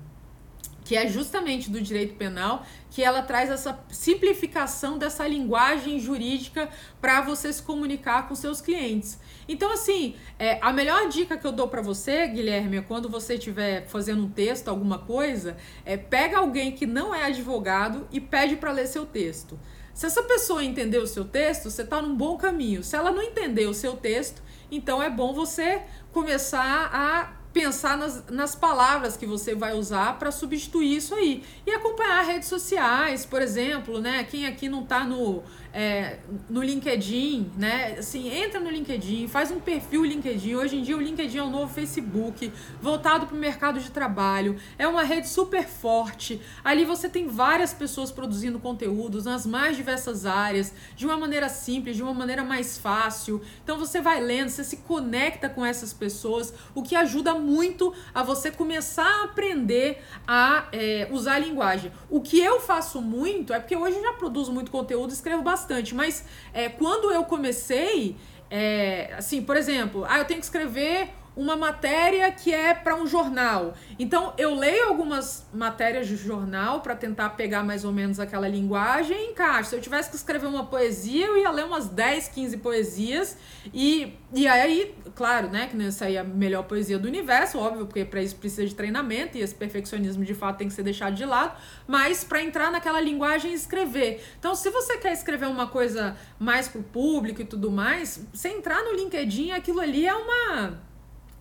que 0.91 0.97
é 0.97 1.07
justamente 1.07 1.71
do 1.71 1.81
direito 1.81 2.17
penal, 2.17 2.67
que 2.91 3.01
ela 3.01 3.23
traz 3.23 3.49
essa 3.49 3.79
simplificação 3.91 4.99
dessa 4.99 5.25
linguagem 5.25 6.01
jurídica 6.01 6.69
para 7.01 7.21
você 7.21 7.53
se 7.53 7.63
comunicar 7.63 8.27
com 8.27 8.35
seus 8.35 8.61
clientes. 8.61 9.17
Então, 9.49 9.73
assim, 9.73 10.17
é, 10.37 10.59
a 10.61 10.73
melhor 10.73 11.09
dica 11.09 11.37
que 11.37 11.47
eu 11.47 11.53
dou 11.53 11.69
para 11.69 11.81
você, 11.81 12.27
Guilherme, 12.27 12.79
é 12.79 12.81
quando 12.81 13.09
você 13.09 13.35
estiver 13.35 13.87
fazendo 13.87 14.25
um 14.25 14.29
texto, 14.29 14.67
alguma 14.67 14.99
coisa, 14.99 15.57
é 15.85 15.97
pega 15.97 16.39
alguém 16.39 16.73
que 16.73 16.87
não 16.87 17.15
é 17.15 17.23
advogado 17.23 18.09
e 18.11 18.21
pede 18.21 18.57
para 18.57 18.73
ler 18.73 18.89
seu 18.89 19.07
texto. 19.07 19.57
Se 19.95 20.07
essa 20.07 20.25
pessoa 20.25 20.65
entender 20.65 20.99
o 20.99 21.07
seu 21.07 21.25
texto, 21.25 21.71
você 21.71 21.83
está 21.83 22.03
num 22.03 22.17
bom 22.17 22.37
caminho. 22.37 22.83
Se 22.83 22.97
ela 22.97 23.13
não 23.13 23.23
entender 23.23 23.67
o 23.67 23.75
seu 23.75 23.93
texto, 23.93 24.43
então 24.73 25.01
é 25.01 25.09
bom 25.09 25.33
você 25.33 25.83
começar 26.11 26.91
a 26.93 27.40
pensar 27.53 27.97
nas, 27.97 28.25
nas 28.31 28.55
palavras 28.55 29.17
que 29.17 29.27
você 29.27 29.55
vai 29.55 29.75
usar 29.75 30.19
para 30.19 30.31
substituir 30.31 30.97
isso 30.97 31.15
aí. 31.15 31.43
E 31.67 31.71
acompanhar 31.71 32.23
redes 32.23 32.49
sociais, 32.49 33.25
por 33.25 33.43
exemplo, 33.43 34.01
né? 34.01 34.25
Quem 34.25 34.47
aqui 34.47 34.69
não 34.69 34.83
está 34.83 35.05
no, 35.05 35.43
é, 35.73 36.19
no 36.49 36.63
LinkedIn, 36.63 37.53
né? 37.57 37.97
Assim, 37.99 38.29
entra 38.29 38.61
no 38.61 38.71
LinkedIn, 38.71 39.29
faz 39.29 39.51
um 39.51 39.61
perfil 39.61 40.05
LinkedIn. 40.05 40.55
Hoje 40.55 40.77
em 40.77 40.83
dia 40.83 40.97
o 40.97 41.01
LinkedIn 41.01 41.39
é 41.39 41.43
o 41.43 41.51
novo 41.51 41.73
Facebook, 41.73 42.53
voltado 42.81 43.27
para 43.27 43.37
o 43.37 43.39
mercado 43.39 43.79
de 43.81 43.91
trabalho. 43.91 44.57
É 44.79 44.87
uma 44.87 45.03
rede 45.03 45.29
super 45.29 45.67
forte. 45.67 46.41
Ali 46.65 46.85
você 46.85 47.09
tem 47.09 47.29
várias 47.29 47.73
pessoas 47.73 48.11
produzindo 48.11 48.59
conteúdos 48.59 49.25
nas 49.25 49.47
mais 49.47 49.77
diversas 49.77 50.27
áreas, 50.27 50.73
de 50.97 51.07
uma 51.07 51.17
maneira 51.17 51.49
simples, 51.49 51.97
de 51.97 52.03
uma 52.03 52.15
maneira 52.15 52.43
mais 52.43 52.79
fácil. 52.79 53.41
Então 53.63 53.79
você 53.79 54.01
vai 54.01 54.21
lendo, 54.21 54.49
você 54.49 54.65
se 54.65 54.79
conecta 54.79 55.49
com 55.49 55.65
essas 55.65 55.93
pessoas, 55.93 56.53
o 56.75 56.83
que 56.83 56.97
ajuda 56.97 57.35
muito 57.35 57.95
a 58.15 58.23
você 58.23 58.51
começar 58.51 59.07
a 59.07 59.25
aprender 59.25 60.03
a 60.27 60.69
é, 60.73 61.09
usar 61.11 61.35
a 61.35 61.39
linguagem. 61.39 61.93
O 62.09 62.21
que 62.21 62.39
eu 62.39 62.61
faço 62.61 63.01
muito 63.01 63.53
é 63.53 63.61
porque 63.61 63.77
hoje 63.77 63.97
eu 63.97 64.03
já 64.03 64.13
produzo 64.15 64.53
muito 64.53 64.71
conteúdo, 64.71 65.13
escrevo 65.13 65.43
bastante, 65.43 65.60
mas 65.95 66.25
é, 66.53 66.69
quando 66.69 67.13
eu 67.13 67.25
comecei, 67.25 68.17
é, 68.51 69.15
assim, 69.17 69.43
por 69.43 69.57
exemplo, 69.57 70.05
ah, 70.09 70.19
eu 70.19 70.25
tenho 70.25 70.41
que 70.41 70.47
escrever 70.47 71.09
uma 71.41 71.57
matéria 71.57 72.31
que 72.31 72.53
é 72.53 72.75
para 72.75 72.95
um 72.95 73.07
jornal. 73.07 73.73
Então 73.99 74.35
eu 74.37 74.55
leio 74.55 74.89
algumas 74.89 75.47
matérias 75.55 76.07
de 76.07 76.15
jornal 76.15 76.83
para 76.83 76.95
tentar 76.95 77.31
pegar 77.31 77.65
mais 77.65 77.83
ou 77.83 77.91
menos 77.91 78.21
aquela 78.21 78.47
linguagem 78.47 79.17
e 79.17 79.31
encaixo. 79.31 79.71
Se 79.71 79.77
eu 79.77 79.81
tivesse 79.81 80.11
que 80.11 80.17
escrever 80.17 80.47
uma 80.47 80.67
poesia, 80.67 81.25
eu 81.25 81.39
ia 81.39 81.51
ler 81.51 81.65
umas 81.65 81.89
10, 81.89 82.29
15 82.29 82.59
poesias 82.59 83.39
e, 83.73 84.19
e 84.35 84.47
aí, 84.47 84.95
claro, 85.15 85.49
né, 85.49 85.67
que 85.67 85.75
não 85.75 85.91
sair 85.91 86.19
a 86.19 86.25
melhor 86.25 86.65
poesia 86.65 86.99
do 86.99 87.09
universo, 87.09 87.59
óbvio, 87.59 87.87
porque 87.87 88.05
para 88.05 88.23
isso 88.23 88.37
precisa 88.37 88.67
de 88.67 88.75
treinamento 88.75 89.39
e 89.39 89.41
esse 89.41 89.55
perfeccionismo 89.55 90.23
de 90.23 90.35
fato 90.35 90.59
tem 90.59 90.69
que 90.69 90.75
ser 90.75 90.83
deixado 90.83 91.15
de 91.15 91.25
lado, 91.25 91.59
mas 91.89 92.23
para 92.23 92.43
entrar 92.43 92.71
naquela 92.71 93.01
linguagem 93.01 93.53
e 93.53 93.55
escrever. 93.55 94.23
Então, 94.39 94.55
se 94.55 94.69
você 94.69 94.99
quer 94.99 95.15
escrever 95.15 95.47
uma 95.47 95.69
coisa 95.69 96.15
mais 96.39 96.69
pro 96.69 96.83
público 96.83 97.41
e 97.41 97.47
tudo 97.47 97.71
mais, 97.71 98.27
você 98.31 98.51
entrar 98.51 98.83
no 98.83 98.93
LinkedIn, 98.93 99.53
aquilo 99.53 99.81
ali 99.81 100.07
é 100.07 100.15
uma 100.15 100.90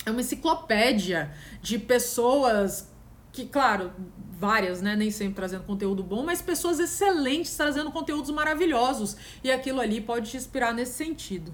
é 0.05 0.11
uma 0.11 0.21
enciclopédia 0.21 1.31
de 1.61 1.77
pessoas 1.77 2.89
que, 3.31 3.45
claro, 3.45 3.91
várias, 4.39 4.81
né? 4.81 4.95
Nem 4.95 5.11
sempre 5.11 5.35
trazendo 5.35 5.63
conteúdo 5.63 6.01
bom, 6.01 6.23
mas 6.23 6.41
pessoas 6.41 6.79
excelentes 6.79 7.55
trazendo 7.55 7.91
conteúdos 7.91 8.31
maravilhosos. 8.31 9.17
E 9.43 9.51
aquilo 9.51 9.81
ali 9.81 9.99
pode 9.99 10.31
te 10.31 10.37
inspirar 10.37 10.73
nesse 10.73 10.93
sentido. 10.93 11.53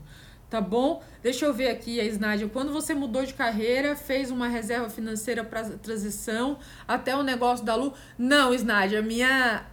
Tá 0.50 0.62
bom? 0.62 1.04
Deixa 1.24 1.46
eu 1.46 1.54
ver 1.54 1.70
aqui, 1.70 2.00
a 2.00 2.04
Isnádia. 2.04 2.48
Quando 2.48 2.72
você 2.72 2.93
mudou 2.93 3.26
de 3.26 3.34
carreira, 3.34 3.96
fez 3.96 4.30
uma 4.30 4.48
reserva 4.48 4.89
financeira 4.89 5.43
para 5.43 5.64
transição 5.72 6.60
até 6.88 7.16
o 7.16 7.24
negócio 7.24 7.66
da 7.66 7.76
Lu? 7.76 7.93
Não, 8.18 8.54
Isnádia, 8.54 9.00
a 9.00 9.02
minha. 9.02 9.66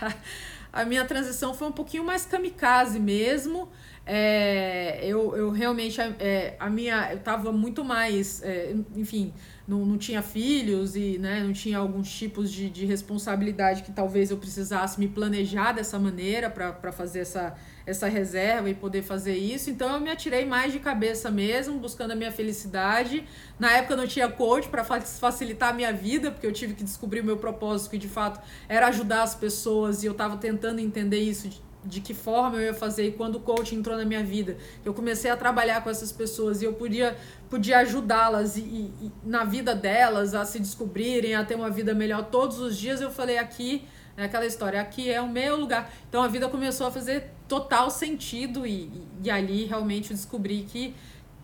a 0.72 0.84
minha 0.86 1.04
transição 1.04 1.52
foi 1.52 1.68
um 1.68 1.72
pouquinho 1.72 2.02
mais 2.02 2.24
kamikaze 2.24 2.98
mesmo. 2.98 3.68
É, 4.08 5.00
eu, 5.02 5.34
eu 5.36 5.50
realmente, 5.50 6.00
é, 6.00 6.54
a 6.60 6.70
minha, 6.70 7.12
eu 7.12 7.18
tava 7.18 7.50
muito 7.50 7.84
mais, 7.84 8.40
é, 8.44 8.72
enfim, 8.94 9.34
não, 9.66 9.84
não 9.84 9.98
tinha 9.98 10.22
filhos 10.22 10.94
e 10.94 11.18
né, 11.18 11.42
não 11.42 11.52
tinha 11.52 11.78
alguns 11.78 12.08
tipos 12.08 12.52
de, 12.52 12.70
de 12.70 12.86
responsabilidade 12.86 13.82
que 13.82 13.90
talvez 13.90 14.30
eu 14.30 14.36
precisasse 14.36 15.00
me 15.00 15.08
planejar 15.08 15.72
dessa 15.72 15.98
maneira 15.98 16.48
para 16.48 16.92
fazer 16.92 17.20
essa, 17.20 17.56
essa 17.84 18.06
reserva 18.06 18.70
e 18.70 18.74
poder 18.74 19.02
fazer 19.02 19.36
isso. 19.36 19.70
Então 19.70 19.92
eu 19.92 20.00
me 20.00 20.08
atirei 20.08 20.44
mais 20.44 20.72
de 20.72 20.78
cabeça 20.78 21.28
mesmo, 21.28 21.80
buscando 21.80 22.12
a 22.12 22.14
minha 22.14 22.30
felicidade. 22.30 23.24
Na 23.58 23.72
época 23.72 23.94
eu 23.94 23.96
não 23.96 24.06
tinha 24.06 24.28
coach 24.28 24.68
para 24.68 24.84
facilitar 24.84 25.70
a 25.70 25.72
minha 25.72 25.92
vida, 25.92 26.30
porque 26.30 26.46
eu 26.46 26.52
tive 26.52 26.74
que 26.74 26.84
descobrir 26.84 27.22
o 27.22 27.24
meu 27.24 27.38
propósito, 27.38 27.90
que 27.90 27.98
de 27.98 28.08
fato 28.08 28.40
era 28.68 28.86
ajudar 28.86 29.24
as 29.24 29.34
pessoas 29.34 30.04
e 30.04 30.06
eu 30.06 30.12
estava 30.12 30.36
tentando 30.36 30.78
entender 30.78 31.18
isso 31.18 31.48
de 31.48 31.65
que 32.00 32.12
forma 32.14 32.56
eu 32.56 32.62
ia 32.62 32.74
fazer 32.74 33.06
e 33.08 33.12
quando 33.12 33.36
o 33.36 33.40
coaching 33.40 33.76
entrou 33.76 33.96
na 33.96 34.04
minha 34.04 34.22
vida, 34.22 34.56
eu 34.84 34.92
comecei 34.92 35.30
a 35.30 35.36
trabalhar 35.36 35.82
com 35.82 35.90
essas 35.90 36.12
pessoas 36.12 36.62
e 36.62 36.64
eu 36.64 36.72
podia, 36.72 37.16
podia 37.48 37.78
ajudá-las 37.78 38.56
e, 38.56 38.60
e, 38.60 39.12
na 39.24 39.44
vida 39.44 39.74
delas 39.74 40.34
a 40.34 40.44
se 40.44 40.58
descobrirem, 40.58 41.34
a 41.34 41.44
ter 41.44 41.54
uma 41.54 41.70
vida 41.70 41.94
melhor. 41.94 42.24
Todos 42.24 42.58
os 42.58 42.76
dias, 42.76 43.00
eu 43.00 43.10
falei 43.10 43.38
aqui, 43.38 43.84
é 44.16 44.24
aquela 44.24 44.46
história, 44.46 44.80
aqui 44.80 45.10
é 45.10 45.20
o 45.20 45.28
meu 45.28 45.56
lugar. 45.56 45.92
Então 46.08 46.22
a 46.22 46.28
vida 46.28 46.48
começou 46.48 46.86
a 46.86 46.90
fazer 46.90 47.30
total 47.46 47.90
sentido 47.90 48.66
e, 48.66 48.90
e 49.22 49.30
ali 49.30 49.64
realmente 49.64 50.10
eu 50.10 50.16
descobri 50.16 50.66
que, 50.68 50.94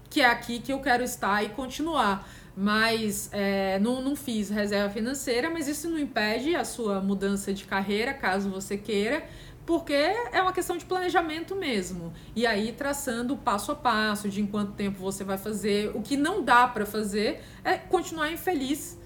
que 0.09 0.21
é 0.21 0.27
aqui 0.27 0.59
que 0.59 0.73
eu 0.73 0.81
quero 0.81 1.05
estar 1.05 1.43
e 1.45 1.51
continuar. 1.51 2.27
Mas 2.55 3.31
é, 3.33 3.79
não, 3.79 4.03
não 4.03 4.15
fiz 4.15 4.51
reserva 4.51 4.93
financeira, 4.93 5.49
mas 5.49 5.69
isso 5.69 5.89
não 5.89 5.99
impede 5.99 6.55
a 6.55 6.65
sua 6.65 7.01
mudança 7.01 7.53
de 7.53 7.65
carreira, 7.65 8.13
caso 8.13 8.51
você 8.51 8.77
queira, 8.77 9.25
porque 9.65 9.93
é 9.93 10.43
uma 10.43 10.53
questão 10.53 10.77
de 10.77 10.85
planejamento 10.85 11.55
mesmo. 11.55 12.13
E 12.35 12.47
aí 12.47 12.73
traçando 12.73 13.37
passo 13.37 13.73
a 13.73 13.75
passo 13.75 14.29
de 14.29 14.41
em 14.41 14.47
quanto 14.47 14.73
tempo 14.73 14.99
você 14.99 15.25
vai 15.25 15.39
fazer. 15.39 15.91
O 15.95 16.03
que 16.03 16.17
não 16.17 16.43
dá 16.43 16.67
para 16.67 16.85
fazer 16.85 17.43
é 17.65 17.77
continuar 17.77 18.31
infeliz 18.31 18.99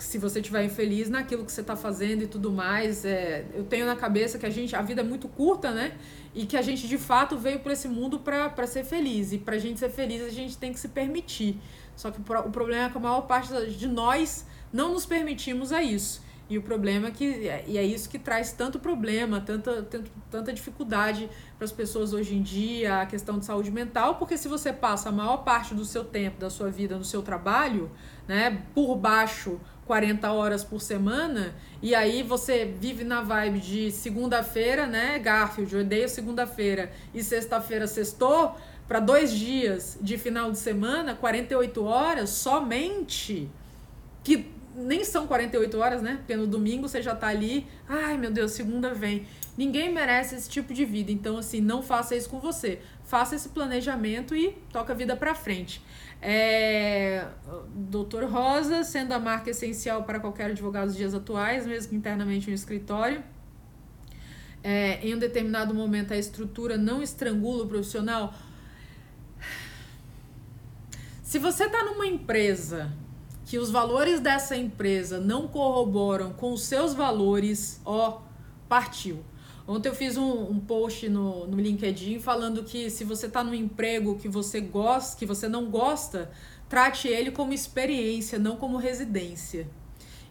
se 0.00 0.16
você 0.18 0.40
estiver 0.40 0.64
infeliz 0.64 1.10
naquilo 1.10 1.44
que 1.44 1.52
você 1.52 1.60
está 1.60 1.76
fazendo 1.76 2.22
e 2.22 2.26
tudo 2.26 2.50
mais. 2.50 3.04
É, 3.04 3.44
eu 3.54 3.64
tenho 3.64 3.86
na 3.86 3.94
cabeça 3.94 4.38
que 4.38 4.46
a 4.46 4.50
gente, 4.50 4.74
a 4.74 4.82
vida 4.82 5.02
é 5.02 5.04
muito 5.04 5.28
curta, 5.28 5.70
né? 5.70 5.92
E 6.34 6.46
que 6.46 6.56
a 6.56 6.62
gente 6.62 6.88
de 6.88 6.98
fato 6.98 7.36
veio 7.36 7.60
para 7.60 7.72
esse 7.72 7.86
mundo 7.86 8.18
para 8.18 8.66
ser 8.66 8.84
feliz. 8.84 9.32
E 9.32 9.38
para 9.38 9.56
a 9.56 9.58
gente 9.58 9.78
ser 9.78 9.90
feliz, 9.90 10.22
a 10.22 10.30
gente 10.30 10.56
tem 10.56 10.72
que 10.72 10.80
se 10.80 10.88
permitir. 10.88 11.60
Só 11.94 12.10
que 12.10 12.20
o 12.20 12.50
problema 12.50 12.86
é 12.86 12.88
que 12.88 12.96
a 12.96 13.00
maior 13.00 13.22
parte 13.22 13.52
de 13.66 13.86
nós 13.86 14.46
não 14.72 14.92
nos 14.92 15.04
permitimos 15.04 15.72
a 15.72 15.82
isso. 15.82 16.22
E 16.50 16.58
o 16.58 16.62
problema 16.62 17.06
é 17.06 17.10
que 17.12 17.48
e 17.68 17.78
é 17.78 17.84
isso 17.84 18.10
que 18.10 18.18
traz 18.18 18.50
tanto 18.50 18.80
problema, 18.80 19.40
tanta, 19.40 19.84
tanta, 19.84 20.10
tanta 20.28 20.52
dificuldade 20.52 21.30
para 21.56 21.64
as 21.64 21.70
pessoas 21.70 22.12
hoje 22.12 22.34
em 22.34 22.42
dia, 22.42 23.02
a 23.02 23.06
questão 23.06 23.38
de 23.38 23.46
saúde 23.46 23.70
mental, 23.70 24.16
porque 24.16 24.36
se 24.36 24.48
você 24.48 24.72
passa 24.72 25.10
a 25.10 25.12
maior 25.12 25.38
parte 25.44 25.76
do 25.76 25.84
seu 25.84 26.04
tempo, 26.04 26.40
da 26.40 26.50
sua 26.50 26.68
vida 26.68 26.98
no 26.98 27.04
seu 27.04 27.22
trabalho, 27.22 27.88
né, 28.26 28.64
por 28.74 28.96
baixo 28.96 29.60
40 29.86 30.32
horas 30.32 30.64
por 30.64 30.80
semana, 30.80 31.54
e 31.80 31.94
aí 31.94 32.20
você 32.24 32.64
vive 32.64 33.04
na 33.04 33.22
vibe 33.22 33.60
de 33.60 33.92
segunda-feira, 33.92 34.86
né, 34.86 35.20
Garfield, 35.20 35.72
eu 35.72 35.82
odeio 35.82 36.08
segunda-feira, 36.08 36.90
e 37.14 37.22
sexta-feira 37.22 37.86
sextou, 37.86 38.56
para 38.88 38.98
dois 38.98 39.30
dias 39.30 39.96
de 40.00 40.18
final 40.18 40.50
de 40.50 40.58
semana, 40.58 41.14
48 41.14 41.84
horas 41.84 42.30
somente, 42.30 43.48
que 44.24 44.58
nem 44.74 45.04
são 45.04 45.26
48 45.26 45.78
horas, 45.78 46.02
né? 46.02 46.16
Porque 46.18 46.36
no 46.36 46.46
domingo 46.46 46.88
você 46.88 47.02
já 47.02 47.14
tá 47.14 47.28
ali, 47.28 47.66
ai 47.88 48.16
meu 48.16 48.30
Deus, 48.30 48.52
segunda 48.52 48.94
vem. 48.94 49.26
Ninguém 49.56 49.92
merece 49.92 50.36
esse 50.36 50.48
tipo 50.48 50.72
de 50.72 50.84
vida. 50.84 51.10
Então, 51.12 51.36
assim, 51.36 51.60
não 51.60 51.82
faça 51.82 52.16
isso 52.16 52.28
com 52.28 52.38
você. 52.38 52.80
Faça 53.04 53.34
esse 53.34 53.48
planejamento 53.48 54.34
e 54.34 54.56
toca 54.72 54.92
a 54.92 54.96
vida 54.96 55.16
pra 55.16 55.34
frente. 55.34 55.82
É, 56.22 57.26
Doutor 57.74 58.24
Rosa, 58.24 58.84
sendo 58.84 59.12
a 59.12 59.18
marca 59.18 59.50
essencial 59.50 60.04
para 60.04 60.20
qualquer 60.20 60.50
advogado 60.50 60.86
dos 60.86 60.96
dias 60.96 61.14
atuais, 61.14 61.66
mesmo 61.66 61.96
internamente 61.96 62.48
no 62.48 62.54
escritório. 62.54 63.22
É, 64.62 64.98
em 65.06 65.14
um 65.14 65.18
determinado 65.18 65.74
momento 65.74 66.12
a 66.12 66.16
estrutura 66.16 66.76
não 66.76 67.02
estrangula 67.02 67.64
o 67.64 67.66
profissional. 67.66 68.34
Se 71.22 71.38
você 71.38 71.64
está 71.64 71.84
numa 71.84 72.06
empresa 72.06 72.92
que 73.50 73.58
os 73.58 73.68
valores 73.68 74.20
dessa 74.20 74.56
empresa 74.56 75.18
não 75.18 75.48
corroboram 75.48 76.32
com 76.32 76.52
os 76.52 76.62
seus 76.62 76.94
valores, 76.94 77.80
ó, 77.84 78.20
partiu. 78.68 79.24
Ontem 79.66 79.88
eu 79.88 79.94
fiz 79.96 80.16
um, 80.16 80.52
um 80.52 80.60
post 80.60 81.08
no, 81.08 81.48
no 81.48 81.60
LinkedIn 81.60 82.20
falando 82.20 82.62
que 82.62 82.88
se 82.90 83.02
você 83.02 83.26
está 83.26 83.42
num 83.42 83.52
emprego 83.52 84.16
que 84.18 84.28
você 84.28 84.60
gosta, 84.60 85.18
que 85.18 85.26
você 85.26 85.48
não 85.48 85.68
gosta, 85.68 86.30
trate 86.68 87.08
ele 87.08 87.32
como 87.32 87.52
experiência, 87.52 88.38
não 88.38 88.54
como 88.54 88.76
residência. 88.76 89.68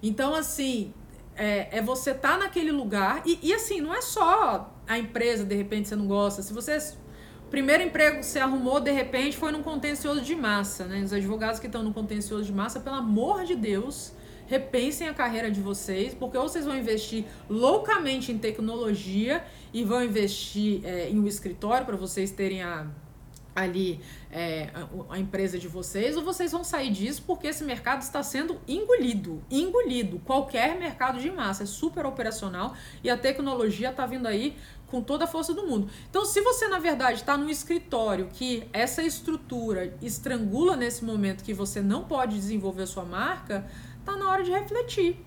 Então, 0.02 0.34
assim, 0.34 0.94
é, 1.36 1.80
é 1.80 1.82
você 1.82 2.12
estar 2.12 2.36
tá 2.36 2.38
naquele 2.38 2.72
lugar 2.72 3.22
e, 3.26 3.38
e 3.44 3.54
assim, 3.54 3.82
não 3.82 3.94
é 3.94 4.02
só 4.02 4.74
a 4.88 4.98
empresa, 4.98 5.44
de 5.44 5.56
repente, 5.56 5.90
você 5.90 5.96
não 5.98 6.08
gosta. 6.08 6.42
Se 6.42 6.54
você 6.54 6.80
primeiro 7.50 7.84
emprego 7.84 8.20
que 8.20 8.26
você 8.26 8.40
arrumou, 8.40 8.80
de 8.80 8.92
repente, 8.92 9.36
foi 9.36 9.52
num 9.52 9.64
contencioso 9.64 10.22
de 10.22 10.36
massa, 10.36 10.86
né? 10.86 11.02
Os 11.02 11.12
advogados 11.14 11.60
que 11.60 11.66
estão 11.66 11.84
no 11.84 11.94
contencioso 11.94 12.46
de 12.46 12.54
massa, 12.54 12.80
pelo 12.80 12.96
amor 12.96 13.44
de 13.44 13.56
Deus, 13.56 14.14
repensem 14.48 15.08
a 15.08 15.14
carreira 15.14 15.52
de 15.52 15.62
vocês, 15.62 16.14
porque 16.14 16.38
ou 16.38 16.48
vocês 16.50 16.66
vão 16.66 16.78
investir 16.78 17.26
loucamente 17.48 18.32
em 18.32 18.38
tecnologia 18.38 19.44
e 19.74 19.84
vão 19.84 20.04
investir 20.04 20.82
é, 20.84 21.10
em 21.10 21.20
um 21.20 21.28
escritório 21.28 21.86
para 21.86 21.96
vocês 21.96 22.32
terem 22.32 22.64
a 22.64 22.88
ali 23.56 24.00
é, 24.32 24.70
a, 24.74 25.16
a, 25.16 25.20
empresa 25.20 25.58
de 25.58 25.68
vocês, 25.68 26.16
ou 26.16 26.24
vocês 26.24 26.52
vão 26.52 26.64
sair 26.64 26.92
disso 26.92 27.24
porque 27.26 27.48
esse 27.48 27.64
mercado 27.64 28.02
está 28.02 28.24
sendo 28.24 28.60
engolido. 28.68 29.44
Engolido. 29.50 30.20
Qualquer 30.20 30.78
mercado 30.78 31.20
de 31.20 31.30
massa 31.30 31.64
é 31.64 31.66
super 31.66 32.06
operacional 32.06 32.74
e 33.04 33.10
a 33.10 33.18
tecnologia 33.18 33.90
está 33.90 34.06
vindo 34.06 34.28
aí 34.28 34.56
com 34.90 35.02
toda 35.02 35.26
a 35.26 35.28
força 35.28 35.54
do 35.54 35.66
mundo. 35.66 35.90
Então, 36.10 36.26
se 36.26 36.42
você, 36.42 36.68
na 36.68 36.80
verdade, 36.80 37.20
está 37.20 37.38
num 37.38 37.50
escritório 37.50 38.30
que 38.34 38.68
essa 38.74 39.04
estrutura 39.04 39.96
estrangula 40.02 40.76
nesse 40.76 41.04
momento 41.06 41.44
que 41.44 41.54
você 41.54 41.82
não 41.82 42.04
pode 42.04 42.36
desenvolver 42.36 42.86
sua 42.88 43.06
marca, 43.06 43.66
tá 44.04 44.16
na 44.16 44.30
hora 44.30 44.44
de 44.44 44.52
refletir 44.52 45.18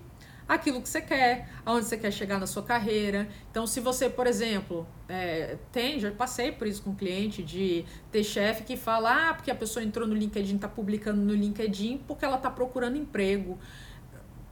aquilo 0.47 0.81
que 0.81 0.89
você 0.89 1.01
quer, 1.01 1.49
aonde 1.65 1.85
você 1.85 1.97
quer 1.97 2.11
chegar 2.11 2.39
na 2.39 2.47
sua 2.47 2.63
carreira. 2.63 3.27
Então, 3.49 3.65
se 3.65 3.79
você, 3.79 4.09
por 4.09 4.27
exemplo, 4.27 4.85
é, 5.07 5.57
tem, 5.71 5.99
já 5.99 6.11
passei 6.11 6.51
por 6.51 6.67
isso 6.67 6.83
com 6.83 6.91
um 6.91 6.95
cliente, 6.95 7.41
de 7.41 7.85
ter 8.11 8.23
chefe 8.23 8.63
que 8.63 8.75
fala, 8.75 9.29
ah, 9.29 9.33
porque 9.33 9.51
a 9.51 9.55
pessoa 9.55 9.83
entrou 9.83 10.07
no 10.07 10.13
LinkedIn, 10.13 10.57
tá 10.57 10.67
publicando 10.67 11.21
no 11.21 11.33
LinkedIn 11.33 12.03
porque 12.07 12.25
ela 12.25 12.37
tá 12.37 12.49
procurando 12.49 12.97
emprego. 12.97 13.57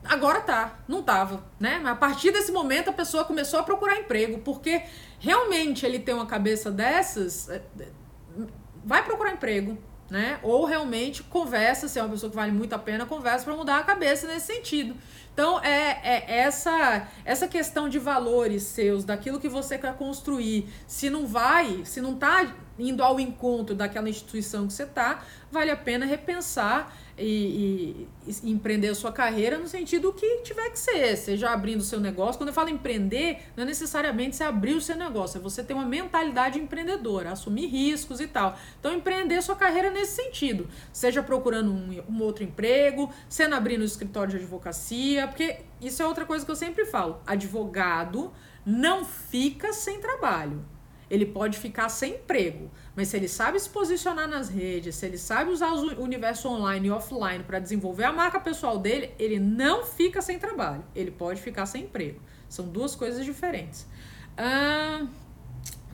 Agora 0.04 0.42
tá, 0.42 0.80
não 0.88 1.04
tava, 1.04 1.44
né? 1.60 1.82
A 1.86 1.96
partir 1.96 2.32
desse 2.32 2.52
momento 2.52 2.90
a 2.90 2.94
pessoa 2.94 3.24
começou 3.24 3.60
a 3.60 3.64
procurar 3.64 3.98
emprego, 3.98 4.40
porque 4.40 4.84
realmente 5.20 5.86
ele 5.86 6.00
tem 6.00 6.14
uma 6.14 6.26
cabeça 6.26 6.72
dessas, 6.72 7.50
é, 7.50 7.62
vai 8.84 9.04
procurar 9.04 9.32
emprego, 9.32 9.78
né? 10.10 10.40
Ou 10.42 10.66
realmente 10.66 11.24
conversa, 11.24 11.88
se 11.88 12.00
é 12.00 12.04
uma 12.04 12.10
pessoa 12.10 12.30
que 12.30 12.36
vale 12.36 12.52
muito 12.52 12.74
a 12.74 12.80
pena, 12.80 13.06
conversa 13.06 13.46
para 13.46 13.56
mudar 13.56 13.78
a 13.78 13.84
cabeça 13.84 14.28
nesse 14.28 14.48
sentido. 14.48 14.96
Então, 15.34 15.64
é, 15.64 16.02
é, 16.04 16.40
essa, 16.40 17.08
essa 17.24 17.48
questão 17.48 17.88
de 17.88 17.98
valores 17.98 18.64
seus, 18.64 19.06
daquilo 19.06 19.40
que 19.40 19.48
você 19.48 19.78
quer 19.78 19.96
construir, 19.96 20.68
se 20.86 21.10
não 21.10 21.26
vai, 21.26 21.86
se 21.86 22.02
não 22.02 22.14
está 22.16 22.54
indo 22.78 23.02
ao 23.02 23.20
encontro 23.20 23.74
daquela 23.74 24.10
instituição 24.10 24.68
que 24.68 24.74
você 24.74 24.84
está, 24.84 25.24
vale 25.50 25.72
a 25.72 25.78
pena 25.78 26.06
repensar 26.06 26.94
e, 27.18 28.08
e, 28.26 28.32
e, 28.44 28.52
empreender 28.52 28.90
a 28.90 28.96
sua 28.96 29.12
carreira 29.12 29.58
no 29.58 29.68
sentido 29.68 30.14
que 30.14 30.42
tiver 30.44 30.70
que 30.70 30.80
ser, 30.80 31.16
seja 31.16 31.50
abrindo 31.50 31.82
o 31.82 31.84
seu 31.84 32.00
negócio. 32.00 32.38
Quando 32.38 32.50
eu 32.50 32.54
falo 32.54 32.70
empreender, 32.70 33.44
não 33.56 33.64
é 33.64 33.68
necessariamente 33.68 34.36
você 34.36 34.44
abrir 34.44 34.74
o 34.74 34.82
seu 34.82 34.96
negócio, 34.96 35.38
é 35.38 35.42
você 35.42 35.64
ter 35.64 35.74
uma 35.74 35.86
mentalidade 35.86 36.60
empreendedora, 36.60 37.32
assumir 37.32 37.68
riscos 37.68 38.20
e 38.20 38.28
tal. 38.28 38.58
Então, 38.80 38.94
empreender 38.94 39.42
sua 39.42 39.56
carreira 39.56 39.90
nesse 39.90 40.24
sentido, 40.24 40.68
seja 40.92 41.22
procurando 41.22 41.72
um, 41.72 42.04
um 42.10 42.22
outro 42.22 42.44
emprego, 42.44 43.12
sendo 43.30 43.56
abrindo 43.56 43.82
um 43.82 43.86
escritório 43.86 44.32
de 44.32 44.38
advocacia, 44.38 45.28
porque 45.28 45.62
isso 45.82 46.02
é 46.02 46.08
outra 46.08 46.26
coisa 46.26 46.46
que 46.46 46.52
eu 46.52 46.56
sempre 46.56 46.86
falo: 46.86 47.22
advogado 47.26 48.32
não 48.66 49.04
fica 49.06 49.74
sem 49.74 50.00
trabalho 50.00 50.64
ele 51.12 51.26
pode 51.26 51.60
ficar 51.60 51.90
sem 51.90 52.14
emprego, 52.14 52.72
mas 52.96 53.08
se 53.08 53.18
ele 53.18 53.28
sabe 53.28 53.60
se 53.60 53.70
posicionar 53.70 54.28
nas 54.28 54.50
redes, 54.50 54.96
se 54.96 55.06
ele 55.06 55.18
sabe 55.18 55.52
usar 55.52 55.72
o 55.72 56.04
universo 56.04 56.50
online 56.50 56.88
e 56.88 56.92
offline 56.92 57.44
para 57.44 57.60
desenvolver 57.60 58.04
a 58.04 58.12
marca 58.12 58.40
pessoal 58.40 58.78
dele, 58.78 59.12
ele 59.18 59.40
não 59.40 59.86
fica 59.86 60.22
sem 60.22 60.38
trabalho, 60.38 60.84
ele 60.94 61.12
pode 61.12 61.42
ficar 61.42 61.66
sem 61.66 61.84
emprego. 61.84 62.20
São 62.50 62.68
duas 62.68 62.94
coisas 62.94 63.24
diferentes. 63.24 63.88
Ah, 64.38 65.06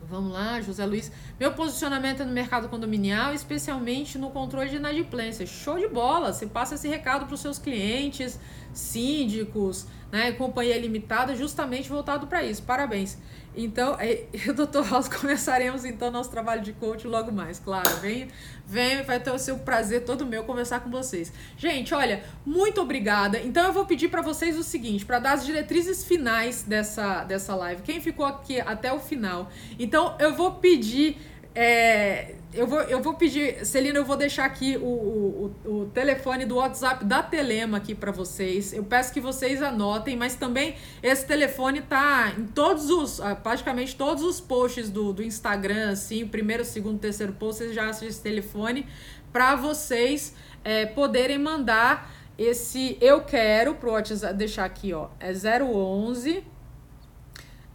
vamos 0.09 0.33
lá, 0.33 0.59
José 0.59 0.85
Luiz. 0.87 1.11
Meu 1.39 1.53
posicionamento 1.53 2.21
é 2.21 2.25
no 2.25 2.31
mercado 2.31 2.67
condominial, 2.67 3.31
especialmente 3.31 4.17
no 4.17 4.31
controle 4.31 4.69
de 4.69 4.77
inadimplência. 4.77 5.45
Show 5.45 5.77
de 5.77 5.87
bola! 5.87 6.33
Você 6.33 6.47
passa 6.47 6.73
esse 6.73 6.87
recado 6.87 7.27
para 7.27 7.35
os 7.35 7.41
seus 7.41 7.59
clientes, 7.59 8.39
síndicos, 8.77 9.87
né, 10.11 10.31
companhia 10.31 10.77
limitada, 10.77 11.35
justamente 11.35 11.89
voltado 11.89 12.27
para 12.27 12.43
isso. 12.43 12.63
Parabéns. 12.63 13.17
Então, 13.57 13.97
eu, 14.45 14.53
doutor 14.53 14.87
House, 14.87 15.07
começaremos 15.07 15.83
então 15.83 16.11
nosso 16.11 16.29
trabalho 16.29 16.61
de 16.61 16.73
coach 16.73 17.07
logo 17.07 17.31
mais, 17.31 17.59
claro. 17.59 17.89
Vem, 17.97 18.27
vem, 18.67 19.01
vai 19.01 19.19
ter 19.19 19.31
o 19.31 19.39
seu 19.39 19.57
prazer 19.57 20.05
todo 20.05 20.27
meu 20.27 20.43
conversar 20.43 20.81
com 20.81 20.91
vocês. 20.91 21.33
Gente, 21.57 21.93
olha, 21.93 22.23
muito 22.45 22.79
obrigada. 22.79 23.39
Então, 23.39 23.65
eu 23.65 23.73
vou 23.73 23.85
pedir 23.85 24.09
para 24.09 24.21
vocês 24.21 24.55
o 24.55 24.63
seguinte, 24.63 25.03
para 25.03 25.17
dar 25.17 25.33
as 25.33 25.45
diretrizes 25.45 26.05
finais 26.05 26.61
dessa, 26.61 27.23
dessa 27.23 27.55
live. 27.55 27.81
Quem 27.81 27.99
ficou 27.99 28.25
aqui 28.25 28.61
até 28.61 28.93
o 28.93 28.99
final? 28.99 29.49
Então, 29.79 30.15
eu 30.19 30.35
vou 30.35 30.53
pedir. 30.53 31.17
É, 31.59 32.35
eu 32.53 32.67
vou, 32.67 32.81
eu 32.81 33.01
vou 33.01 33.15
pedir, 33.15 33.65
Celina, 33.65 33.97
eu 33.97 34.05
vou 34.05 34.15
deixar 34.15 34.45
aqui 34.45 34.77
o, 34.77 34.85
o, 34.85 35.55
o 35.65 35.85
telefone 35.87 36.45
do 36.45 36.57
WhatsApp 36.57 37.03
da 37.03 37.23
Telema 37.23 37.77
aqui 37.77 37.95
para 37.95 38.11
vocês. 38.11 38.73
Eu 38.73 38.83
peço 38.83 39.11
que 39.11 39.19
vocês 39.19 39.59
anotem, 39.59 40.15
mas 40.15 40.35
também 40.35 40.75
esse 41.01 41.25
telefone 41.25 41.81
tá 41.81 42.31
em 42.37 42.45
todos 42.45 42.91
os, 42.91 43.19
ah, 43.19 43.35
praticamente 43.35 43.95
todos 43.95 44.21
os 44.21 44.39
posts 44.39 44.91
do, 44.91 45.11
do 45.11 45.23
Instagram, 45.23 45.93
assim, 45.93 46.27
primeiro, 46.27 46.63
segundo, 46.63 46.99
terceiro 46.99 47.33
post, 47.33 47.63
vocês 47.63 47.73
já 47.73 47.89
acham 47.89 48.07
esse 48.07 48.21
telefone 48.21 48.85
para 49.33 49.55
vocês 49.55 50.35
é, 50.63 50.85
poderem 50.85 51.39
mandar 51.39 52.13
esse 52.37 52.99
eu 53.01 53.21
quero 53.21 53.73
pro 53.73 53.93
WhatsApp, 53.93 54.35
deixar 54.35 54.65
aqui, 54.65 54.93
ó, 54.93 55.07
é 55.19 55.33
011 55.33 56.43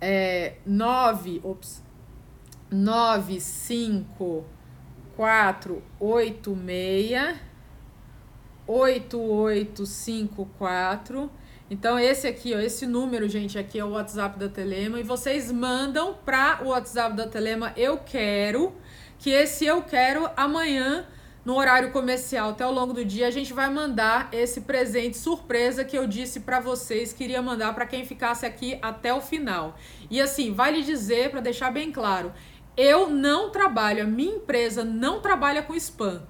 é 0.01 0.55
9, 0.65 1.41
ops, 1.43 1.82
95 2.73 4.45
486 5.17 7.41
8854. 8.67 11.31
Então 11.71 11.99
esse 11.99 12.27
aqui, 12.27 12.55
ó, 12.55 12.59
esse 12.59 12.87
número, 12.87 13.29
gente, 13.29 13.59
aqui 13.59 13.79
é 13.79 13.85
o 13.85 13.91
WhatsApp 13.91 14.39
da 14.39 14.49
Telema 14.49 14.99
e 15.01 15.03
vocês 15.03 15.51
mandam 15.51 16.15
para 16.25 16.61
o 16.63 16.69
WhatsApp 16.69 17.17
da 17.17 17.27
Telema 17.27 17.73
eu 17.77 17.99
quero 17.99 18.73
que 19.19 19.31
esse 19.31 19.65
eu 19.65 19.83
quero 19.83 20.31
amanhã 20.37 21.07
no 21.45 21.57
horário 21.57 21.91
comercial 21.91 22.51
até 22.51 22.63
ao 22.63 22.73
longo 22.73 22.93
do 22.93 23.05
dia, 23.05 23.27
a 23.27 23.31
gente 23.31 23.53
vai 23.53 23.69
mandar 23.69 24.29
esse 24.33 24.61
presente 24.61 25.17
surpresa 25.17 25.85
que 25.85 25.99
eu 25.99 26.07
disse 26.07 26.41
para 26.41 26.61
vocês 26.61 27.13
que 27.13 27.25
iria 27.25 27.43
mandar 27.43 27.75
para 27.75 27.85
quem 27.85 28.05
ficasse 28.05 28.47
aqui 28.47 28.79
até 28.81 29.13
o 29.13 29.21
final. 29.21 29.77
E 30.09 30.21
assim, 30.21 30.53
vale 30.53 30.83
dizer 30.83 31.31
para 31.31 31.41
deixar 31.41 31.73
bem 31.73 31.91
claro, 31.91 32.33
eu 32.77 33.11
não 33.11 33.51
trabalho, 33.51 34.03
a 34.03 34.07
minha 34.07 34.37
empresa 34.37 34.85
não 34.85 35.21
trabalha 35.21 35.63
com 35.63 35.75
spam. 35.75 36.23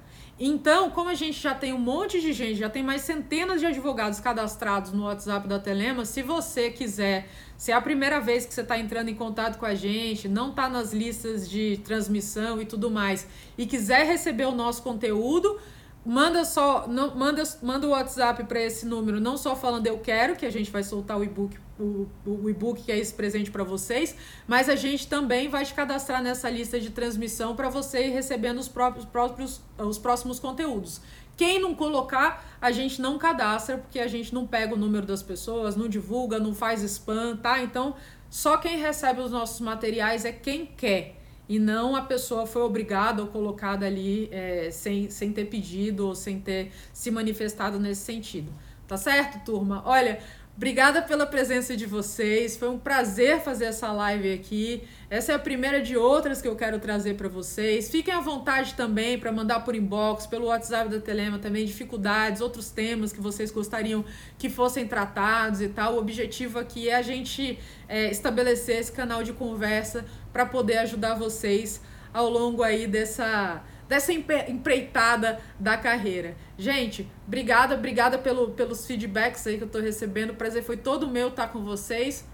Então, 0.45 0.90
como 0.90 1.09
a 1.09 1.14
gente 1.14 1.40
já 1.40 1.55
tem 1.55 1.72
um 1.72 1.78
monte 1.78 2.20
de 2.20 2.32
gente, 2.32 2.57
já 2.57 2.68
tem 2.68 2.82
mais 2.82 3.03
centenas 3.03 3.61
de 3.61 3.66
advogados 3.66 4.18
cadastrados 4.18 4.93
no 4.93 5.05
WhatsApp 5.05 5.47
da 5.47 5.59
Telema, 5.59 6.05
se 6.05 6.20
você 6.20 6.70
quiser, 6.70 7.28
se 7.57 7.70
é 7.70 7.74
a 7.74 7.80
primeira 7.80 8.18
vez 8.18 8.45
que 8.45 8.53
você 8.53 8.62
está 8.62 8.76
entrando 8.76 9.09
em 9.09 9.14
contato 9.14 9.57
com 9.59 9.66
a 9.66 9.74
gente, 9.74 10.28
não 10.28 10.51
está 10.51 10.68
nas 10.68 10.93
listas 10.93 11.49
de 11.49 11.80
transmissão 11.84 12.61
e 12.61 12.66
tudo 12.66 12.90
mais, 12.90 13.28
e 13.57 13.66
quiser 13.66 14.05
receber 14.05 14.47
o 14.47 14.53
nosso 14.53 14.82
conteúdo, 14.82 15.61
manda 16.05 16.44
só, 16.44 16.86
não, 16.88 17.14
manda, 17.14 17.42
manda 17.62 17.86
o 17.86 17.90
WhatsApp 17.90 18.44
para 18.44 18.61
esse 18.61 18.84
número, 18.84 19.20
não 19.20 19.36
só 19.36 19.55
falando 19.55 19.86
eu 19.86 19.98
quero, 19.98 20.34
que 20.34 20.44
a 20.44 20.50
gente 20.50 20.70
vai 20.70 20.82
soltar 20.82 21.18
o 21.18 21.22
e-book, 21.22 21.57
o, 21.78 22.09
o 22.26 22.50
e-book 22.50 22.82
que 22.82 22.90
é 22.90 22.98
esse 22.98 23.14
presente 23.14 23.50
para 23.50 23.62
vocês, 23.62 24.16
mas 24.46 24.68
a 24.68 24.74
gente 24.74 25.07
também 25.07 25.48
vai 25.48 25.64
te 25.64 25.72
cadastrar 25.72 26.22
nessa 26.22 26.50
lista 26.50 26.80
de 26.80 26.90
transmissão 26.90 27.55
para 27.55 27.68
você 27.68 28.09
ir 28.09 28.11
recebendo 28.11 28.59
os 28.59 28.68
próprios, 28.68 29.05
próprios 29.05 29.61
os 29.78 29.98
próximos 29.98 30.40
conteúdos. 30.40 31.00
Quem 31.36 31.61
não 31.61 31.74
colocar, 31.74 32.44
a 32.61 32.70
gente 32.70 33.00
não 33.00 33.16
cadastra, 33.16 33.78
porque 33.78 33.98
a 33.98 34.07
gente 34.07 34.34
não 34.34 34.46
pega 34.46 34.74
o 34.74 34.78
número 34.78 35.07
das 35.07 35.22
pessoas, 35.22 35.76
não 35.76 35.88
divulga, 35.88 36.38
não 36.38 36.55
faz 36.55 36.82
spam, 36.82 37.36
tá? 37.36 37.62
Então, 37.62 37.94
só 38.28 38.57
quem 38.59 38.78
recebe 38.78 39.20
os 39.20 39.30
nossos 39.30 39.61
materiais 39.61 40.24
é 40.24 40.32
quem 40.32 40.66
quer 40.66 41.22
e 41.49 41.59
não 41.59 41.97
a 41.97 42.03
pessoa 42.03 42.47
foi 42.47 42.62
obrigada 42.62 43.22
ou 43.22 43.28
colocada 43.28 43.86
ali 43.86 44.28
é, 44.30 44.70
sem, 44.70 45.11
sem 45.11 45.32
ter 45.32 45.47
pedido 45.47 46.07
ou 46.07 46.14
sem 46.14 46.40
ter 46.40 46.72
se 46.93 47.11
manifestado 47.11 47.78
nesse 47.78 48.03
sentido. 48.03 48.53
Tá 48.86 48.97
certo, 48.97 49.45
turma? 49.45 49.82
Olha, 49.86 50.20
Obrigada 50.55 51.00
pela 51.00 51.26
presença 51.26 51.74
de 51.74 51.86
vocês. 51.86 52.59
Foi 52.59 52.68
um 52.68 52.78
prazer 52.78 53.40
fazer 53.40 53.64
essa 53.64 53.90
live 53.90 54.34
aqui. 54.34 54.84
Essa 55.09 55.32
é 55.32 55.34
a 55.34 55.38
primeira 55.38 55.80
de 55.80 55.96
outras 55.96 56.42
que 56.42 56.46
eu 56.46 56.55
quero 56.55 56.78
trazer 56.78 57.14
para 57.14 57.26
vocês. 57.26 57.90
Fiquem 57.90 58.12
à 58.12 58.20
vontade 58.20 58.74
também 58.74 59.18
para 59.18 59.32
mandar 59.32 59.61
por 59.61 59.74
inbox, 59.74 60.26
pelo 60.26 60.46
WhatsApp 60.46 60.90
da 60.90 61.00
Telema 61.00 61.38
também, 61.38 61.64
dificuldades, 61.64 62.42
outros 62.42 62.70
temas 62.70 63.14
que 63.14 63.20
vocês 63.20 63.50
gostariam 63.50 64.05
que 64.38 64.50
fossem 64.50 64.86
tratados 64.86 65.62
e 65.62 65.68
tal. 65.68 65.94
O 65.94 65.98
objetivo 65.98 66.59
aqui 66.59 66.90
é 66.90 66.96
a 66.96 67.03
gente 67.03 67.59
é, 67.88 68.11
estabelecer 68.11 68.78
esse 68.78 68.92
canal 68.92 69.22
de 69.22 69.32
conversa 69.32 70.05
para 70.34 70.44
poder 70.44 70.78
ajudar 70.78 71.14
vocês 71.14 71.80
ao 72.12 72.28
longo 72.28 72.62
aí 72.62 72.86
dessa 72.86 73.64
dessa 73.93 74.11
empreitada 74.11 75.38
da 75.61 75.76
carreira. 75.76 76.34
Gente, 76.57 77.07
obrigada, 77.26 77.74
obrigada 77.74 78.16
pelo, 78.16 78.53
pelos 78.53 78.86
feedbacks 78.86 79.47
aí 79.47 79.59
que 79.59 79.64
eu 79.64 79.68
tô 79.68 79.80
recebendo. 79.80 80.30
O 80.30 80.34
prazer 80.34 80.62
foi 80.62 80.78
todo 80.78 81.07
meu 81.07 81.28
estar 81.28 81.49
com 81.49 81.62
vocês. 81.62 82.26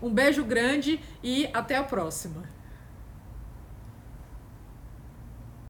Um 0.00 0.08
beijo 0.08 0.42
grande 0.42 0.98
e 1.22 1.50
até 1.52 1.76
a 1.76 1.84
próxima. 1.84 2.51